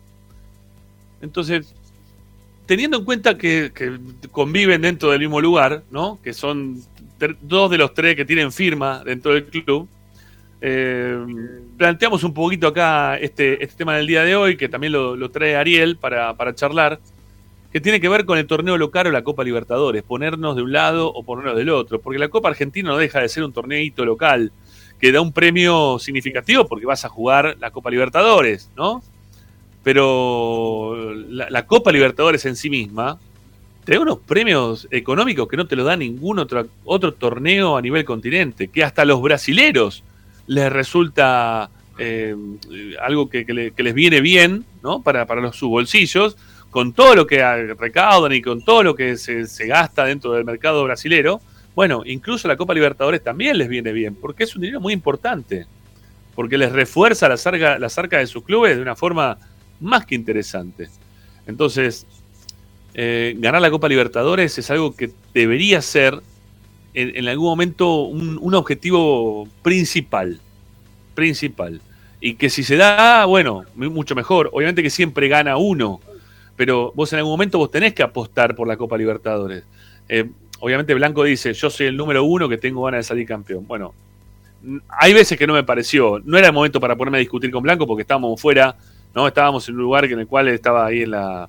[1.20, 1.74] Entonces,
[2.66, 3.72] teniendo en cuenta que,
[4.30, 6.18] conviven dentro del mismo lugar, ¿no?
[6.22, 6.80] Que son
[7.40, 9.88] dos de los tres que tienen firma dentro del club,
[10.60, 11.18] eh,
[11.76, 15.30] planteamos un poquito acá este, este tema del día de hoy, que también lo, lo
[15.30, 17.00] trae Ariel para, para charlar,
[17.72, 20.72] que tiene que ver con el torneo local o la Copa Libertadores, ponernos de un
[20.72, 24.04] lado o ponernos del otro, porque la Copa Argentina no deja de ser un torneito
[24.04, 24.52] local
[25.00, 29.02] que da un premio significativo porque vas a jugar la Copa Libertadores, ¿no?
[29.82, 33.18] Pero la, Copa Libertadores en sí misma
[33.84, 37.82] te da unos premios económicos que no te lo da ningún otro, otro torneo a
[37.82, 40.04] nivel continente, que hasta a los brasileros
[40.46, 41.68] les resulta
[41.98, 42.36] eh,
[43.00, 45.02] algo que, que le- que les viene bien, ¿no?
[45.02, 46.36] Para, para los, sus bolsillos,
[46.70, 47.42] con todo lo que
[47.74, 51.40] recaudan y con todo lo que se, se gasta dentro del mercado brasilero.
[51.74, 55.66] Bueno, incluso la Copa Libertadores también les viene bien, porque es un dinero muy importante,
[56.34, 59.38] porque les refuerza la sarga, la de sus clubes de una forma
[59.82, 60.88] más que interesante.
[61.46, 62.06] Entonces,
[62.94, 66.20] eh, ganar la Copa Libertadores es algo que debería ser
[66.94, 70.40] en, algún momento un, objetivo principal.
[71.14, 71.80] Principal.
[72.20, 74.50] Y que si se da, bueno, mu- mucho mejor.
[74.52, 76.00] Obviamente que siempre gana uno,
[76.56, 79.64] pero vos en algún momento vos tenés que apostar por la Copa Libertadores.
[80.08, 80.30] Eh,
[80.60, 83.66] obviamente Blanco dice, yo soy el número uno que tengo ganas de salir campeón.
[83.66, 83.94] Bueno,
[84.88, 86.20] hay veces que no me pareció.
[86.24, 88.76] No era el momento para ponerme a discutir con Blanco porque estábamos fuera,
[89.14, 89.26] ¿no?
[89.28, 91.48] Estábamos en un lugar en el cual estaba ahí en la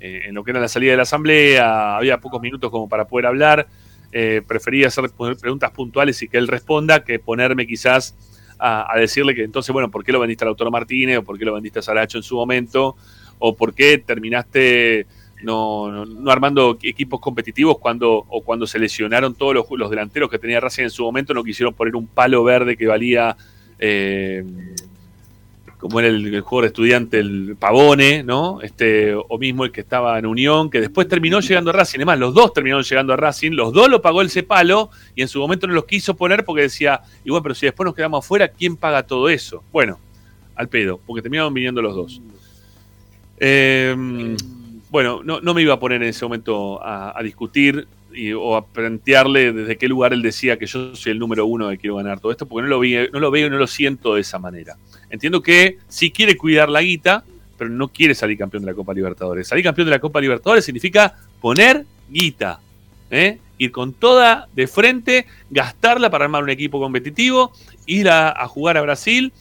[0.00, 3.06] eh, en lo que era la salida de la asamblea, había pocos minutos como para
[3.06, 3.66] poder hablar.
[4.12, 5.10] Eh, prefería hacer
[5.40, 8.14] preguntas puntuales y que él responda que ponerme quizás
[8.58, 11.18] a, a decirle que entonces, bueno, ¿por qué lo vendiste al autor Martínez?
[11.18, 12.96] ¿O por qué lo vendiste a Saracho en su momento?
[13.38, 15.06] ¿O por qué terminaste
[15.42, 20.30] no, no- no armando equipos competitivos cuando, o cuando se lesionaron todos los, los delanteros
[20.30, 21.34] que tenía Racing en su momento?
[21.34, 23.36] No quisieron poner un palo verde que valía...
[23.78, 24.44] eh,
[25.84, 28.62] como era el, jugador estudiante, el Pavone, ¿no?
[28.62, 31.98] Este, o mismo el que estaba en Unión, que después terminó llegando a Racing.
[31.98, 35.28] Además, los dos terminaron llegando a Racing, los dos lo pagó el Cepalo y en
[35.28, 38.48] su momento no los quiso poner porque decía, igual, pero si después nos quedamos afuera,
[38.48, 39.62] ¿quién paga todo eso?
[39.70, 39.98] Bueno,
[40.54, 42.22] al pedo, porque terminaron viniendo los dos.
[43.36, 43.94] Eh,
[44.88, 48.66] bueno, no, no me iba a poner en ese momento a discutir y- o a
[48.66, 52.20] plantearle desde qué lugar él decía que yo soy el número uno que quiero ganar
[52.20, 54.38] todo esto, porque no lo, vi, no lo veo y no lo siento de esa
[54.38, 54.76] manera.
[55.10, 57.24] Entiendo que sí quiere cuidar la guita,
[57.56, 59.48] pero no quiere salir campeón de la Copa Libertadores.
[59.48, 62.60] Salir campeón de la Copa Libertadores significa poner guita,
[63.10, 63.38] ¿eh?
[63.58, 67.52] ir con toda de frente, gastarla para armar un equipo competitivo,
[67.86, 69.32] ir a, jugar a Brasil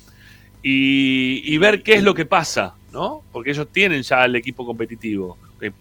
[0.62, 3.24] y, y ver qué es lo que pasa, ¿no?
[3.32, 5.72] Porque ellos tienen ya el equipo competitivo, eh,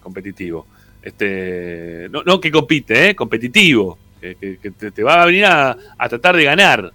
[0.00, 0.66] competitivo,
[1.04, 3.14] este, no, que compite, ¿eh?
[3.14, 4.56] competitivo, que,
[4.94, 5.76] te, va a venir a,
[6.08, 6.92] tratar de ganar.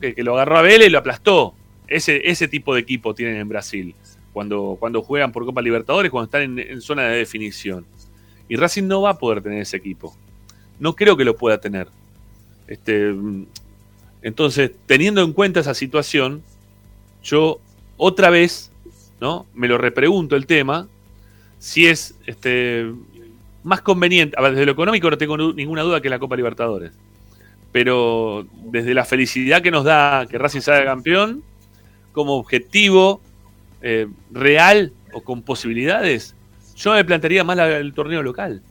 [0.00, 1.54] Que, lo agarró a Vélez y lo aplastó.
[1.88, 3.94] Ese, tipo de equipo tienen en Brasil,
[4.34, 7.86] cuando, cuando juegan por Copa Libertadores, cuando están en, zona de definición.
[8.46, 10.14] Y Racing no va a poder tener ese equipo.
[10.78, 11.88] No creo que lo pueda tener.
[12.66, 13.14] Este,
[14.20, 16.42] entonces, teniendo en cuenta esa situación,
[17.22, 17.58] yo
[17.96, 18.70] otra vez.
[19.54, 20.86] Me lo repregunto el tema,
[21.58, 22.86] si es este,
[23.66, 26.92] más conveniente, a ver, desde lo económico no tengo ninguna duda que la Copa Libertadores,
[27.72, 31.42] pero desde la felicidad que nos da que Racing salga campeón,
[32.12, 33.20] como objetivo
[33.82, 36.34] eh, real o con posibilidades,
[36.76, 38.62] yo me plantearía más la- el torneo local,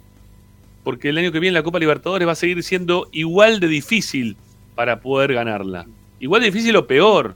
[0.83, 4.37] porque el año que viene la Copa Libertadores va a seguir siendo igual de difícil
[4.75, 5.85] para poder ganarla,
[6.19, 7.35] igual de difícil o peor,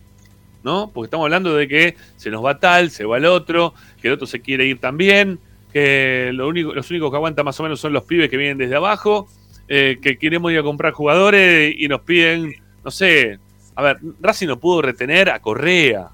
[0.63, 0.89] ¿no?
[0.93, 4.13] Porque estamos hablando de que se nos va tal, se va el otro, que el
[4.15, 5.39] otro se quiere ir también,
[5.71, 8.57] que lo único, los únicos que aguantan más o menos son los pibes que vienen
[8.57, 9.27] desde abajo,
[9.67, 13.39] eh, que queremos ir a comprar jugadores y nos piden, no sé,
[13.75, 16.09] a ver, Racing no pudo retener a Correa,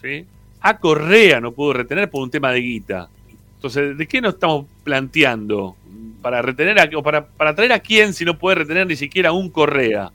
[0.00, 0.24] ¿sí?
[0.60, 3.08] A Correa no pudo retener por un tema de guita.
[3.56, 5.76] Entonces, ¿de qué nos estamos planteando?
[6.20, 9.32] Para retener a, o para, para traer a quién si no puede retener ni siquiera
[9.32, 10.12] un Correa?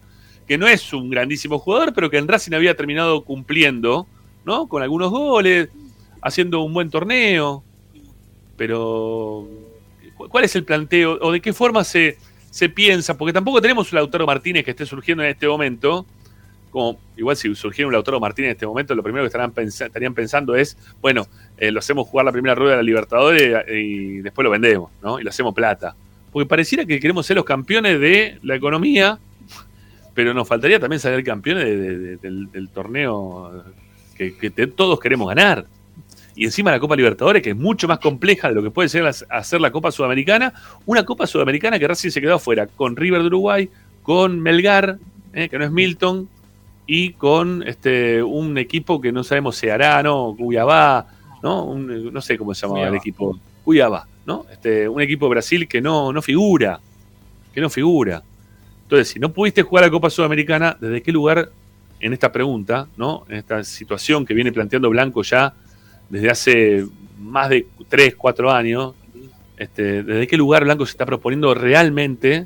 [0.47, 4.07] que no es un grandísimo jugador, pero que en Racing había terminado cumpliendo,
[4.45, 4.67] ¿no?
[4.67, 5.69] Con algunos goles,
[6.21, 7.63] haciendo un buen torneo.
[8.57, 9.47] Pero,
[10.15, 11.17] ¿cu- ¿cuál es el planteo?
[11.21, 12.17] ¿O de qué forma se,
[12.49, 13.17] se piensa?
[13.17, 16.05] Porque tampoco tenemos un Lautaro Martínez que esté surgiendo en este momento.
[16.69, 19.85] Como, igual si surgiera un Lautaro Martínez en este momento, lo primero que estarán pensa-
[19.85, 21.25] estarían pensando es, bueno,
[21.57, 25.19] eh, lo hacemos jugar la primera rueda de la Libertadores y después lo vendemos, ¿no?
[25.19, 25.95] Y lo hacemos plata.
[26.31, 29.17] Porque pareciera que queremos ser los campeones de la economía
[30.13, 32.17] pero nos faltaría también salir campeones de- de- de-
[32.51, 33.63] del, torneo
[34.17, 34.31] que,
[34.75, 35.67] todos queremos ganar.
[36.37, 39.05] Y encima la Copa Libertadores, que es mucho más compleja de lo que puede ser
[39.07, 40.53] hacer la Copa Sudamericana,
[40.85, 43.69] una Copa Sudamericana que recién se quedó afuera, con River de Uruguay,
[44.03, 44.99] con Melgar,
[45.33, 46.29] eh, que no es Milton,
[46.85, 50.35] y con este un equipo que no sabemos si hará, ¿no?
[50.37, 51.07] Cuyabá,
[51.41, 51.63] ¿no?
[51.65, 53.37] Un- no sé cómo se llamaba el equipo.
[53.65, 54.45] Cuyabá, ¿no?
[54.51, 56.79] Este, un equipo de Brasil que no, no figura,
[57.53, 58.21] que no figura.
[58.83, 61.49] Entonces, si no pudiste jugar la Copa Sudamericana, ¿desde qué lugar
[61.99, 63.25] en esta pregunta, ¿no?
[63.27, 65.53] En esta situación que viene planteando Blanco ya
[66.09, 66.85] desde hace
[67.19, 68.93] más de 3, 4 años,
[69.57, 72.45] este, ¿desde qué lugar Blanco se está proponiendo realmente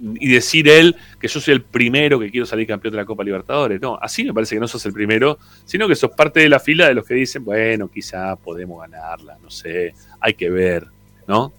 [0.00, 3.22] y decir él que yo soy el primero que quiero salir campeón de la Copa
[3.24, 3.80] Libertadores?
[3.80, 6.58] No, así me parece que no sos el primero, sino que sos parte de la
[6.58, 10.86] fila de los que dicen, bueno, quizá podemos ganarla, no sé, hay que ver,
[11.26, 11.52] ¿no?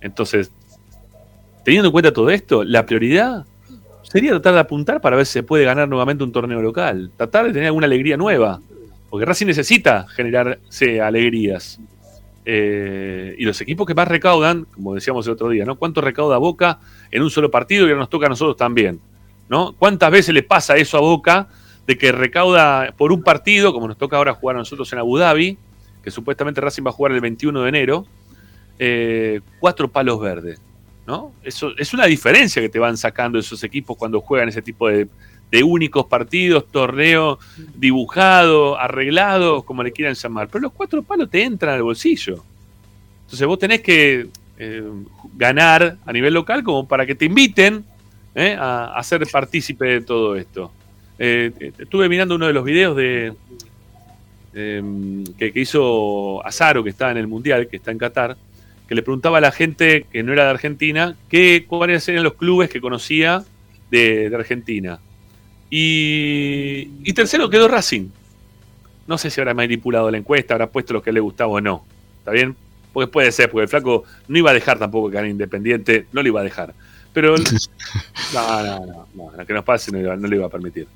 [0.00, 0.50] Entonces,
[1.64, 3.44] teniendo en cuenta todo esto, la prioridad
[4.02, 7.44] sería tratar de apuntar para ver si se puede ganar nuevamente un torneo local, tratar
[7.44, 8.60] de tener alguna alegría nueva,
[9.10, 11.80] porque Racing necesita generarse alegrías.
[12.46, 15.76] Eh, y los equipos que más recaudan, como decíamos el otro día, ¿no?
[15.76, 16.80] ¿Cuánto recauda Boca
[17.10, 19.00] en un solo partido y ahora nos toca a nosotros también?
[19.50, 19.74] ¿no?
[19.76, 21.48] ¿Cuántas veces le pasa eso a Boca
[21.86, 25.18] de que recauda por un partido, como nos toca ahora jugar a nosotros en Abu
[25.18, 25.58] Dhabi,
[26.02, 28.06] que supuestamente Racing va a jugar el 21 de enero,
[28.78, 30.62] eh, cuatro palos verdes?
[31.04, 31.32] ¿no?
[31.42, 35.08] Eso es una diferencia que te van sacando esos equipos cuando juegan ese tipo de,
[35.50, 37.38] de únicos partidos, torneo
[37.74, 40.48] dibujado, arreglado, como le quieran llamar.
[40.48, 42.44] Pero los cuatro palos te entran al bolsillo.
[43.24, 44.28] Entonces vos tenés que
[44.58, 44.82] eh,
[45.36, 47.84] ganar a nivel local como para que te inviten
[48.34, 50.72] eh, a, ser partícipe de todo esto.
[51.18, 53.34] Eh, estuve mirando uno de los videos de
[54.54, 58.36] eh, que, que hizo Azaro, que está en el Mundial, que está en Qatar,
[58.88, 62.34] que le preguntaba a la gente que no era de Argentina qué, cuáles eran los
[62.34, 63.44] clubes que conocía
[63.90, 65.00] de Argentina.
[65.70, 68.08] Y, y tercero quedó Racing.
[69.06, 71.84] No sé si habrá manipulado la encuesta, habrá puesto lo que le gustaba o no.
[72.18, 72.54] ¿Está bien?
[72.92, 76.22] Porque puede ser, porque el flaco no iba a dejar tampoco que gane Independiente, no
[76.22, 76.74] le iba a dejar.
[77.12, 77.34] Pero.
[78.32, 80.86] No, no, no, no, lo que nos pase no, no le iba a permitir.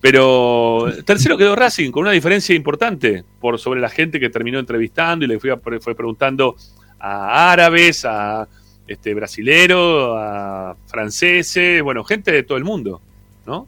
[0.00, 5.24] Pero tercero quedó Racing, con una diferencia importante por sobre la gente que terminó entrevistando
[5.24, 6.54] y le fue, a- fue preguntando
[6.98, 8.46] a árabes, a
[8.86, 13.00] este, brasileros, a franceses, bueno, gente de todo el mundo,
[13.46, 13.66] ¿no?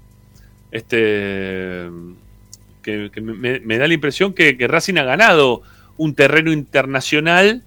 [0.70, 1.88] Este,
[2.82, 5.62] que, me, da la impresión que, que Racing ha ganado
[5.96, 7.62] un terreno internacional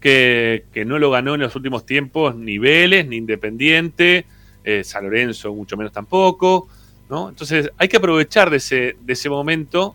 [0.00, 4.26] que, que no lo ganó en los últimos tiempos ni Vélez, ni Independiente,
[4.64, 6.68] eh, San Lorenzo mucho menos tampoco,
[7.10, 7.28] ¿no?
[7.28, 9.94] Entonces hay que aprovechar de ese, de ese momento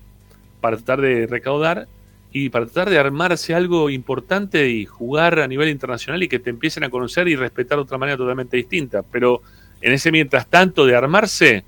[0.61, 1.87] para tratar de recaudar
[2.31, 6.51] y para tratar de armarse algo importante y jugar a nivel internacional y que te
[6.51, 9.01] empiecen a conocer y respetar de otra manera totalmente distinta.
[9.01, 9.41] Pero
[9.81, 11.63] en ese mientras tanto de armarse,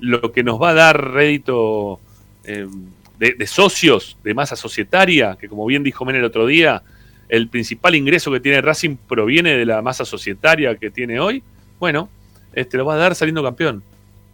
[0.00, 2.00] lo que nos va a dar rédito
[2.44, 2.66] eh,
[3.18, 6.82] de, de socios, de masa societaria, que como bien dijo Men el otro día,
[7.28, 11.42] el principal ingreso que tiene Racing proviene de la masa societaria que tiene hoy,
[11.78, 12.08] bueno,
[12.52, 13.82] este lo va a dar saliendo campeón,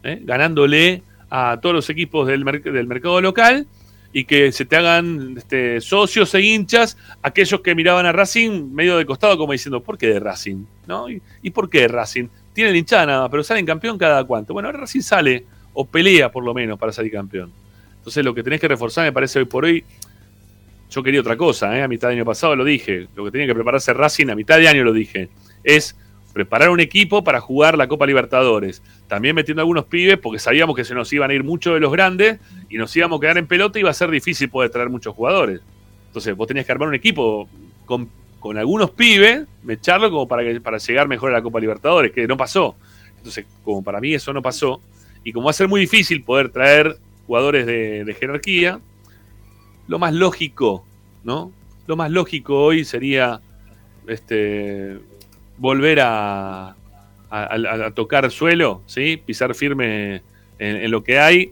[0.02, 0.20] ¿eh?
[0.22, 3.66] ganándole a todos los equipos del, del mercado local
[4.12, 8.97] y que se te hagan este, socios e hinchas aquellos que miraban a Racing medio
[8.97, 10.64] de costado como diciendo, ¿por qué de Racing?
[10.86, 11.10] ¿No?
[11.10, 12.28] ¿Y, y por qué de Racing?
[12.55, 14.55] Tienen hinchada nada, pero salen campeón cada cuánto.
[14.55, 15.44] Bueno, ahora Racing sale
[15.78, 17.52] o pelea por lo menos para salir campeón.
[17.98, 19.84] Entonces lo que tenés que reforzar me parece hoy por hoy,
[20.90, 21.82] yo quería otra cosa, ¿eh?
[21.82, 24.58] a mitad de año pasado lo dije, lo que tenía que prepararse Racing a mitad
[24.58, 25.28] de año lo dije,
[25.62, 25.94] es
[26.32, 28.82] preparar un equipo para jugar la Copa Libertadores.
[29.06, 31.92] También metiendo algunos pibes porque sabíamos que se nos iban a ir muchos de los
[31.92, 32.38] grandes
[32.70, 35.14] y nos íbamos a quedar en pelota y iba a ser difícil poder traer muchos
[35.14, 35.60] jugadores.
[36.06, 37.48] Entonces vos tenías que armar un equipo
[37.84, 38.08] con,
[38.38, 42.26] con algunos pibes, mecharlo como para, que, para llegar mejor a la Copa Libertadores, que
[42.26, 42.76] no pasó.
[43.18, 44.80] Entonces, como para mí eso no pasó,
[45.26, 48.78] y como va a ser muy difícil poder traer jugadores de, jerarquía,
[49.88, 50.86] lo más lógico,
[51.24, 51.50] ¿no?
[51.88, 53.40] Lo más lógico hoy sería
[54.06, 55.00] este
[55.58, 56.76] volver a,
[57.96, 59.16] tocar suelo, ¿sí?
[59.16, 60.22] pisar firme
[60.60, 61.50] en, en lo que hay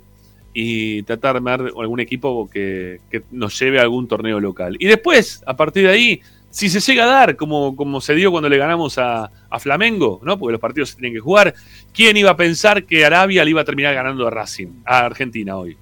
[0.53, 4.77] y tratar de armar algún equipo que, que nos lleve a algún torneo local.
[4.79, 6.21] Y después, a partir de ahí,
[6.55, 10.21] si se llega a dar, como, como se dio cuando le ganamos a, a Flamengo,
[10.23, 10.39] ¿no?
[10.39, 11.53] porque los partidos se tienen que jugar,
[11.93, 15.57] ¿quién iba a pensar que Arabia le iba a terminar ganando a Racing, a Argentina
[15.57, 15.77] hoy?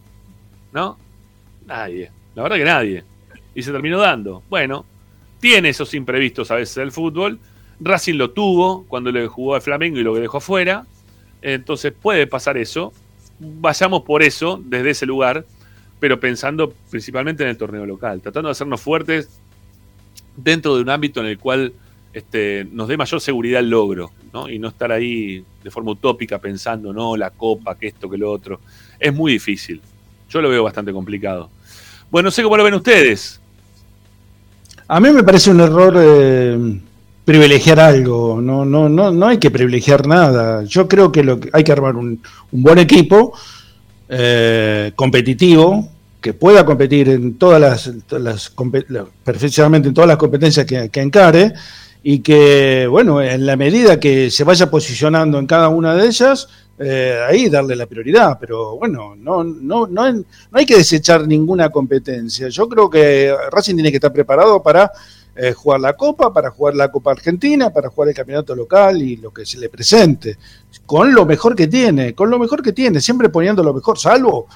[0.73, 0.97] ¿No?
[1.67, 2.11] Nadie.
[2.35, 3.05] La verdad que nadie.
[3.55, 4.43] Y se terminó dando.
[4.49, 4.87] Bueno,
[5.41, 7.39] tiene esos imprevistos a veces el fútbol.
[7.79, 10.87] Racing lo tuvo cuando le jugó al Flamengo y lo dejó afuera.
[11.43, 12.95] Entonces puede pasar eso.
[13.39, 15.45] Vayamos por eso, desde ese lugar,
[16.01, 19.42] pero pensando principalmente en el torneo local, tratando de hacernos fuertes
[20.37, 21.73] dentro de un ámbito en el cual
[22.13, 24.49] este, nos dé mayor seguridad al logro, ¿no?
[24.49, 28.31] Y no estar ahí de forma utópica pensando, no, la copa, que esto, que lo
[28.31, 28.61] otro.
[28.99, 29.81] Es muy difícil.
[30.29, 31.51] Yo lo veo bastante complicado.
[32.11, 33.41] Bueno, no sé cómo lo ven ustedes.
[34.89, 36.81] A mí me parece un error eh,
[37.25, 38.41] privilegiar algo.
[38.41, 40.65] No, no, no, no hay que privilegiar nada.
[40.65, 43.33] Yo creo que, lo que hay que armar un, un buen equipo
[44.09, 45.89] eh, competitivo
[46.23, 51.53] que pueda competir en todas las, las en todas las competencias que, que encare
[52.03, 56.49] y que, bueno, en la medida que se vaya posicionando en cada una de ellas,
[56.79, 58.39] eh, ahí darle la prioridad.
[58.41, 62.49] Pero bueno, no, no, no, no hay que desechar ninguna competencia.
[62.49, 64.91] Yo creo que Racing tiene que estar preparado para
[65.35, 69.17] eh, jugar la Copa, para jugar la Copa Argentina, para jugar el campeonato local y
[69.17, 70.37] lo que se le presente,
[70.85, 74.47] con lo mejor que tiene, con lo mejor que tiene, siempre poniendo lo mejor, salvo,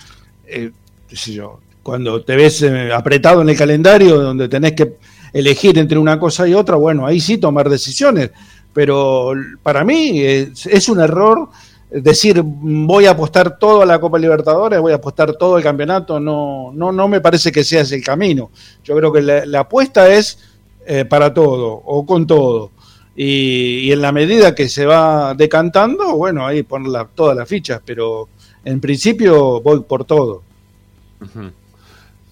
[0.47, 0.71] eh,
[1.09, 4.97] qué sé yo, cuando te ves eh, apretado en el calendario, donde tenés que
[5.33, 8.31] elegir entre una cosa y otra, bueno, ahí sí tomar decisiones,
[8.73, 11.49] pero para mí es, un error
[11.91, 16.19] decir voy a apostar todo a la Copa Libertadores, voy a apostar todo el campeonato,
[16.21, 18.51] no, no, no me parece que sea ese el camino.
[18.85, 20.39] Yo creo que la, apuesta es
[20.87, 22.73] eh, para todo o con todo.
[23.17, 28.29] Y, en la medida que se va decantando, bueno, ahí poner todas las fichas, pero
[28.65, 30.43] en principio voy por todo.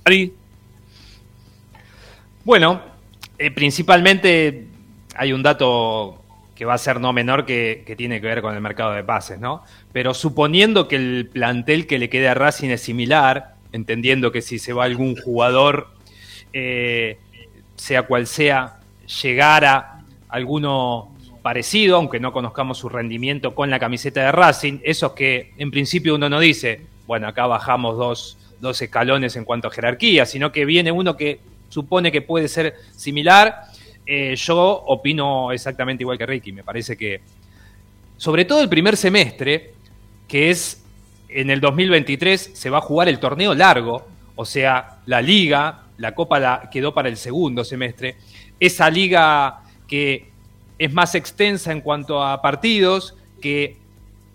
[0.05, 0.33] Ari,
[2.45, 2.83] Bueno,
[3.39, 4.67] eh, principalmente
[5.17, 6.23] hay un dato
[6.55, 9.41] que va a ser no menor que, tiene que ver con el mercado de pases,
[9.41, 9.63] ¿no?
[9.93, 14.59] Pero suponiendo que el plantel que le quede a Racing es similar, entendiendo que si
[14.59, 15.89] se va algún jugador,
[16.53, 17.19] eh,
[17.75, 18.79] sea cual sea,
[19.23, 25.53] llegara alguno parecido, aunque no conozcamos su rendimiento con la camiseta de Racing, esos que
[25.59, 30.27] en principio uno no dice, bueno, acá bajamos dos, dos escalones en cuanto a jerarquía,
[30.27, 31.39] sino que viene uno que
[31.69, 33.67] supone que puede ser similar.
[34.05, 37.21] Eh, yo opino exactamente igual que Ricky, me parece que,
[38.17, 39.73] sobre todo el primer semestre,
[40.27, 40.83] que es
[41.29, 46.15] en el 2023, se va a jugar el torneo largo, o sea, la liga, la
[46.15, 48.17] copa la quedó para el segundo semestre,
[48.61, 50.31] esa liga que
[50.79, 53.77] es más extensa en cuanto a partidos, que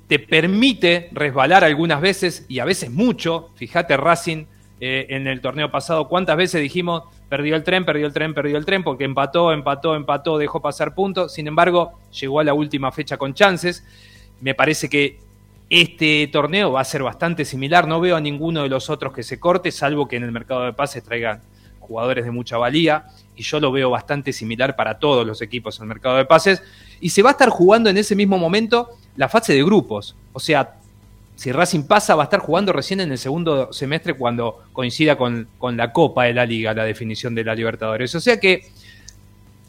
[0.10, 3.52] te permite resbalar algunas veces y a veces mucho.
[3.54, 4.46] Fíjate, Racing
[4.82, 8.58] eh, en el torneo pasado, cuántas veces dijimos perdió el tren, perdió el tren, perdió
[8.58, 11.32] el tren, porque empató, empató, empató, dejó pasar puntos.
[11.32, 13.86] Sin embargo, llegó a la última fecha con chances.
[14.42, 15.20] Me parece que
[15.70, 17.88] este torneo va a ser bastante similar.
[17.88, 20.64] No veo a ninguno de los otros que se corte, salvo que en el mercado
[20.64, 21.44] de pases traigan
[21.80, 23.06] jugadores de mucha valía.
[23.36, 26.64] Y yo lo veo bastante similar para todos los equipos en el mercado de pases.
[27.00, 30.16] Y se va a estar jugando en ese mismo momento la fase de grupos.
[30.32, 30.76] O sea,
[31.36, 35.46] si Racing pasa, va a estar jugando recién en el segundo semestre cuando coincida con,
[35.58, 38.16] con la Copa de la Liga, la definición de la Libertadores.
[38.16, 38.68] O sea que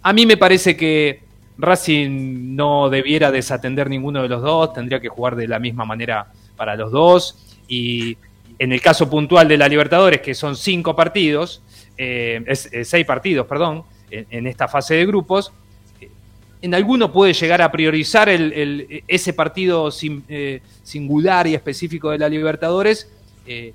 [0.02, 1.22] a mí me parece que
[1.58, 6.28] Racing no debiera desatender ninguno de los dos, tendría que jugar de la misma manera
[6.54, 7.58] para los dos.
[7.66, 8.16] Y
[8.56, 11.60] en el caso puntual de la Libertadores, que son cinco partidos,
[11.98, 13.82] eh, es, es seis partidos, perdón,
[14.12, 15.52] en esta fase de grupos,
[16.62, 22.10] en alguno puede llegar a priorizar el- el- ese partido sin- eh, singular y específico
[22.10, 23.08] de la Libertadores,
[23.46, 23.72] eh,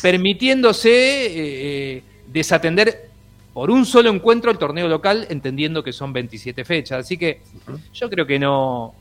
[0.00, 2.02] permitiéndose eh, eh,
[2.32, 3.08] desatender
[3.52, 7.04] por un solo encuentro el torneo local, entendiendo que son 27 fechas.
[7.04, 7.40] Así que
[7.92, 8.94] yo creo que no,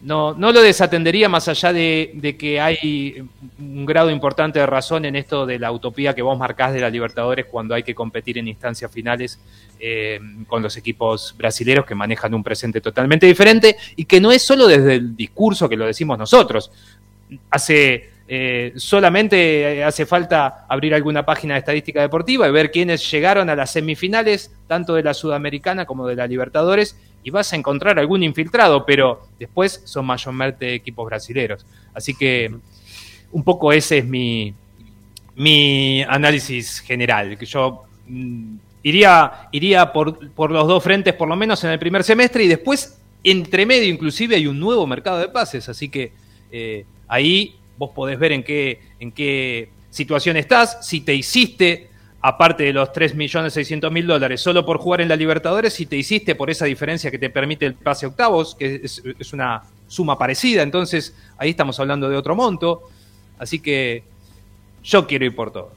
[0.00, 5.16] no, no lo desatendería más allá de, que hay un grado importante de razón en
[5.16, 8.46] esto de la utopía que vos marcás de la Libertadores cuando hay que competir en
[8.46, 9.40] instancias finales
[9.80, 14.42] eh, con los equipos brasileños que manejan un presente totalmente diferente y que no es
[14.42, 16.70] solo desde el discurso que lo decimos nosotros.
[17.50, 23.48] Hace eh, solamente hace falta abrir alguna página de estadística deportiva y ver quiénes llegaron
[23.48, 27.98] a las semifinales, tanto de la Sudamericana como de la Libertadores, y vas a encontrar
[27.98, 31.64] algún infiltrado, pero después son mayormente equipos brasileños.
[31.94, 32.54] Así que
[33.32, 34.54] un poco ese es mi,
[35.34, 41.36] mi análisis general, que yo mm, iría, iría por, por los dos frentes, por lo
[41.36, 45.28] menos en el primer semestre, y después, entre medio, inclusive, hay un nuevo mercado de
[45.28, 46.12] pases, así que
[46.52, 51.88] eh, ahí vos podés ver en qué, en qué situación estás, si te hiciste,
[52.20, 56.50] aparte de los 3.600.000 dólares, solo por jugar en la Libertadores, si te hiciste por
[56.50, 61.14] esa diferencia que te permite el pase octavos, que es, es una suma parecida, entonces
[61.38, 62.82] ahí estamos hablando de otro monto,
[63.38, 64.02] así que
[64.82, 65.72] yo quiero ir por todo.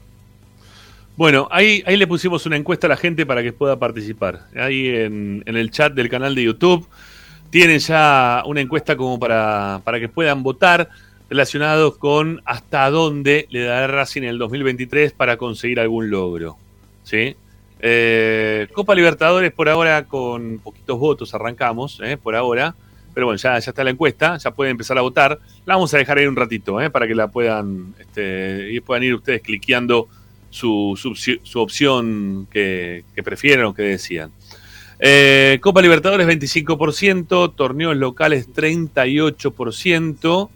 [1.16, 4.46] Bueno, ahí, ahí le pusimos una encuesta a la gente para que pueda participar.
[4.56, 6.88] Ahí en, en el chat del canal de YouTube
[7.50, 10.88] tienen ya una encuesta como para, para que puedan votar
[11.32, 16.58] relacionados con hasta dónde le dará Racing en el 2023 para conseguir algún logro.
[17.04, 17.34] ¿Sí?
[17.80, 22.74] Eh, Copa Libertadores por ahora con poquitos votos arrancamos, eh, por ahora.
[23.14, 25.38] Pero bueno, ya, ya está la encuesta, ya pueden empezar a votar.
[25.64, 29.02] La vamos a dejar ahí un ratito, eh, para que la puedan, este, y puedan
[29.02, 30.08] ir ustedes cliqueando
[30.50, 30.98] su,
[31.42, 34.32] su opción que, que prefieren o que decían.
[34.98, 40.50] Eh, Copa Libertadores 25%, torneos locales 38%,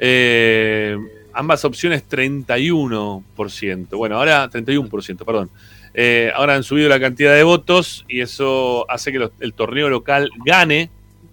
[0.00, 0.96] eh,
[1.32, 3.96] ambas opciones 31%.
[3.96, 5.50] Bueno, ahora 31%, perdón.
[5.92, 10.30] Eh, ahora han subido la cantidad de votos y eso hace que el torneo local
[10.44, 10.90] gane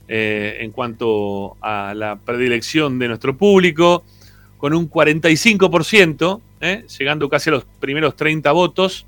[0.08, 4.04] eh, en cuanto a la predilección de nuestro público,
[4.58, 9.06] con un 45%, eh, llegando casi a los primeros 30 votos.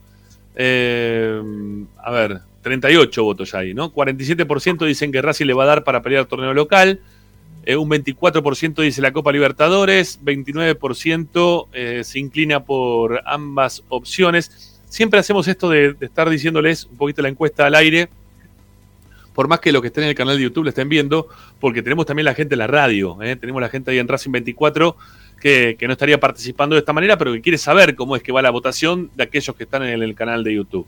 [0.56, 3.94] A ver, 38 votos ya ahí, ¿no?
[3.94, 7.00] 47% dicen que Racing le va a dar para pelear torneo local.
[7.70, 14.82] Eh, un 24% dice la Copa Libertadores, 29% eh, se inclina por ambas opciones.
[14.88, 18.10] Siempre hacemos esto de, estar diciéndoles un poquito la encuesta al aire,
[19.36, 21.28] por más que lo que estén en el canal de YouTube lo estén viendo,
[21.60, 23.36] porque tenemos también la gente en la radio, ¿eh?
[23.36, 24.98] tenemos la gente ahí en Racing 24
[25.40, 28.32] que, que no estaría participando de esta manera, pero que quiere saber cómo es que
[28.32, 30.88] va la votación de aquellos que están en el canal de YouTube.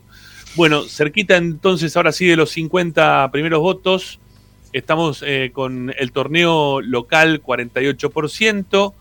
[0.56, 4.18] Bueno, cerquita entonces ahora sí de los 50 primeros votos,
[4.72, 8.92] estamos eh, con el torneo local 48%,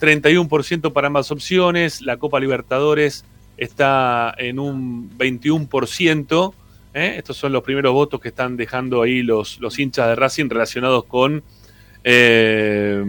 [0.00, 3.24] 31% para ambas opciones, la Copa Libertadores
[3.56, 6.52] está en un 21%.
[6.94, 7.14] ¿eh?
[7.16, 11.04] Estos son los primeros votos que están dejando ahí los, los hinchas de Racing relacionados
[11.04, 11.42] con
[12.04, 13.04] eh,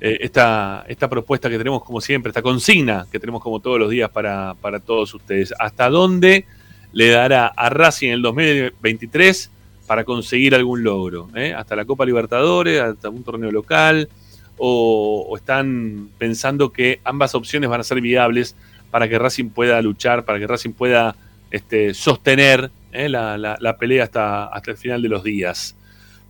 [0.00, 4.10] esta, esta propuesta que tenemos como siempre, esta consigna que tenemos como todos los días
[4.10, 5.52] para, para todos ustedes.
[5.58, 6.46] ¿Hasta dónde
[6.92, 9.50] le dará a Racing en el 2023
[9.88, 11.28] para conseguir algún logro?
[11.34, 11.52] ¿eh?
[11.52, 14.08] ¿Hasta la Copa Libertadores, hasta un torneo local?
[14.56, 18.54] O, están pensando que ambas opciones van a ser viables
[18.90, 21.16] para que Racing pueda luchar, para que Racing pueda
[21.50, 23.08] este, sostener ¿eh?
[23.08, 25.74] la, la- la pelea hasta, hasta el final de los días?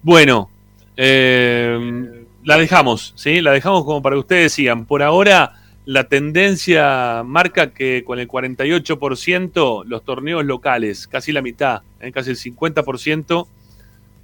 [0.02, 0.48] Bueno,
[0.96, 3.40] eh, la dejamos, ¿sí?
[3.40, 4.84] La dejamos como para que ustedes sigan.
[4.86, 5.54] Por ahora,
[5.88, 12.12] la tendencia marca que con el 48% los torneos locales, casi la mitad, ¿eh?
[12.12, 13.46] casi el 50%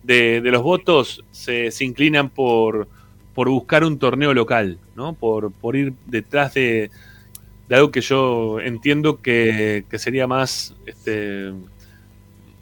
[0.02, 2.86] de, de los votos se, inclinan por,
[3.34, 5.14] por buscar un torneo local, ¿no?
[5.14, 6.90] Por, por ir detrás de,
[7.66, 11.50] de algo que yo entiendo que, que sería más, este,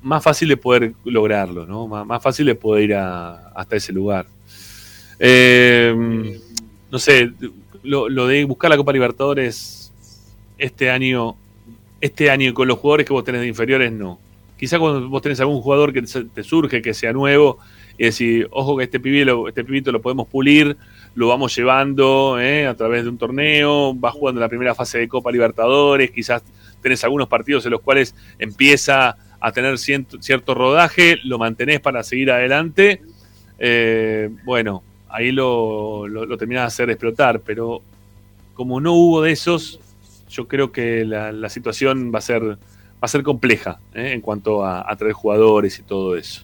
[0.00, 1.88] más fácil de poder lograrlo, ¿no?
[1.88, 4.26] Más, fácil de poder ir hasta ese lugar.
[5.18, 6.38] Eh,
[6.88, 7.32] no sé,
[7.82, 9.92] lo, lo de buscar la Copa Libertadores
[10.58, 11.36] este año,
[12.00, 14.18] este año con los jugadores que vos tenés de inferiores, no.
[14.58, 17.58] Quizá cuando vos tenés algún jugador que te surge, que sea nuevo,
[17.98, 20.76] y decir, ojo que este, pibe lo- este pibito lo podemos pulir,
[21.14, 22.66] lo vamos llevando ¿eh?
[22.66, 26.42] a través de un torneo, va jugando la primera fase de Copa Libertadores, quizás
[26.80, 32.02] tenés algunos partidos en los cuales empieza a tener cierto, cierto rodaje, lo mantenés para
[32.04, 33.02] seguir adelante,
[33.58, 34.82] eh, bueno,
[35.12, 37.82] ahí lo, lo, de hacer explotar, pero
[38.54, 39.80] como no hubo de esos,
[40.28, 42.56] yo creo que la, situación va a ser, va
[43.00, 44.12] a ser compleja ¿eh?
[44.12, 46.42] en cuanto a, traer jugadores y todo eso.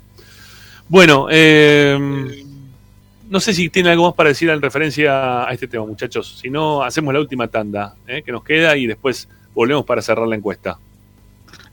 [0.88, 2.44] Bueno, eh,
[3.28, 6.38] no sé si tiene algo más para decir en referencia a este tema, muchachos.
[6.40, 8.22] Si no, hacemos la última tanda ¿eh?
[8.22, 10.78] que nos queda y después volvemos para cerrar la encuesta.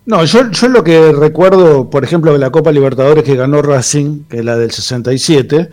[0.06, 4.26] No, yo, yo lo que recuerdo, por ejemplo, de la Copa Libertadores que ganó Racing,
[4.30, 5.70] que es la del 67,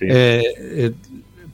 [0.00, 0.92] eh, eh,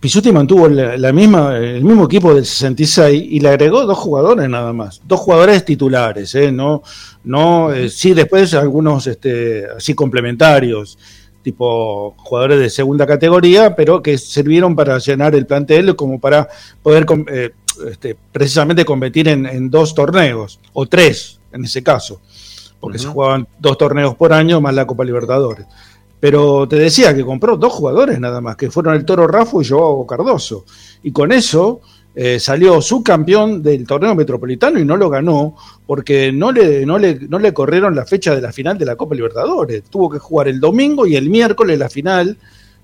[0.03, 4.49] Pisuti mantuvo la, la misma, el mismo equipo del 66 y le agregó dos jugadores
[4.49, 6.83] nada más, dos jugadores titulares, eh, no,
[7.23, 10.99] no, eh, sí después algunos este, así complementarios,
[11.41, 16.49] tipo jugadores de segunda categoría, pero que sirvieron para llenar el plantel como para
[16.83, 17.51] poder eh,
[17.89, 22.21] este, precisamente competir en, en dos torneos, o tres en ese caso,
[22.81, 25.65] porque se jugaban dos torneos por año más la Copa Libertadores.
[26.23, 29.65] Pero te decía que compró dos jugadores nada más, que fueron el Toro Rafo y
[29.65, 30.65] Joao Cardoso.
[31.03, 31.81] Y con eso
[32.15, 37.19] eh, salió subcampeón del torneo metropolitano y no lo ganó porque no le, no, le,
[37.29, 39.83] no le corrieron la fecha de la final de la Copa Libertadores.
[39.91, 42.39] Tuvo que jugar el domingo y el miércoles la final,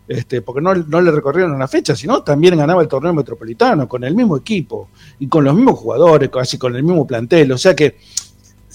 [0.08, 4.02] este, porque no, no le recorrieron la fecha, sino también ganaba el torneo metropolitano con
[4.02, 4.88] el mismo equipo
[5.20, 7.52] y con los mismos jugadores, casi con el mismo plantel.
[7.52, 7.98] O sea que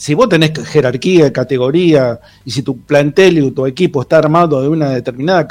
[0.03, 4.67] si vos tenés jerarquía, categoría, y si tu plantel y tu equipo está armado de
[4.67, 5.47] una determinada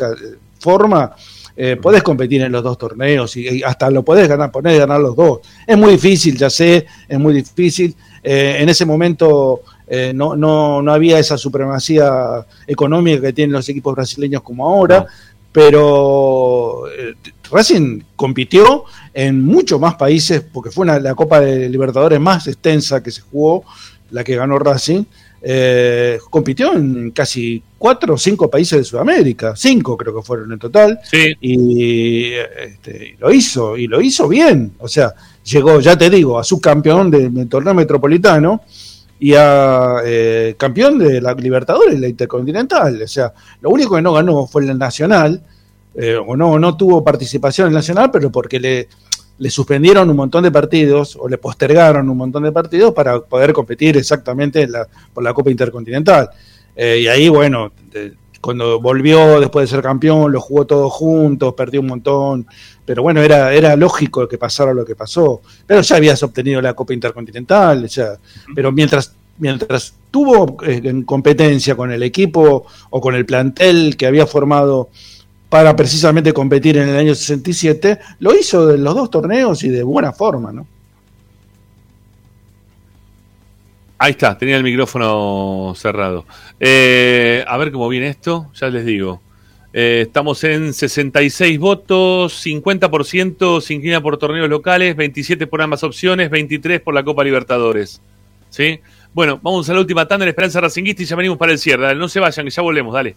[0.58, 1.16] forma,
[1.56, 5.00] eh, podés competir en los dos torneos y, y hasta lo podés ganar, poner ganar
[5.00, 5.38] los dos.
[5.66, 7.96] Es muy difícil, ya sé, es muy difícil.
[8.22, 13.66] Eh, en ese momento eh, no, no, no había esa supremacía económica que tienen los
[13.70, 15.06] equipos brasileños como ahora,
[15.50, 17.14] pero eh,
[17.50, 23.02] Racing compitió en muchos más países, porque fue una, la Copa de Libertadores más extensa
[23.02, 23.64] que se jugó,
[24.12, 25.04] la que ganó Racing,
[25.44, 30.58] eh, compitió en casi cuatro o cinco países de Sudamérica, cinco creo que fueron en
[30.58, 31.00] total,
[31.40, 35.12] y este, lo hizo, y lo hizo bien, o sea,
[35.44, 38.62] llegó, ya te digo, a subcampeón del del torneo metropolitano
[39.18, 44.02] y a eh, campeón de la Libertadores y la Intercontinental, o sea, lo único que
[44.02, 45.42] no ganó fue el Nacional,
[45.94, 48.88] eh, o no, no tuvo participación en el Nacional, pero porque le,
[49.42, 53.52] le suspendieron un montón de partidos o le postergaron un montón de partidos para poder
[53.52, 56.30] competir exactamente en la- por la Copa Intercontinental.
[56.76, 57.72] Eh, y ahí, bueno,
[58.40, 62.46] cuando volvió después de ser campeón, lo jugó todos juntos, perdió un montón,
[62.84, 65.40] pero bueno, era, era lógico que pasara lo que pasó.
[65.66, 67.88] Pero ya habías obtenido la Copa Intercontinental,
[68.54, 74.06] pero mientras, mientras tuvo eh, en competencia con el equipo o con el plantel que
[74.06, 74.88] había formado
[75.52, 79.82] para precisamente competir en el año 67, lo hizo de los dos torneos y de
[79.82, 80.66] buena forma, ¿no?
[83.98, 86.24] Ahí está, tenía el micrófono cerrado.
[86.58, 89.20] Eh, a ver cómo viene esto, ya les digo.
[89.74, 96.30] Eh, estamos en 66 votos, 50% se inclina por torneos locales, 27 por ambas opciones,
[96.30, 98.00] 23 por la Copa Libertadores.
[98.48, 98.80] ¿Sí?
[99.12, 101.82] Bueno, vamos a la última tanda en Esperanza Racinguista y ya venimos para el cierre.
[101.82, 103.16] Dale, no se vayan, que ya volvemos, dale.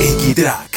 [0.00, 0.70] Equitrack.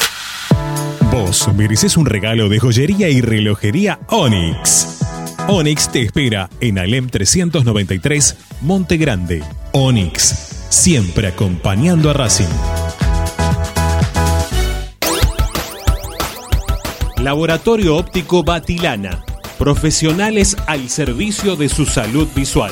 [1.10, 5.00] Vos mereces un regalo de joyería y relojería Onyx.
[5.48, 9.41] Onyx te espera en Alem 393, Monte Grande.
[9.72, 12.54] Onyx, siempre acompañando a Racing.
[17.22, 19.24] Laboratorio Óptico Batilana.
[19.58, 22.72] Profesionales al servicio de su salud visual.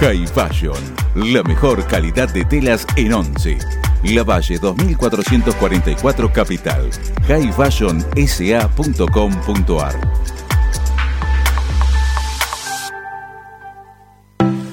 [0.00, 0.78] High Fashion,
[1.14, 3.58] la mejor calidad de telas en Once.
[4.02, 6.88] La Valle 2444 Capital.
[7.28, 10.00] highfashionsa.com.ar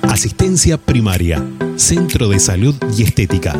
[0.03, 1.45] Asistencia primaria,
[1.75, 3.53] Centro de Salud y Estética,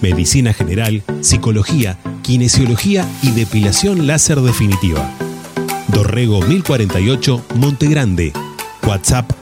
[0.00, 5.10] Medicina General, Psicología, Kinesiología y Depilación Láser Definitiva.
[5.88, 8.32] Dorrego 1048, Monte Grande.
[8.86, 9.41] WhatsApp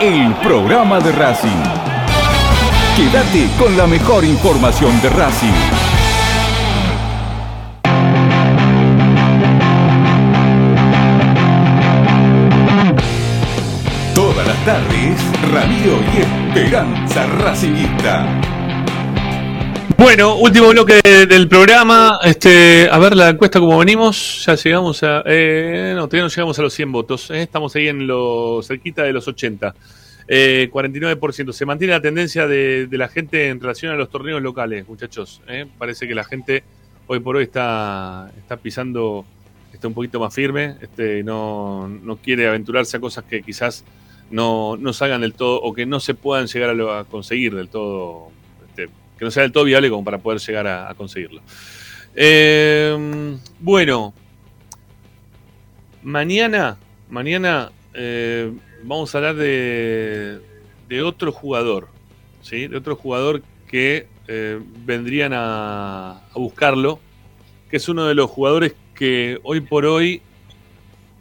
[0.00, 1.62] el programa de Racing.
[2.96, 5.52] Quédate con la mejor información de Racing.
[14.14, 15.20] Todas las tardes,
[15.52, 18.57] Ramiro y Esperanza Racingista.
[19.98, 22.20] Bueno, último bloque de- del programa.
[22.24, 24.44] Este, a ver la encuesta como venimos.
[24.46, 25.22] Ya llegamos a.
[25.26, 27.30] eh, no, todavía no llegamos a los 100 votos.
[27.30, 29.74] eh, estamos ahí en lo cerquita de los 80.
[30.28, 31.52] Eh, 49%.
[31.52, 35.40] Se mantiene la tendencia de, de la gente en relación a los torneos locales, muchachos.
[35.48, 35.66] eh.
[35.78, 36.62] Parece que la gente
[37.08, 39.24] hoy por hoy está, está pisando
[39.72, 40.76] está un poquito más firme.
[40.80, 43.84] Este, no, no quiere aventurarse a cosas que quizás
[44.30, 47.54] no, no salgan del todo o que no se puedan llegar a, lo- a conseguir
[47.56, 48.30] del todo.
[49.18, 51.42] Que no sea del todo viable como para poder llegar a, conseguirlo.
[52.14, 54.14] Eh, bueno,
[56.02, 56.78] mañana,
[57.10, 60.40] mañana eh, vamos a hablar de,
[61.04, 61.88] otro jugador,
[62.42, 62.68] ¿sí?
[62.68, 67.00] De otro jugador que eh, vendrían a, a buscarlo,
[67.70, 70.22] que es uno de los jugadores que hoy por hoy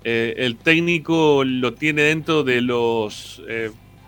[0.03, 3.41] eh, el técnico lo tiene dentro de los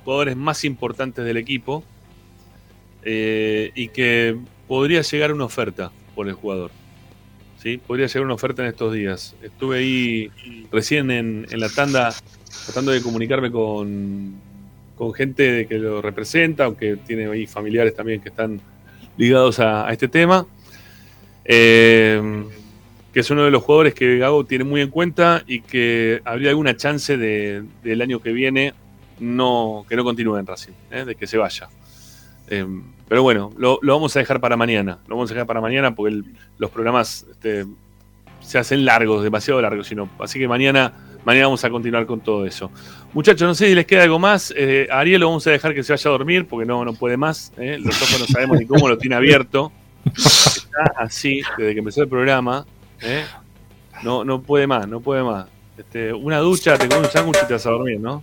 [0.03, 1.83] jugadores más importantes del equipo
[3.03, 6.71] eh, y que podría llegar una oferta por el jugador.
[7.57, 7.77] ¿sí?
[7.77, 9.35] Podría llegar una oferta en estos días.
[9.41, 10.31] Estuve ahí
[10.71, 12.13] recién en, la tanda
[12.65, 14.35] tratando de comunicarme con,
[14.95, 18.59] con gente que lo representa, aunque tiene ahí familiares también que están
[19.17, 20.45] ligados a, a este tema.
[21.45, 22.43] Eh,
[23.13, 26.49] que es uno de los jugadores que Gago tiene muy en cuenta y que habría
[26.49, 28.73] alguna chance de, del año que viene
[29.19, 31.05] no, que no continúe en Racing, ¿eh?
[31.05, 31.69] de que se vaya.
[32.49, 32.65] Eh,
[33.07, 34.99] pero bueno, lo, vamos a dejar para mañana.
[35.07, 36.21] Lo vamos a dejar para mañana porque
[36.57, 37.65] los programas este,
[38.39, 39.87] se hacen largos, demasiado largos.
[39.87, 40.93] Sino, así que mañana,
[41.25, 42.69] mañana vamos a continuar con todo eso.
[43.13, 44.53] Muchachos, no sé si les queda algo más.
[44.55, 46.93] Eh, a Ariel lo vamos a dejar que se vaya a dormir porque no, no
[46.93, 47.51] puede más.
[47.57, 47.79] ¿eh?
[47.79, 49.71] Los ojos no sabemos ni cómo lo tiene abierto.
[50.15, 52.67] Está así desde que empezó el programa.
[53.01, 53.25] ¿eh?
[54.03, 55.47] No, no puede más, no puede más.
[55.79, 58.21] Este, una ducha, te comes un sándwich y te vas a dormir, ¿no?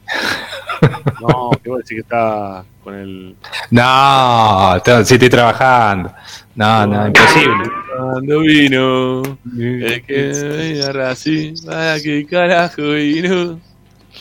[1.21, 3.37] No, que vos decís que está con el.
[3.71, 6.13] No, te- sí estoy trabajando.
[6.55, 7.71] No, no, imposible.
[7.97, 9.23] Cuando vino
[9.59, 13.59] el que venía a Racing, ¿para qué carajo vino?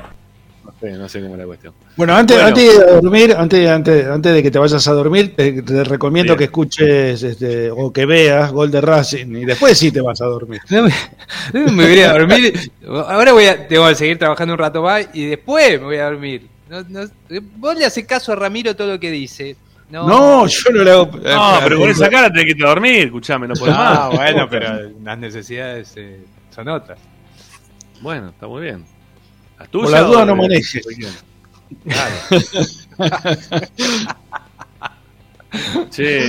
[0.66, 1.74] No sé, no sé cómo es la cuestión.
[1.96, 2.48] Bueno, antes, Bueno.
[2.48, 6.38] antes de dormir, antes, antes, antes de que te vayas a dormir, te, te recomiendo
[6.38, 10.26] que escuches este, o que veas Gol de Racing y después sí te vas a
[10.26, 10.62] dormir.
[10.70, 10.94] No me,
[11.54, 12.72] no me voy a dormir.
[12.88, 16.06] Ahora voy a, tengo que seguir trabajando un rato más y después me voy a
[16.06, 16.48] dormir.
[16.70, 17.02] No, no,
[17.58, 19.58] vos le haces caso a Ramiro todo lo que dice.
[19.90, 21.06] No, No, yo no le hago.
[21.08, 23.98] No, pero con esa cara tenés que irte a dormir, escuchame, no podés más.
[24.00, 26.22] Ah, bueno, pero las necesidades eh,
[26.54, 27.00] son otras.
[28.02, 28.86] Bueno, está muy bien.
[29.58, 30.88] ¿Las Por tuyas la duda o no manejes.
[31.70, 31.92] De?
[31.92, 32.16] Claro.
[35.90, 36.22] Che,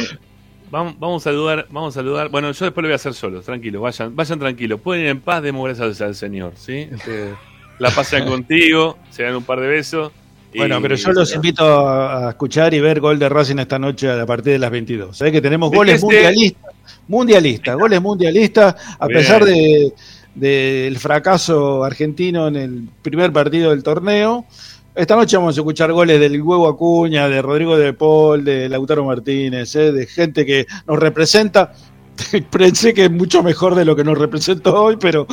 [0.70, 2.28] vamos, vamos a saludar, vamos a saludar.
[2.30, 5.20] Bueno, yo después lo voy a hacer solo, tranquilo, vayan, vayan tranquilos, pueden ir en
[5.20, 6.88] paz, demos gracias al Señor, ¿sí?
[6.90, 7.34] Este,
[7.78, 10.12] la pasan contigo, se dan un par de besos.
[10.56, 14.26] Bueno, pero yo los invito a, escuchar y ver Gol de Racing esta noche a
[14.26, 15.16] partir de las 22.
[15.16, 16.74] Sabés que tenemos ¿De goles qué se- mundialistas,
[17.06, 19.20] mundialistas, goles mundialistas, a Bien.
[19.20, 19.92] pesar de
[20.34, 24.46] del fracaso argentino en el primer partido del torneo.
[24.94, 29.04] Esta noche vamos a escuchar goles del Huevo Acuña, de Rodrigo de Paul, de Lautaro
[29.04, 31.72] Martínez, eh, de gente que nos representa.
[32.50, 35.28] Pensé que es mucho mejor de lo que nos representó hoy, pero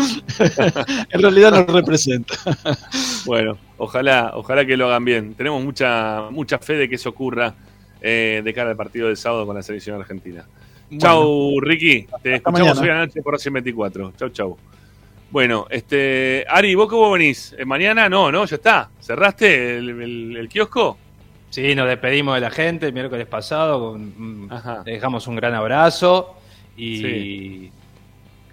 [1.10, 2.36] en realidad nos representa.
[3.26, 5.34] Bueno, ojalá, ojalá que lo hagan bien.
[5.34, 7.54] Tenemos mucha, mucha fe de que eso ocurra
[8.00, 10.46] eh, de cara al partido del sábado con la selección argentina.
[10.98, 12.08] Chau, Ricky.
[12.24, 12.82] Te escuchamos mañana.
[12.82, 14.14] hoy a la noche por Racing 24.
[14.18, 14.58] Chau, chau.
[15.30, 17.54] Bueno, este, Ari, ¿vos cómo venís?
[17.58, 18.08] ¿Eh, ¿Mañana?
[18.08, 18.90] No, no, ya está.
[19.00, 20.98] ¿Cerraste el, el- el kiosco?
[21.50, 23.92] Sí, nos despedimos de la gente el miércoles pasado.
[23.92, 24.50] con- mm,
[24.86, 26.36] le dejamos un gran abrazo.
[26.78, 26.98] Y.
[26.98, 27.72] Sí.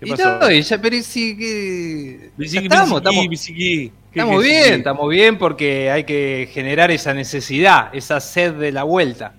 [0.01, 0.51] ¿Qué y pasó?
[0.51, 2.31] y ya, pero sí que.
[2.39, 3.93] Estamos, estamos, bisiqui.
[4.13, 8.83] ¿Qué estamos bien, estamos bien porque hay que generar esa necesidad, esa sed de la
[8.85, 9.35] vuelta.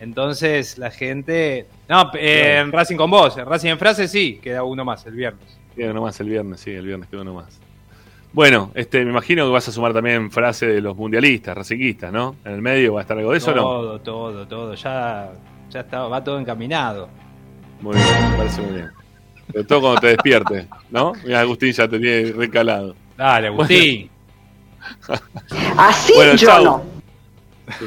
[0.00, 1.66] Entonces la gente.
[1.88, 5.14] No, eh, en Racing con vos, en Racing en frase sí, queda uno más el
[5.14, 5.58] viernes.
[5.76, 7.60] Queda uno más el viernes, sí, el viernes queda uno más.
[8.32, 12.34] Bueno, este, me imagino que vas a sumar también frase de los mundialistas, racinguistas, ¿no?
[12.44, 13.62] En el medio va a estar algo de eso, ¿o ¿no?
[13.62, 14.74] todo, todo, todo.
[14.74, 15.30] Ya,
[15.70, 17.08] ya está, va todo encaminado.
[17.80, 18.90] Muy bien, me parece muy bien.
[19.52, 21.12] Sobre todo cuando te despiertes, ¿no?
[21.24, 22.96] Mira, Agustín ya te tiene recalado.
[23.16, 24.10] Dale, Agustín.
[25.78, 26.64] Así Bueno, yo chau.
[26.64, 26.84] no.
[27.78, 27.84] Sí.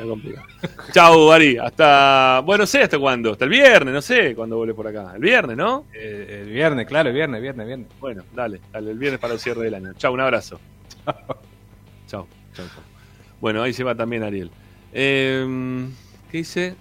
[0.00, 0.46] Está complicado.
[0.92, 1.58] Chau, Ari.
[1.58, 2.40] Hasta.
[2.44, 3.32] Bueno, no sé hasta cuándo.
[3.32, 5.12] Hasta el viernes, no sé cuándo vuelve por acá.
[5.14, 5.84] El viernes, ¿no?
[5.92, 7.88] Eh, el viernes, claro, el viernes, viernes, viernes.
[8.00, 9.92] Bueno, dale, dale, el viernes para el cierre del año.
[9.98, 10.58] Chau, un abrazo.
[11.04, 12.82] Chau, chau, chau.
[13.42, 14.50] Bueno, ahí se va también Ariel.
[14.94, 15.86] Eh,
[16.30, 16.76] ¿Qué dice?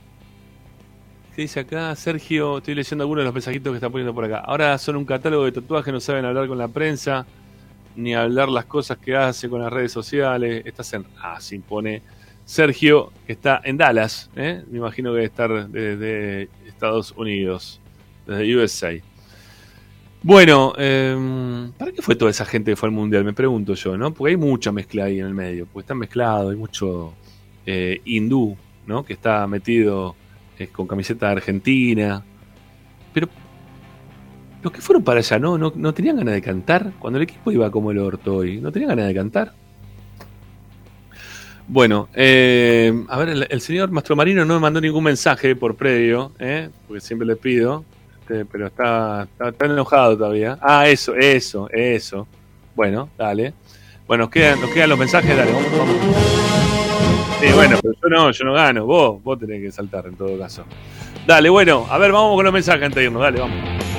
[1.35, 1.93] ¿Qué dice acá?
[1.97, 4.39] Sergio, estoy leyendo algunos de los mensajitos que está poniendo por acá.
[4.39, 7.25] Ahora son un catálogo de tatuajes, no saben hablar con la prensa,
[7.97, 10.63] ni hablar las cosas que hace con las redes sociales.
[10.65, 11.05] Estás en.
[11.21, 12.01] Ah, se impone.
[12.49, 14.63] Sergio, que está en Dallas, ¿eh?
[14.71, 17.79] me imagino que debe estar desde Estados Unidos,
[18.25, 18.91] desde USA.
[20.23, 23.23] Bueno, eh, ¿para qué fue toda esa gente que fue al mundial?
[23.23, 24.11] Me pregunto yo, ¿no?
[24.15, 27.13] Porque hay mucha mezcla ahí en el medio, porque están mezclados, hay mucho
[27.67, 28.57] eh, hindú,
[28.87, 29.05] ¿no?
[29.05, 30.15] Que está metido
[30.57, 32.25] eh, con camiseta Argentina.
[33.13, 33.29] Pero
[34.63, 35.55] los que fueron para allá, ¿no?
[35.59, 35.71] ¿no?
[35.75, 36.93] ¿No tenían ganas de cantar?
[36.97, 39.53] Cuando el equipo iba como el orto ¿no tenían ganas de cantar?
[41.71, 46.31] Bueno, eh, a ver, el, el señor Mastromarino no me mandó ningún mensaje por previo,
[46.39, 46.67] ¿eh?
[46.87, 47.85] porque siempre le pido,
[48.21, 50.57] este, pero está, está, enojado todavía.
[50.61, 52.27] Ah, eso, eso, eso.
[52.75, 53.53] Bueno, dale.
[54.07, 55.95] Bueno, nos quedan, nos quedan los mensajes, dale, vamos, vamos.
[57.39, 60.39] Sí, bueno, pero yo no, yo no gano, vos, vos tenés que saltar en todo
[60.39, 60.65] caso.
[61.27, 63.98] Dale, bueno, a ver, vamos con los mensajes antes irnos, dale, vamos.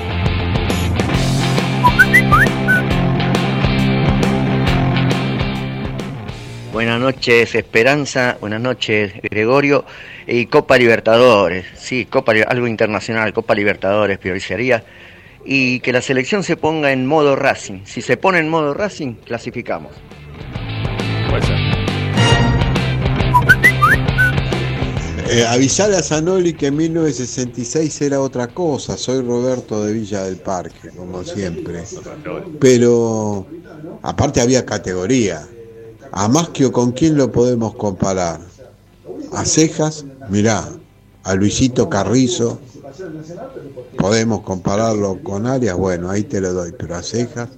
[6.73, 8.39] Buenas noches, Esperanza.
[8.41, 9.85] Buenas noches, Gregorio.
[10.27, 11.67] Y Copa Libertadores.
[11.77, 14.85] Sí, Copa, algo internacional, Copa Libertadores, priorizaría.
[15.45, 17.81] Y que la selección se ponga en modo Racing.
[17.87, 19.93] Si se pone en modo Racing, clasificamos.
[21.29, 21.81] Puede.
[25.33, 28.97] Eh, a Zanoli que en 1966 era otra cosa.
[28.97, 31.83] Soy Roberto de Villa del Parque, como siempre.
[32.61, 33.47] Pero
[34.03, 35.47] aparte había categoría.
[36.13, 38.41] A Maschio, ¿con quién lo podemos comparar?
[39.33, 40.69] A Cejas, mirá,
[41.23, 42.59] a Luisito Carrizo,
[43.97, 47.49] podemos compararlo con Arias, bueno, ahí te lo doy, pero a Cejas,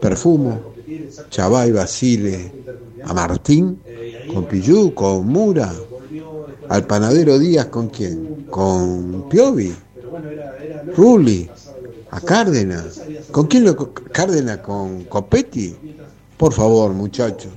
[0.00, 0.72] Perfumo,
[1.28, 2.50] Chavay, Basile,
[3.04, 3.80] a Martín,
[4.32, 5.72] con Pillú, con Mura,
[6.68, 8.46] al panadero Díaz, ¿con quién?
[8.50, 9.74] Con Piovi,
[10.96, 11.50] Rulli,
[12.10, 15.76] a Cárdenas, ¿con quién lo Cárdenas con Copetti?
[16.38, 17.52] Por favor, muchachos.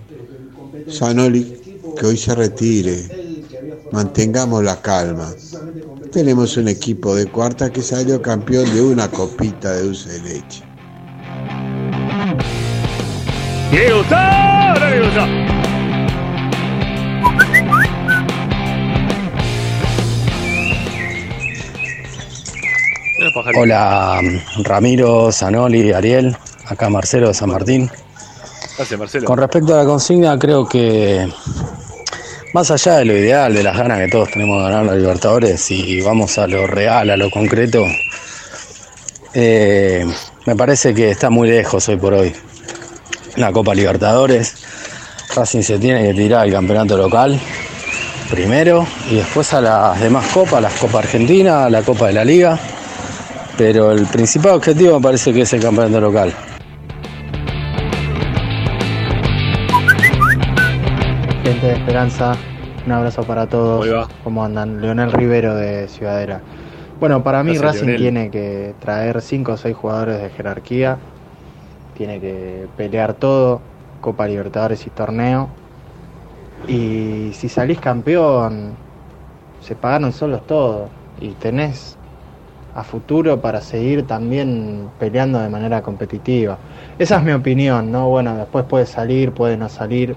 [0.87, 3.39] Sanoli, que hoy se retire.
[3.91, 5.33] Mantengamos la calma.
[6.11, 10.63] Tenemos un equipo de cuarta que salió campeón de una copita de dulce de leche.
[23.55, 24.21] Hola
[24.63, 26.35] Ramiro, Zanoli, Ariel,
[26.65, 27.89] acá Marcelo de San Martín.
[28.79, 29.25] Gracias, Marcelo.
[29.25, 31.29] Con respecto a la consigna, creo que
[32.53, 35.69] más allá de lo ideal, de las ganas que todos tenemos de ganar la Libertadores
[35.69, 37.85] y vamos a lo real, a lo concreto,
[39.33, 40.07] eh,
[40.45, 42.33] me parece que está muy lejos hoy por hoy
[43.35, 44.55] la Copa Libertadores.
[45.35, 47.37] Racing se tiene que tirar al campeonato local
[48.29, 52.57] primero y después a las demás copas, las Copa Argentina, la Copa de la Liga.
[53.57, 56.33] Pero el principal objetivo me parece que es el campeonato local.
[61.49, 62.33] Gente de Esperanza,
[62.85, 64.07] un abrazo para todos.
[64.23, 64.81] ¿Cómo andan?
[64.81, 66.41] Leonel Rivero de Ciudadera.
[66.99, 68.01] Bueno, para mí Gracias, Racing Leonel.
[68.01, 70.99] tiene que traer 5 o 6 jugadores de jerarquía.
[71.97, 73.61] Tiene que pelear todo,
[73.99, 75.49] Copa Libertadores y torneo.
[76.67, 78.73] Y si salís campeón,
[79.59, 80.91] se pagaron solos todos.
[81.19, 81.97] Y tenés
[82.75, 86.59] a futuro para seguir también peleando de manera competitiva.
[86.99, 88.07] Esa es mi opinión, ¿no?
[88.07, 90.15] Bueno, después puede salir, puede no salir,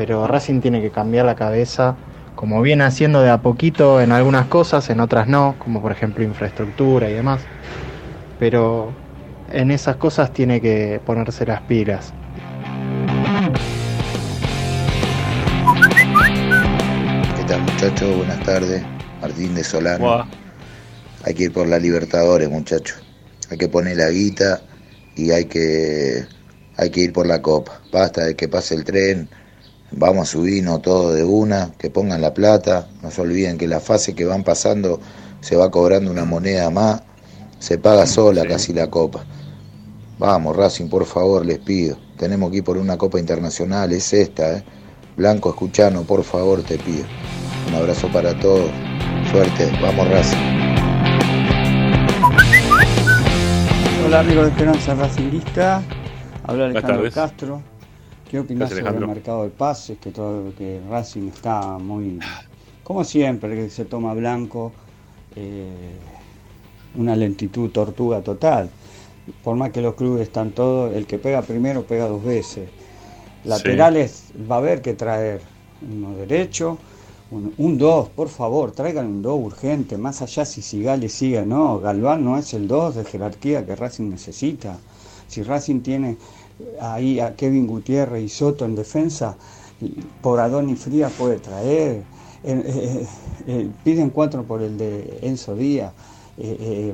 [0.00, 1.94] pero Racing tiene que cambiar la cabeza,
[2.34, 6.24] como viene haciendo de a poquito en algunas cosas, en otras no, como por ejemplo
[6.24, 7.42] infraestructura y demás.
[8.38, 8.94] Pero
[9.52, 12.14] en esas cosas tiene que ponerse las pilas.
[17.36, 18.16] ¿Qué tal muchachos?
[18.16, 18.82] Buenas tardes.
[19.20, 20.26] Martín de Solano.
[21.24, 23.02] Hay que ir por la Libertadores, muchachos.
[23.50, 24.62] Hay que poner la guita
[25.14, 26.24] y hay que
[26.78, 27.82] hay que ir por la copa.
[27.92, 29.28] Basta de que pase el tren.
[29.92, 32.88] Vamos a subirnos todo de una, que pongan la plata.
[33.02, 35.00] No se olviden que la fase que van pasando
[35.40, 37.02] se va cobrando una moneda más.
[37.58, 39.24] Se paga sola casi la copa.
[40.18, 41.96] Vamos, Racing, por favor, les pido.
[42.16, 44.64] Tenemos que ir por una copa internacional, es esta, ¿eh?
[45.16, 47.04] Blanco, escuchano, por favor, te pido.
[47.68, 48.70] Un abrazo para todos.
[49.30, 50.36] Suerte, vamos, Racing.
[54.06, 55.82] Hola amigos de Esperanza Racingista,
[56.44, 57.10] habla Alejandro.
[57.12, 57.69] Castro.
[58.30, 59.98] ¿Qué Gracias, sobre el mercado de pases?
[59.98, 62.20] Que todo que Racing está muy,
[62.84, 64.70] como siempre, que se toma blanco,
[65.34, 65.96] eh,
[66.94, 68.70] una lentitud tortuga total.
[69.42, 72.70] Por más que los clubes están todos, el que pega primero pega dos veces.
[73.42, 75.40] Laterales va a haber que traer
[75.82, 76.78] uno derecho,
[77.32, 81.80] un, un dos, por favor, traigan un dos urgente, más allá si Sigali sigue, no,
[81.80, 84.78] Galván no es el dos de jerarquía que Racing necesita.
[85.26, 86.16] Si Racing tiene
[86.80, 89.36] ahí a Kevin Gutiérrez y Soto en defensa,
[90.22, 92.02] por Adoni Frías puede traer.
[92.42, 93.06] Eh, eh,
[93.46, 95.92] eh, piden cuatro por el de Enzo Díaz.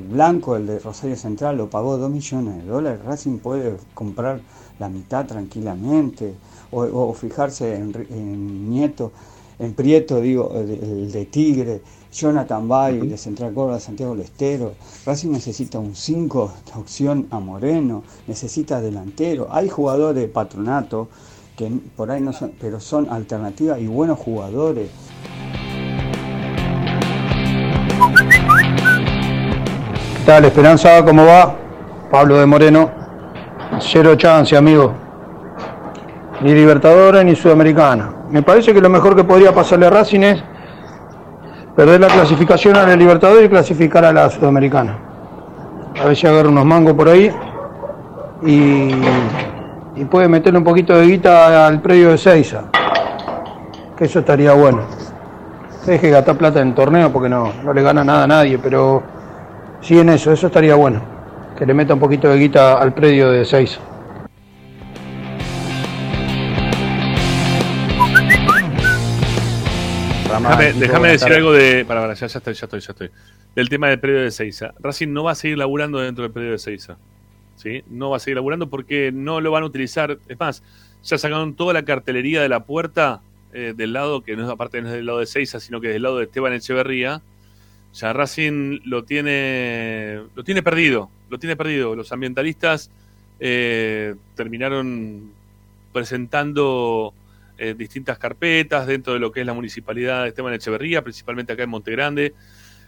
[0.09, 2.99] Blanco, el de Rosario Central, lo pagó 2 millones de dólares.
[3.05, 4.41] Racing puede comprar
[4.77, 6.33] la mitad tranquilamente.
[6.69, 9.13] O, fijarse en, en Nieto,
[9.57, 11.81] en Prieto, digo, el de Tigre,
[12.11, 14.73] Jonathan Bay, de Central Córdoba, Santiago del Estero.
[15.05, 19.47] Racing necesita un 5 de opción a Moreno, necesita delantero.
[19.51, 21.07] Hay jugadores de patronato
[21.55, 24.89] que por ahí no son, pero son alternativas y buenos jugadores.
[30.17, 31.03] ¿Qué tal, Esperanza?
[31.03, 31.55] ¿Cómo va?
[32.11, 32.91] Pablo de Moreno.
[33.79, 34.93] Cero chance, amigo.
[36.41, 38.13] Ni Libertadores ni Sudamericana.
[38.29, 40.43] Me parece que lo mejor que podría pasarle a Racing es
[41.77, 44.97] perder la clasificación a la Libertadores y clasificar a la Sudamericana.
[46.01, 47.31] A ver si agarra unos mangos por ahí
[48.43, 48.89] y,
[49.95, 52.63] y puede meterle un poquito de guita al predio de Seiza.
[53.95, 54.81] Que eso estaría bueno.
[55.85, 59.03] Deje de gastar plata en torneo porque no, no le gana nada a nadie, pero
[59.79, 60.99] sí en eso, eso estaría bueno.
[61.55, 63.79] Que le meta un poquito de guita al predio de Seiza.
[70.37, 71.83] Déjame, déjame decir algo de.
[71.85, 73.09] Para, para, ya, ya estoy, ya estoy, ya estoy.
[73.55, 74.73] Del tema del predio de Seiza.
[74.79, 76.97] Racing no va a seguir laburando dentro del predio de Seiza.
[77.55, 77.83] ¿Sí?
[77.89, 80.19] No va a seguir laburando porque no lo van a utilizar.
[80.27, 80.61] Es más,
[81.03, 84.81] ya sacaron toda la cartelería de la puerta eh, del lado, que no es aparte
[84.81, 87.21] no es del lado de Seiza, sino que es del lado de Esteban Echeverría.
[87.95, 90.21] Ya Racing lo tiene.
[90.35, 91.09] lo tiene perdido.
[91.29, 91.95] Lo tiene perdido.
[91.95, 92.91] Los ambientalistas
[93.39, 95.31] eh, terminaron
[95.93, 97.13] presentando
[97.57, 101.63] eh, distintas carpetas dentro de lo que es la municipalidad de Esteban Echeverría, principalmente acá
[101.63, 102.33] en Montegrande,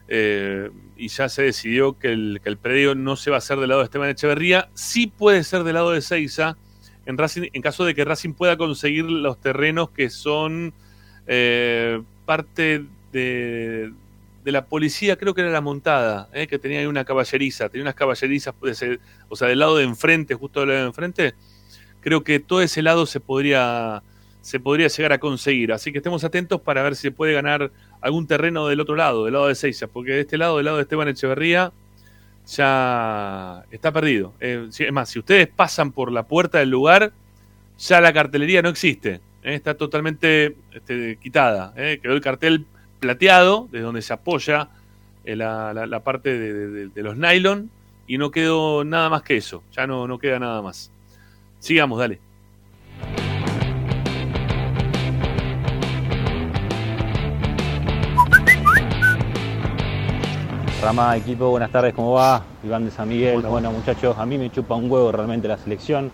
[0.08, 3.70] eh, y ya se decidió que el, que predio no se va a hacer del
[3.70, 6.58] lado de Esteban Echeverría, sí puede ser del lado de Seiza,
[7.06, 10.74] en, Racing, en caso de que Racing pueda conseguir los terrenos que son
[11.28, 13.92] eh, parte de,
[14.44, 17.84] de la policía, creo que era la montada, eh, que tenía ahí una caballeriza, tenía
[17.84, 18.54] unas caballerizas,
[19.28, 21.34] o sea, del lado de enfrente, justo del lado de enfrente,
[22.02, 24.02] creo que todo ese lado se podría
[24.42, 25.72] se podría llegar a conseguir.
[25.74, 27.72] Así que estemos atentos para ver si se puede ganar
[28.02, 30.78] algún terreno del otro lado, del lado de Seiza, porque de este lado, del lado
[30.78, 31.72] de Esteban Echeverría,
[32.48, 34.34] ya está perdido.
[34.40, 37.12] Eh, es más, si ustedes pasan por la puerta del lugar,
[37.78, 39.22] ya la cartelería no existe.
[39.44, 41.74] eh, está totalmente este, quitada.
[41.78, 42.00] eh.
[42.02, 42.66] Quedó el cartel
[43.00, 44.70] plateado, desde donde se apoya
[45.26, 47.70] eh, la, parte de- de los nylon,
[48.08, 49.64] y no quedó nada más que eso.
[49.74, 50.92] Ya no, no queda nada más.
[51.60, 52.20] Sigamos, dale.
[60.82, 62.42] Rama, equipo, buenas tardes, ¿cómo va?
[62.64, 63.42] Iván de San Miguel.
[63.42, 66.10] Bueno, muchachos, a mí me chupa un huevo realmente la selección.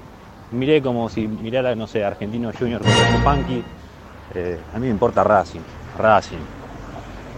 [0.52, 3.64] Miré como si mirara, no sé, Argentino Junior con Punky.
[4.34, 5.60] Eh, a mí me importa Racing,
[6.00, 6.40] Racing.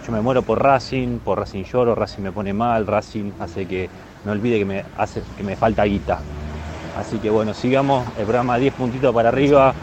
[0.06, 3.90] Yo me muero por Racing, por Racing lloro, Racing me pone mal, Racing hace que
[4.24, 6.20] me olvide que me hace que me falta guita.
[6.98, 9.74] Así que bueno, sigamos, el programa 10 puntitos para arriba,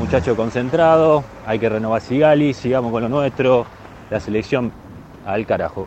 [0.00, 3.66] muchacho concentrado, hay que renovar Sigali, sigamos con lo nuestro,
[4.10, 4.72] la selección
[5.24, 5.86] al carajo.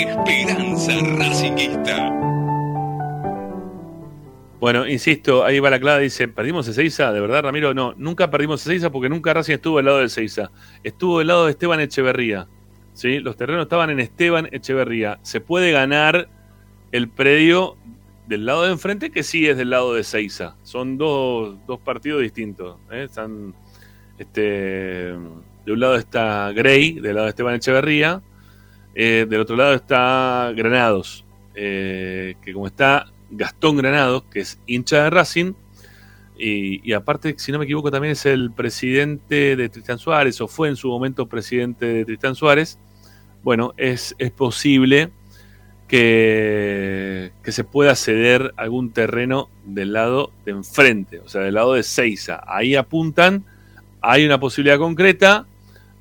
[0.00, 2.10] Esperanza Racingista.
[4.58, 7.12] Bueno, insisto, ahí va la clave, dice, ¿perdimos Ezeiza?
[7.12, 7.74] ¿De verdad, Ramiro?
[7.74, 10.50] No, nunca perdimos Ezeiza porque nunca Racing estuvo del lado de Ezeiza.
[10.82, 12.48] Estuvo del lado de Esteban Echeverría.
[12.94, 13.18] ¿sí?
[13.18, 15.18] Los terrenos estaban en Esteban Echeverría.
[15.22, 16.30] Se puede ganar
[16.92, 17.76] el predio
[18.26, 20.56] del lado de enfrente que sí es del lado de Ezeiza.
[20.62, 22.78] Son dos, dos partidos distintos.
[22.90, 23.04] ¿eh?
[23.04, 23.54] Están,
[24.18, 24.42] este,
[25.66, 28.22] de un lado está Grey, del lado de Esteban Echeverría.
[28.94, 35.04] Eh, del otro lado está Granados, eh, que como está Gastón Granados, que es hincha
[35.04, 35.52] de Racing,
[36.42, 40.68] y, aparte, si no me equivoco, también es el presidente de Tristán Suárez, o fue
[40.70, 42.78] en su momento presidente de Tristán Suárez.
[43.42, 45.10] Bueno, es, es posible
[45.86, 51.74] que, que se pueda ceder algún terreno del lado de enfrente, o sea, del lado
[51.74, 52.40] de Seiza.
[52.46, 53.44] Ahí apuntan,
[54.00, 55.44] hay una posibilidad concreta.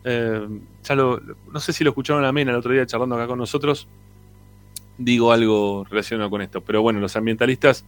[0.05, 0.47] eh,
[0.83, 1.19] ya lo,
[1.51, 3.87] no sé si lo escucharon a Mena el otro día charlando acá con nosotros.
[4.97, 6.61] Digo algo relacionado con esto.
[6.61, 7.85] Pero bueno, los ambientalistas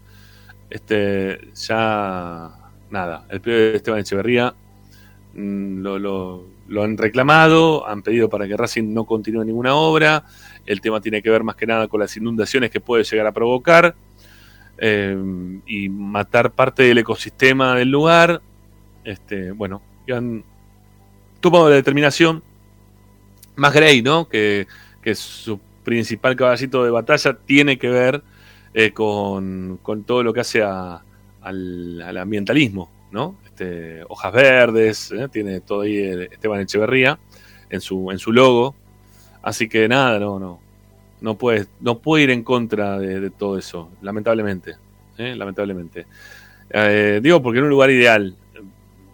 [0.69, 2.49] Este, ya,
[2.89, 4.53] nada, el de Esteban Echeverría
[5.33, 10.23] mm, lo, lo- han reclamado, han pedido para que Racing no continúe ninguna obra.
[10.65, 13.33] El tema tiene que ver más que nada con las inundaciones que puede llegar a
[13.33, 13.93] provocar
[14.77, 15.17] eh,
[15.65, 18.41] y matar parte del ecosistema del lugar.
[19.03, 19.81] Este, bueno,
[20.13, 20.43] han
[21.41, 22.41] tomado la determinación
[23.55, 24.27] más Grey, ¿no?
[24.27, 24.67] Que,
[25.01, 28.23] que su principal caballito de batalla tiene que ver
[28.73, 31.01] eh, con, con todo lo que hace a-
[31.41, 33.35] al, al ambientalismo, ¿no?
[33.45, 35.27] Este, hojas verdes, ¿eh?
[35.31, 37.19] tiene todo ahí el Esteban Echeverría
[37.69, 38.75] en su, en su logo.
[39.41, 40.59] Así que nada, no, no.
[41.19, 44.75] No puede, no puede ir en contra de, todo eso, lamentablemente.
[45.19, 45.35] ¿eh?
[45.35, 46.07] Lamentablemente.
[46.69, 48.35] Eh, digo, porque en un lugar ideal.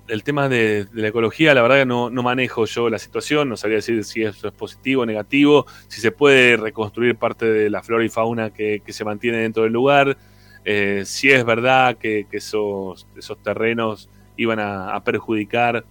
[0.07, 3.77] El tema de, la ecología, la verdad que no, manejo yo la situación, no sabría
[3.77, 8.05] decir si eso es positivo o negativo, si se puede reconstruir parte de la flora
[8.05, 10.17] y fauna que, se mantiene dentro del lugar,
[10.63, 13.05] eh, si es verdad que, esos,
[13.43, 15.85] terrenos iban a, perjudicar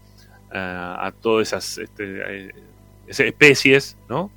[0.53, 2.55] eh, a todas esas, este, eh,
[3.07, 4.31] esas especies, ¿no?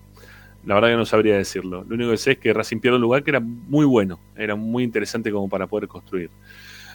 [0.66, 1.86] La verdad que no sabría decirlo.
[1.88, 4.56] Lo único que sé es que Racing pierde un lugar que era muy bueno, era
[4.56, 6.30] muy interesante como para poder construir.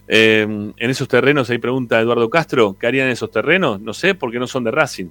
[0.07, 3.81] Eh, en esos terrenos, ahí pregunta Eduardo Castro, ¿qué harían esos terrenos?
[3.81, 5.09] No sé, porque no son de Racing.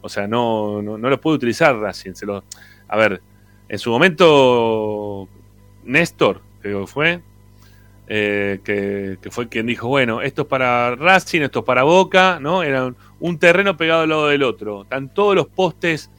[0.00, 2.14] O sea, no, no, no los puede utilizar Racing.
[2.14, 2.42] Se los,
[2.88, 3.22] a ver,
[3.68, 5.28] en su momento,
[5.84, 7.20] Néstor, creo que fue,
[8.08, 12.62] eh, que, fue quien dijo, bueno, esto es para Racing, esto es para Boca, ¿no?
[12.62, 14.82] Era un, terreno pegado al lado del otro.
[14.82, 16.10] Están todos los postes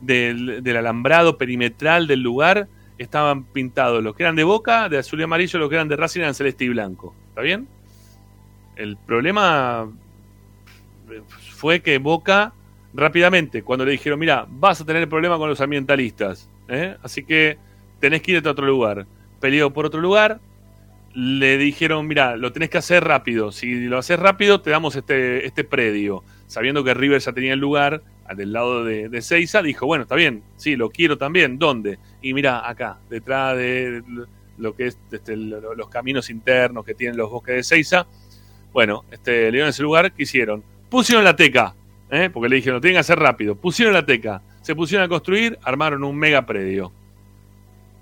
[0.00, 2.68] del alambrado perimetral del lugar
[3.02, 4.02] estaban pintados.
[4.02, 6.34] Los que eran de Boca, de azul y amarillo, los que eran de Racing eran
[6.34, 7.14] celeste y blanco.
[7.40, 7.68] ¿Está bien?
[8.76, 9.90] El problema
[11.54, 12.52] fue que Boca
[12.92, 16.98] rápidamente, cuando le dijeron, mira, vas a tener problema con los ambientalistas, ¿eh?
[17.02, 17.56] así que
[17.98, 19.06] tenés que irte a otro lugar.
[19.40, 20.38] Peleó por otro lugar,
[21.14, 25.46] le dijeron, mira, lo tenés que hacer rápido, si lo haces rápido te damos este,
[25.46, 26.22] este predio.
[26.46, 28.02] Sabiendo que River ya tenía el lugar,
[28.36, 31.98] del lado de, de Seiza, dijo, bueno, está bien, sí, lo quiero también, ¿dónde?
[32.20, 34.02] Y mira, acá, detrás de
[34.60, 38.06] lo que es este, lo- los caminos internos que tienen los bosques de Seiza,
[38.72, 40.62] bueno, este, le dieron ese lugar, ¿qué hicieron?
[40.88, 41.74] Pusieron la teca,
[42.10, 42.30] ¿eh?
[42.32, 43.54] porque le dijeron, lo tienen que hacer rápido.
[43.56, 46.92] Pusieron la teca, se pusieron a construir, armaron un mega predio.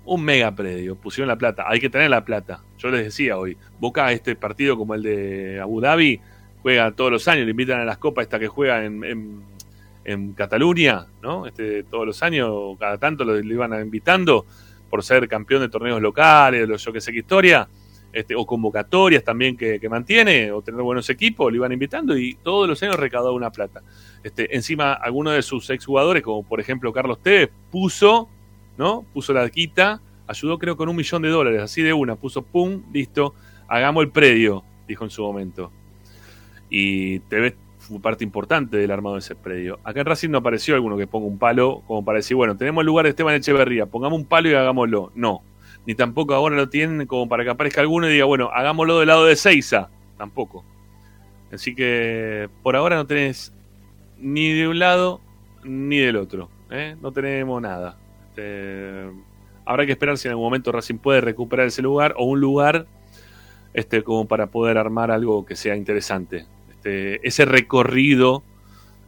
[0.05, 1.65] Un mega predio, pusieron la plata.
[1.67, 2.63] Hay que tener la plata.
[2.77, 6.19] Yo les decía hoy, Boca, este partido como el de Abu Dhabi,
[6.61, 9.43] juega todos los años, le invitan a las copas esta que juega en,
[10.03, 11.45] en, Cataluña, ¿no?
[11.45, 14.47] Este, todos los años, cada tanto lo, lo iban invitando
[14.89, 17.67] por ser campeón de torneos locales, los yo que sé qué historia
[18.11, 22.67] este, o convocatorias también que, mantiene, o tener buenos equipos, lo iban invitando y todos
[22.67, 23.81] los años recaudaba una plata.
[24.23, 28.27] Este, encima, alguno de sus exjugadores, como por ejemplo Carlos Tevez, puso,
[28.77, 29.05] ¿no?
[29.13, 32.81] Puso la quita, ayudó creo con un millón de dólares, así de una, puso pum,
[32.91, 33.35] listo,
[33.67, 35.71] hagamos el predio, dijo en su momento.
[36.69, 37.55] Y Tevez
[38.01, 39.79] parte importante del armado de ese predio.
[39.83, 42.81] Acá en Racing no apareció alguno que ponga un palo como para decir, bueno, tenemos
[42.81, 45.11] el lugar de Esteban Echeverría, pongamos un palo y hagámoslo.
[45.15, 45.41] No,
[45.85, 49.07] ni tampoco ahora lo tienen como para que aparezca alguno y diga, bueno, hagámoslo del
[49.07, 49.89] lado de Seiza.
[50.17, 50.63] Tampoco.
[51.51, 53.53] Así que por ahora no tenés
[54.19, 55.21] ni de un lado
[55.63, 56.49] ni del otro.
[56.69, 56.95] ¿eh?
[57.01, 57.97] No tenemos nada.
[58.29, 59.09] Este,
[59.65, 62.85] habrá que esperar si en algún momento Racing puede recuperar ese lugar o un lugar
[63.73, 66.45] este, como para poder armar algo que sea interesante.
[66.79, 68.41] Este, ese recorrido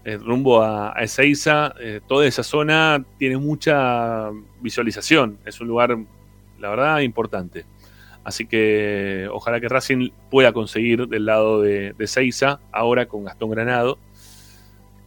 [0.03, 4.30] eh, rumbo a, a Ezeiza, eh, toda esa zona tiene mucha
[4.60, 5.38] visualización.
[5.45, 5.98] Es un lugar
[6.60, 7.65] la verdad, importante.
[8.26, 13.52] Así que ojalá que Racing pueda conseguir del lado de, de Seiza, ahora con Gastón
[13.52, 13.98] Granado,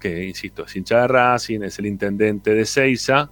[0.00, 3.30] que insisto, es hincha de Racing, es el intendente de Seiza.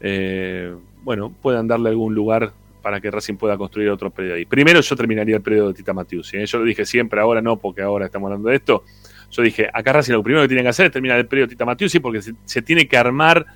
[0.00, 2.52] Eh, bueno, puedan darle algún lugar
[2.84, 4.44] para que Racing pueda construir otro predio ahí.
[4.44, 6.36] Primero yo terminaría el predio de Tita Matiusi.
[6.36, 6.44] ¿eh?
[6.44, 8.84] Yo lo dije siempre, ahora no, porque ahora estamos hablando de esto.
[9.30, 11.52] Yo dije, acá Racing lo primero que tiene que hacer es terminar el predio de
[11.52, 13.46] Tita Matiusi porque se, se tiene que armar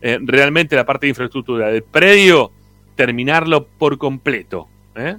[0.00, 2.52] eh, realmente la parte de infraestructura del predio
[2.94, 4.68] terminarlo por completo.
[4.94, 5.16] ¿eh?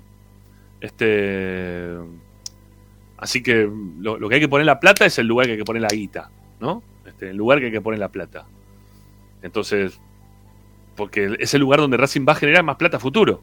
[0.80, 1.94] Este,
[3.18, 3.70] así que
[4.00, 5.82] lo, lo, que hay que poner la plata es el lugar que hay que poner
[5.82, 6.32] la guita,
[6.62, 6.82] ¿no?
[7.06, 8.46] Este, el lugar que hay que poner la plata.
[9.42, 10.00] Entonces,
[10.96, 13.42] porque es el lugar donde Racing va a generar más plata futuro,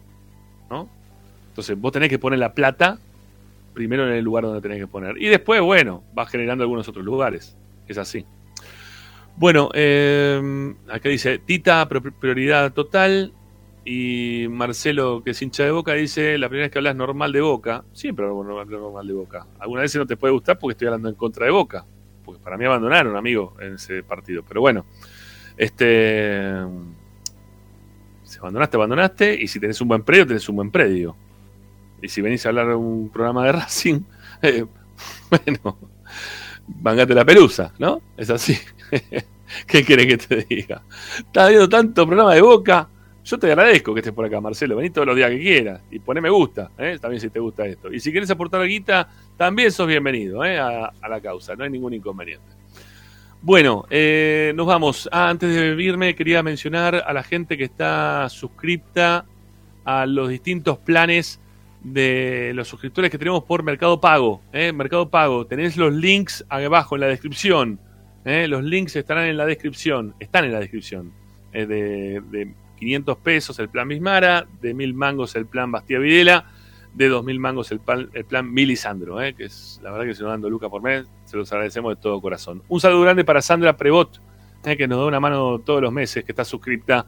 [0.70, 0.89] ¿no?
[1.49, 2.99] Entonces, vos tenés que poner la plata
[3.74, 5.20] primero en el lugar donde tenés que poner.
[5.20, 7.57] Y después, bueno, va generando algunos otros lugares.
[7.86, 8.24] Es así.
[9.36, 13.32] Bueno, eh, acá dice, Tita, prioridad total.
[13.85, 17.43] Y Marcelo, que es hincha de boca, dice: La primera vez que hablas normal de
[17.43, 19.47] boca, siempre hablo normal de boca.
[19.59, 21.85] Algunas veces no te puede gustar porque estoy hablando en contra de boca.
[22.24, 24.43] Porque para mí abandonaron, amigo, en ese partido.
[24.49, 24.86] Pero bueno,
[25.59, 26.65] este.
[28.44, 29.42] Abandonaste, abandonaste.
[29.42, 31.16] Y si tenés un buen predio, tenés un buen predio.
[32.02, 34.00] Y si venís a hablar de un programa de Racing,
[34.42, 34.66] eh,
[35.30, 35.78] bueno,
[36.82, 38.02] mangate la pelusa, ¿no?
[38.18, 38.58] Es así.
[39.66, 40.82] ¿Qué querés que te diga?
[41.16, 42.86] Estás viendo tanto programa de boca.
[43.24, 44.76] Yo te agradezco que estés por acá, Marcelo.
[44.76, 46.98] Vení todos los días que quieras y poné me gusta, ¿eh?
[47.00, 47.90] también si te gusta esto.
[47.90, 49.08] Y si querés aportar guita,
[49.38, 50.58] también sos bienvenido ¿eh?
[50.58, 52.44] a, la causa, no hay ningún inconveniente.
[53.46, 55.06] Bueno, eh, nos vamos.
[55.12, 59.26] Ah, antes de irme, quería mencionar a la gente que está suscripta
[59.84, 61.40] a los distintos planes
[61.82, 64.40] de los suscriptores que tenemos por Mercado Pago.
[64.50, 64.72] ¿eh?
[64.72, 67.78] Mercado Pago, tenés los links abajo en la descripción.
[68.24, 68.48] ¿eh?
[68.48, 71.12] Los links estarán en la descripción, están en la descripción.
[71.52, 76.50] Eh, de, de, 500 pesos el plan Bismara, de 1000 mangos el plan Bastía Videla,
[76.94, 80.32] de 2000 mangos el plan, el plan Milisandro, que es la verdad que se nos
[80.32, 82.62] dando Luca por mes, se los agradecemos de todo corazón.
[82.68, 84.20] Un saludo grande para Sandra Prevot,
[84.62, 87.06] que nos da una mano todos los meses, que está suscripta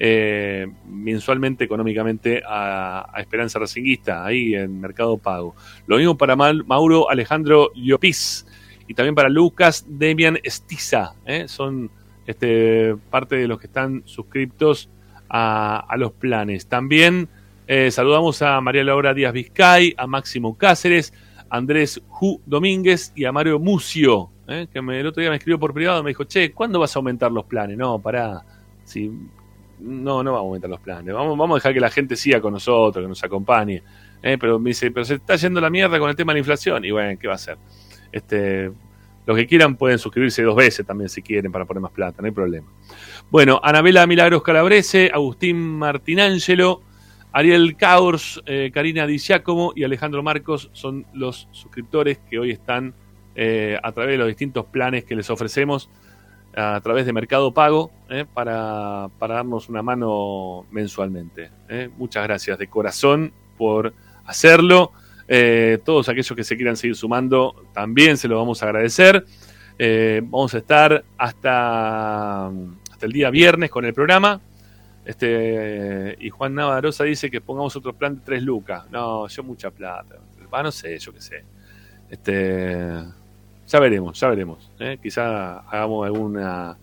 [0.00, 5.54] eh, mensualmente económicamente a, Esperanza Racinguista, ahí en Mercado Pago.
[5.86, 8.46] Lo mismo para Mauro Alejandro Llopis
[8.86, 11.14] y también para Lucas Demian Estiza.
[11.26, 11.48] ¿eh?
[11.48, 11.90] Son
[12.26, 14.88] este, parte de los que están suscriptos
[15.28, 16.66] a, los planes.
[16.66, 17.28] También
[17.68, 21.12] eh, saludamos a María Laura Díaz Vizcay, a Máximo Cáceres,
[21.50, 24.30] Andrés Ju Domínguez y a Mario Mucio,
[24.72, 26.98] que me, el otro día me escribió por privado, me dijo, che, ¿cuándo vas a
[26.98, 27.76] aumentar los planes?
[27.76, 28.42] No, pará.
[28.84, 29.10] Si
[29.80, 31.14] no, no vamos a aumentar los planes.
[31.14, 33.82] Vamos, vamos a dejar que la gente siga con nosotros, que nos acompañe.
[34.22, 36.40] Eh, pero me dice, pero se está yendo la mierda con el tema de la
[36.40, 36.84] inflación.
[36.84, 37.58] Y bueno, ¿qué va a hacer?
[38.10, 38.70] Este,
[39.26, 42.26] los que quieran pueden suscribirse dos veces también si quieren para poner más plata, no
[42.26, 42.66] hay problema.
[43.30, 46.82] Bueno, Anabela Milagros Calabrese, Agustín Martinángelo,
[47.32, 52.94] Ariel Caurs, eh, Karina Di Giacomo y Alejandro Marcos son los suscriptores que hoy están
[53.40, 55.88] eh, a través de los distintos planes que les ofrecemos
[56.56, 61.52] a través de Mercado Pago eh, para, darnos una mano mensualmente.
[61.68, 61.88] Eh.
[61.96, 63.94] Muchas gracias de corazón por
[64.24, 64.90] hacerlo.
[65.84, 69.24] Todos aquellos que se quieran seguir sumando también se lo vamos a agradecer.
[70.22, 74.40] vamos a estar hasta, hasta el día viernes con el programa.
[75.08, 78.84] Este, y Juan Navarosa dice que pongamos otro plan de tres lucas.
[78.90, 80.16] No, yo mucha plata.
[80.52, 81.44] Ah, no sé, yo qué sé.
[82.10, 82.92] Este,
[83.66, 84.70] ya veremos, ya veremos.
[84.78, 84.98] ¿eh?
[85.02, 86.76] Quizá hagamos alguna,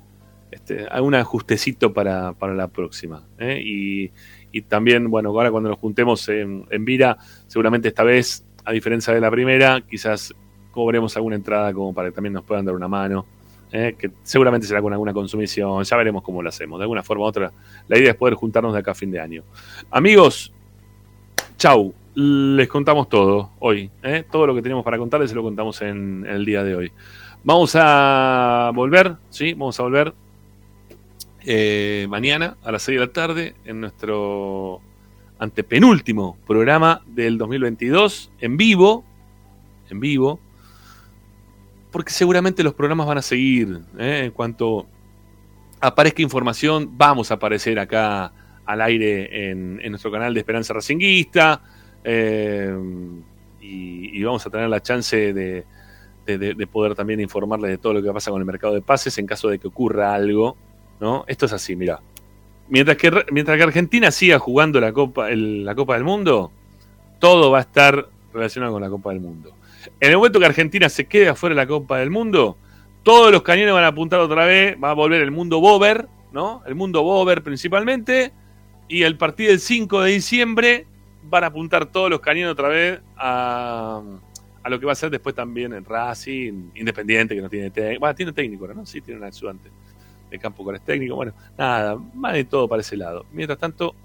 [0.49, 3.21] este, algún ajustecito para, para la próxima.
[3.37, 3.61] ¿eh?
[3.63, 4.11] Y,
[4.51, 9.13] y, también, bueno, ahora cuando nos juntemos en, en Vira, seguramente esta vez, a diferencia
[9.13, 10.33] de la primera, quizás
[10.71, 13.27] cobremos alguna entrada como para que también nos puedan dar una mano.
[13.75, 13.95] ¿Eh?
[13.97, 17.27] que seguramente será con alguna consumición, ya veremos cómo lo hacemos, de alguna forma u
[17.27, 17.51] otra.
[17.87, 19.43] La idea es poder juntarnos de acá a fin de año.
[19.91, 20.51] Amigos,
[21.57, 23.91] chau les contamos todo hoy.
[24.01, 24.23] ¿eh?
[24.31, 26.91] Todo lo que tenemos para contarles se lo contamos en, el día de hoy.
[27.43, 29.53] Vamos a volver, ¿sí?
[29.53, 30.13] Vamos a volver
[31.45, 34.81] eh, mañana a las 6 de la tarde en nuestro
[35.37, 39.03] antepenúltimo programa del 2022 en vivo.
[39.89, 40.39] En vivo.
[41.95, 43.79] Porque seguramente los programas van a seguir.
[43.97, 44.23] ¿eh?
[44.25, 44.85] En cuanto
[45.79, 48.33] aparezca información, vamos a aparecer acá
[48.65, 51.61] al aire en, nuestro canal de Esperanza Racinguista
[52.03, 52.77] eh,
[53.61, 58.29] y, vamos a tener la chance de, poder también informarles de todo lo que pasa
[58.29, 60.57] con el mercado de pases en caso de que ocurra algo.
[60.99, 61.23] ¿no?
[61.29, 62.01] Esto es así, mira.
[62.67, 66.51] Mientras que, mientras que Argentina siga jugando la Copa, la Copa del Mundo,
[67.19, 69.53] todo va a estar relacionado con la Copa del Mundo.
[69.99, 72.57] En el momento que Argentina se quede afuera de la Copa del Mundo,
[73.03, 76.63] todos los cañones van a apuntar otra vez, va a volver el mundo Bober, ¿no?
[76.65, 78.31] El mundo Bober principalmente,
[78.87, 80.87] y el partido del 5 de diciembre
[81.23, 84.01] van a apuntar todos los cañones otra vez a,
[84.67, 87.99] lo que va a ser después también en Racing, Independiente, que no tiene técnico.
[87.99, 88.85] Bueno, tiene técnico, ¿no?
[88.85, 89.69] Sí, tiene un ayudante
[90.29, 91.15] de campo con el técnico.
[91.15, 93.25] Bueno, nada, más de todo para ese lado.
[93.31, 93.95] Mientras tanto,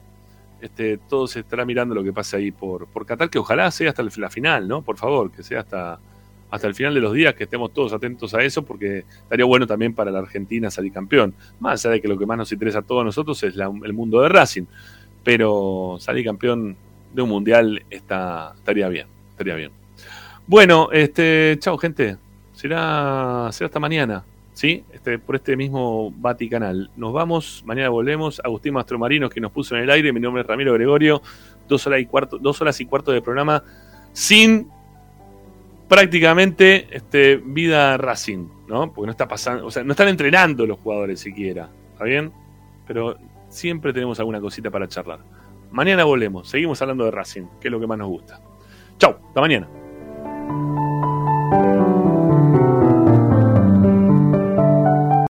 [0.60, 3.90] este, todo se estará mirando lo que pasa ahí por, por Qatar, que ojalá sea
[3.90, 4.82] hasta la final, ¿no?
[4.82, 5.98] Por favor, que sea hasta,
[6.50, 9.66] hasta el final de los días, que estemos todos atentos a eso, porque estaría bueno
[9.66, 11.34] también para la Argentina salir campeón.
[11.60, 14.20] Más allá de que lo que más nos interesa a todos nosotros es el mundo
[14.20, 14.64] de Racing.
[15.22, 16.76] Pero salir campeón
[17.12, 19.70] de un mundial está, estaría bien, estaría bien.
[20.46, 22.16] Bueno, este, chao gente,
[22.52, 24.24] será, será hasta mañana,
[24.60, 24.84] ¿sí?
[24.92, 26.90] Este, por este mismo Vaticanal.
[26.94, 28.42] Nos vamos, mañana volvemos.
[28.44, 31.22] Agustín Mastromarino que nos puso en el aire, mi nombre es Ramiro Gregorio,
[31.66, 33.64] dos horas y cuarto, dos horas y cuarto de programa
[34.12, 34.68] sin
[35.88, 38.92] prácticamente este, vida Racing, ¿no?
[38.92, 42.30] Porque no está pasando, o sea, no están entrenando los jugadores siquiera, ¿está bien?
[42.86, 43.16] Pero
[43.48, 45.20] siempre tenemos alguna cosita para charlar.
[45.70, 46.50] Mañana volvemos.
[46.50, 48.38] Seguimos hablando de Racing, que es lo que más nos gusta.
[48.98, 51.19] Chau, hasta mañana.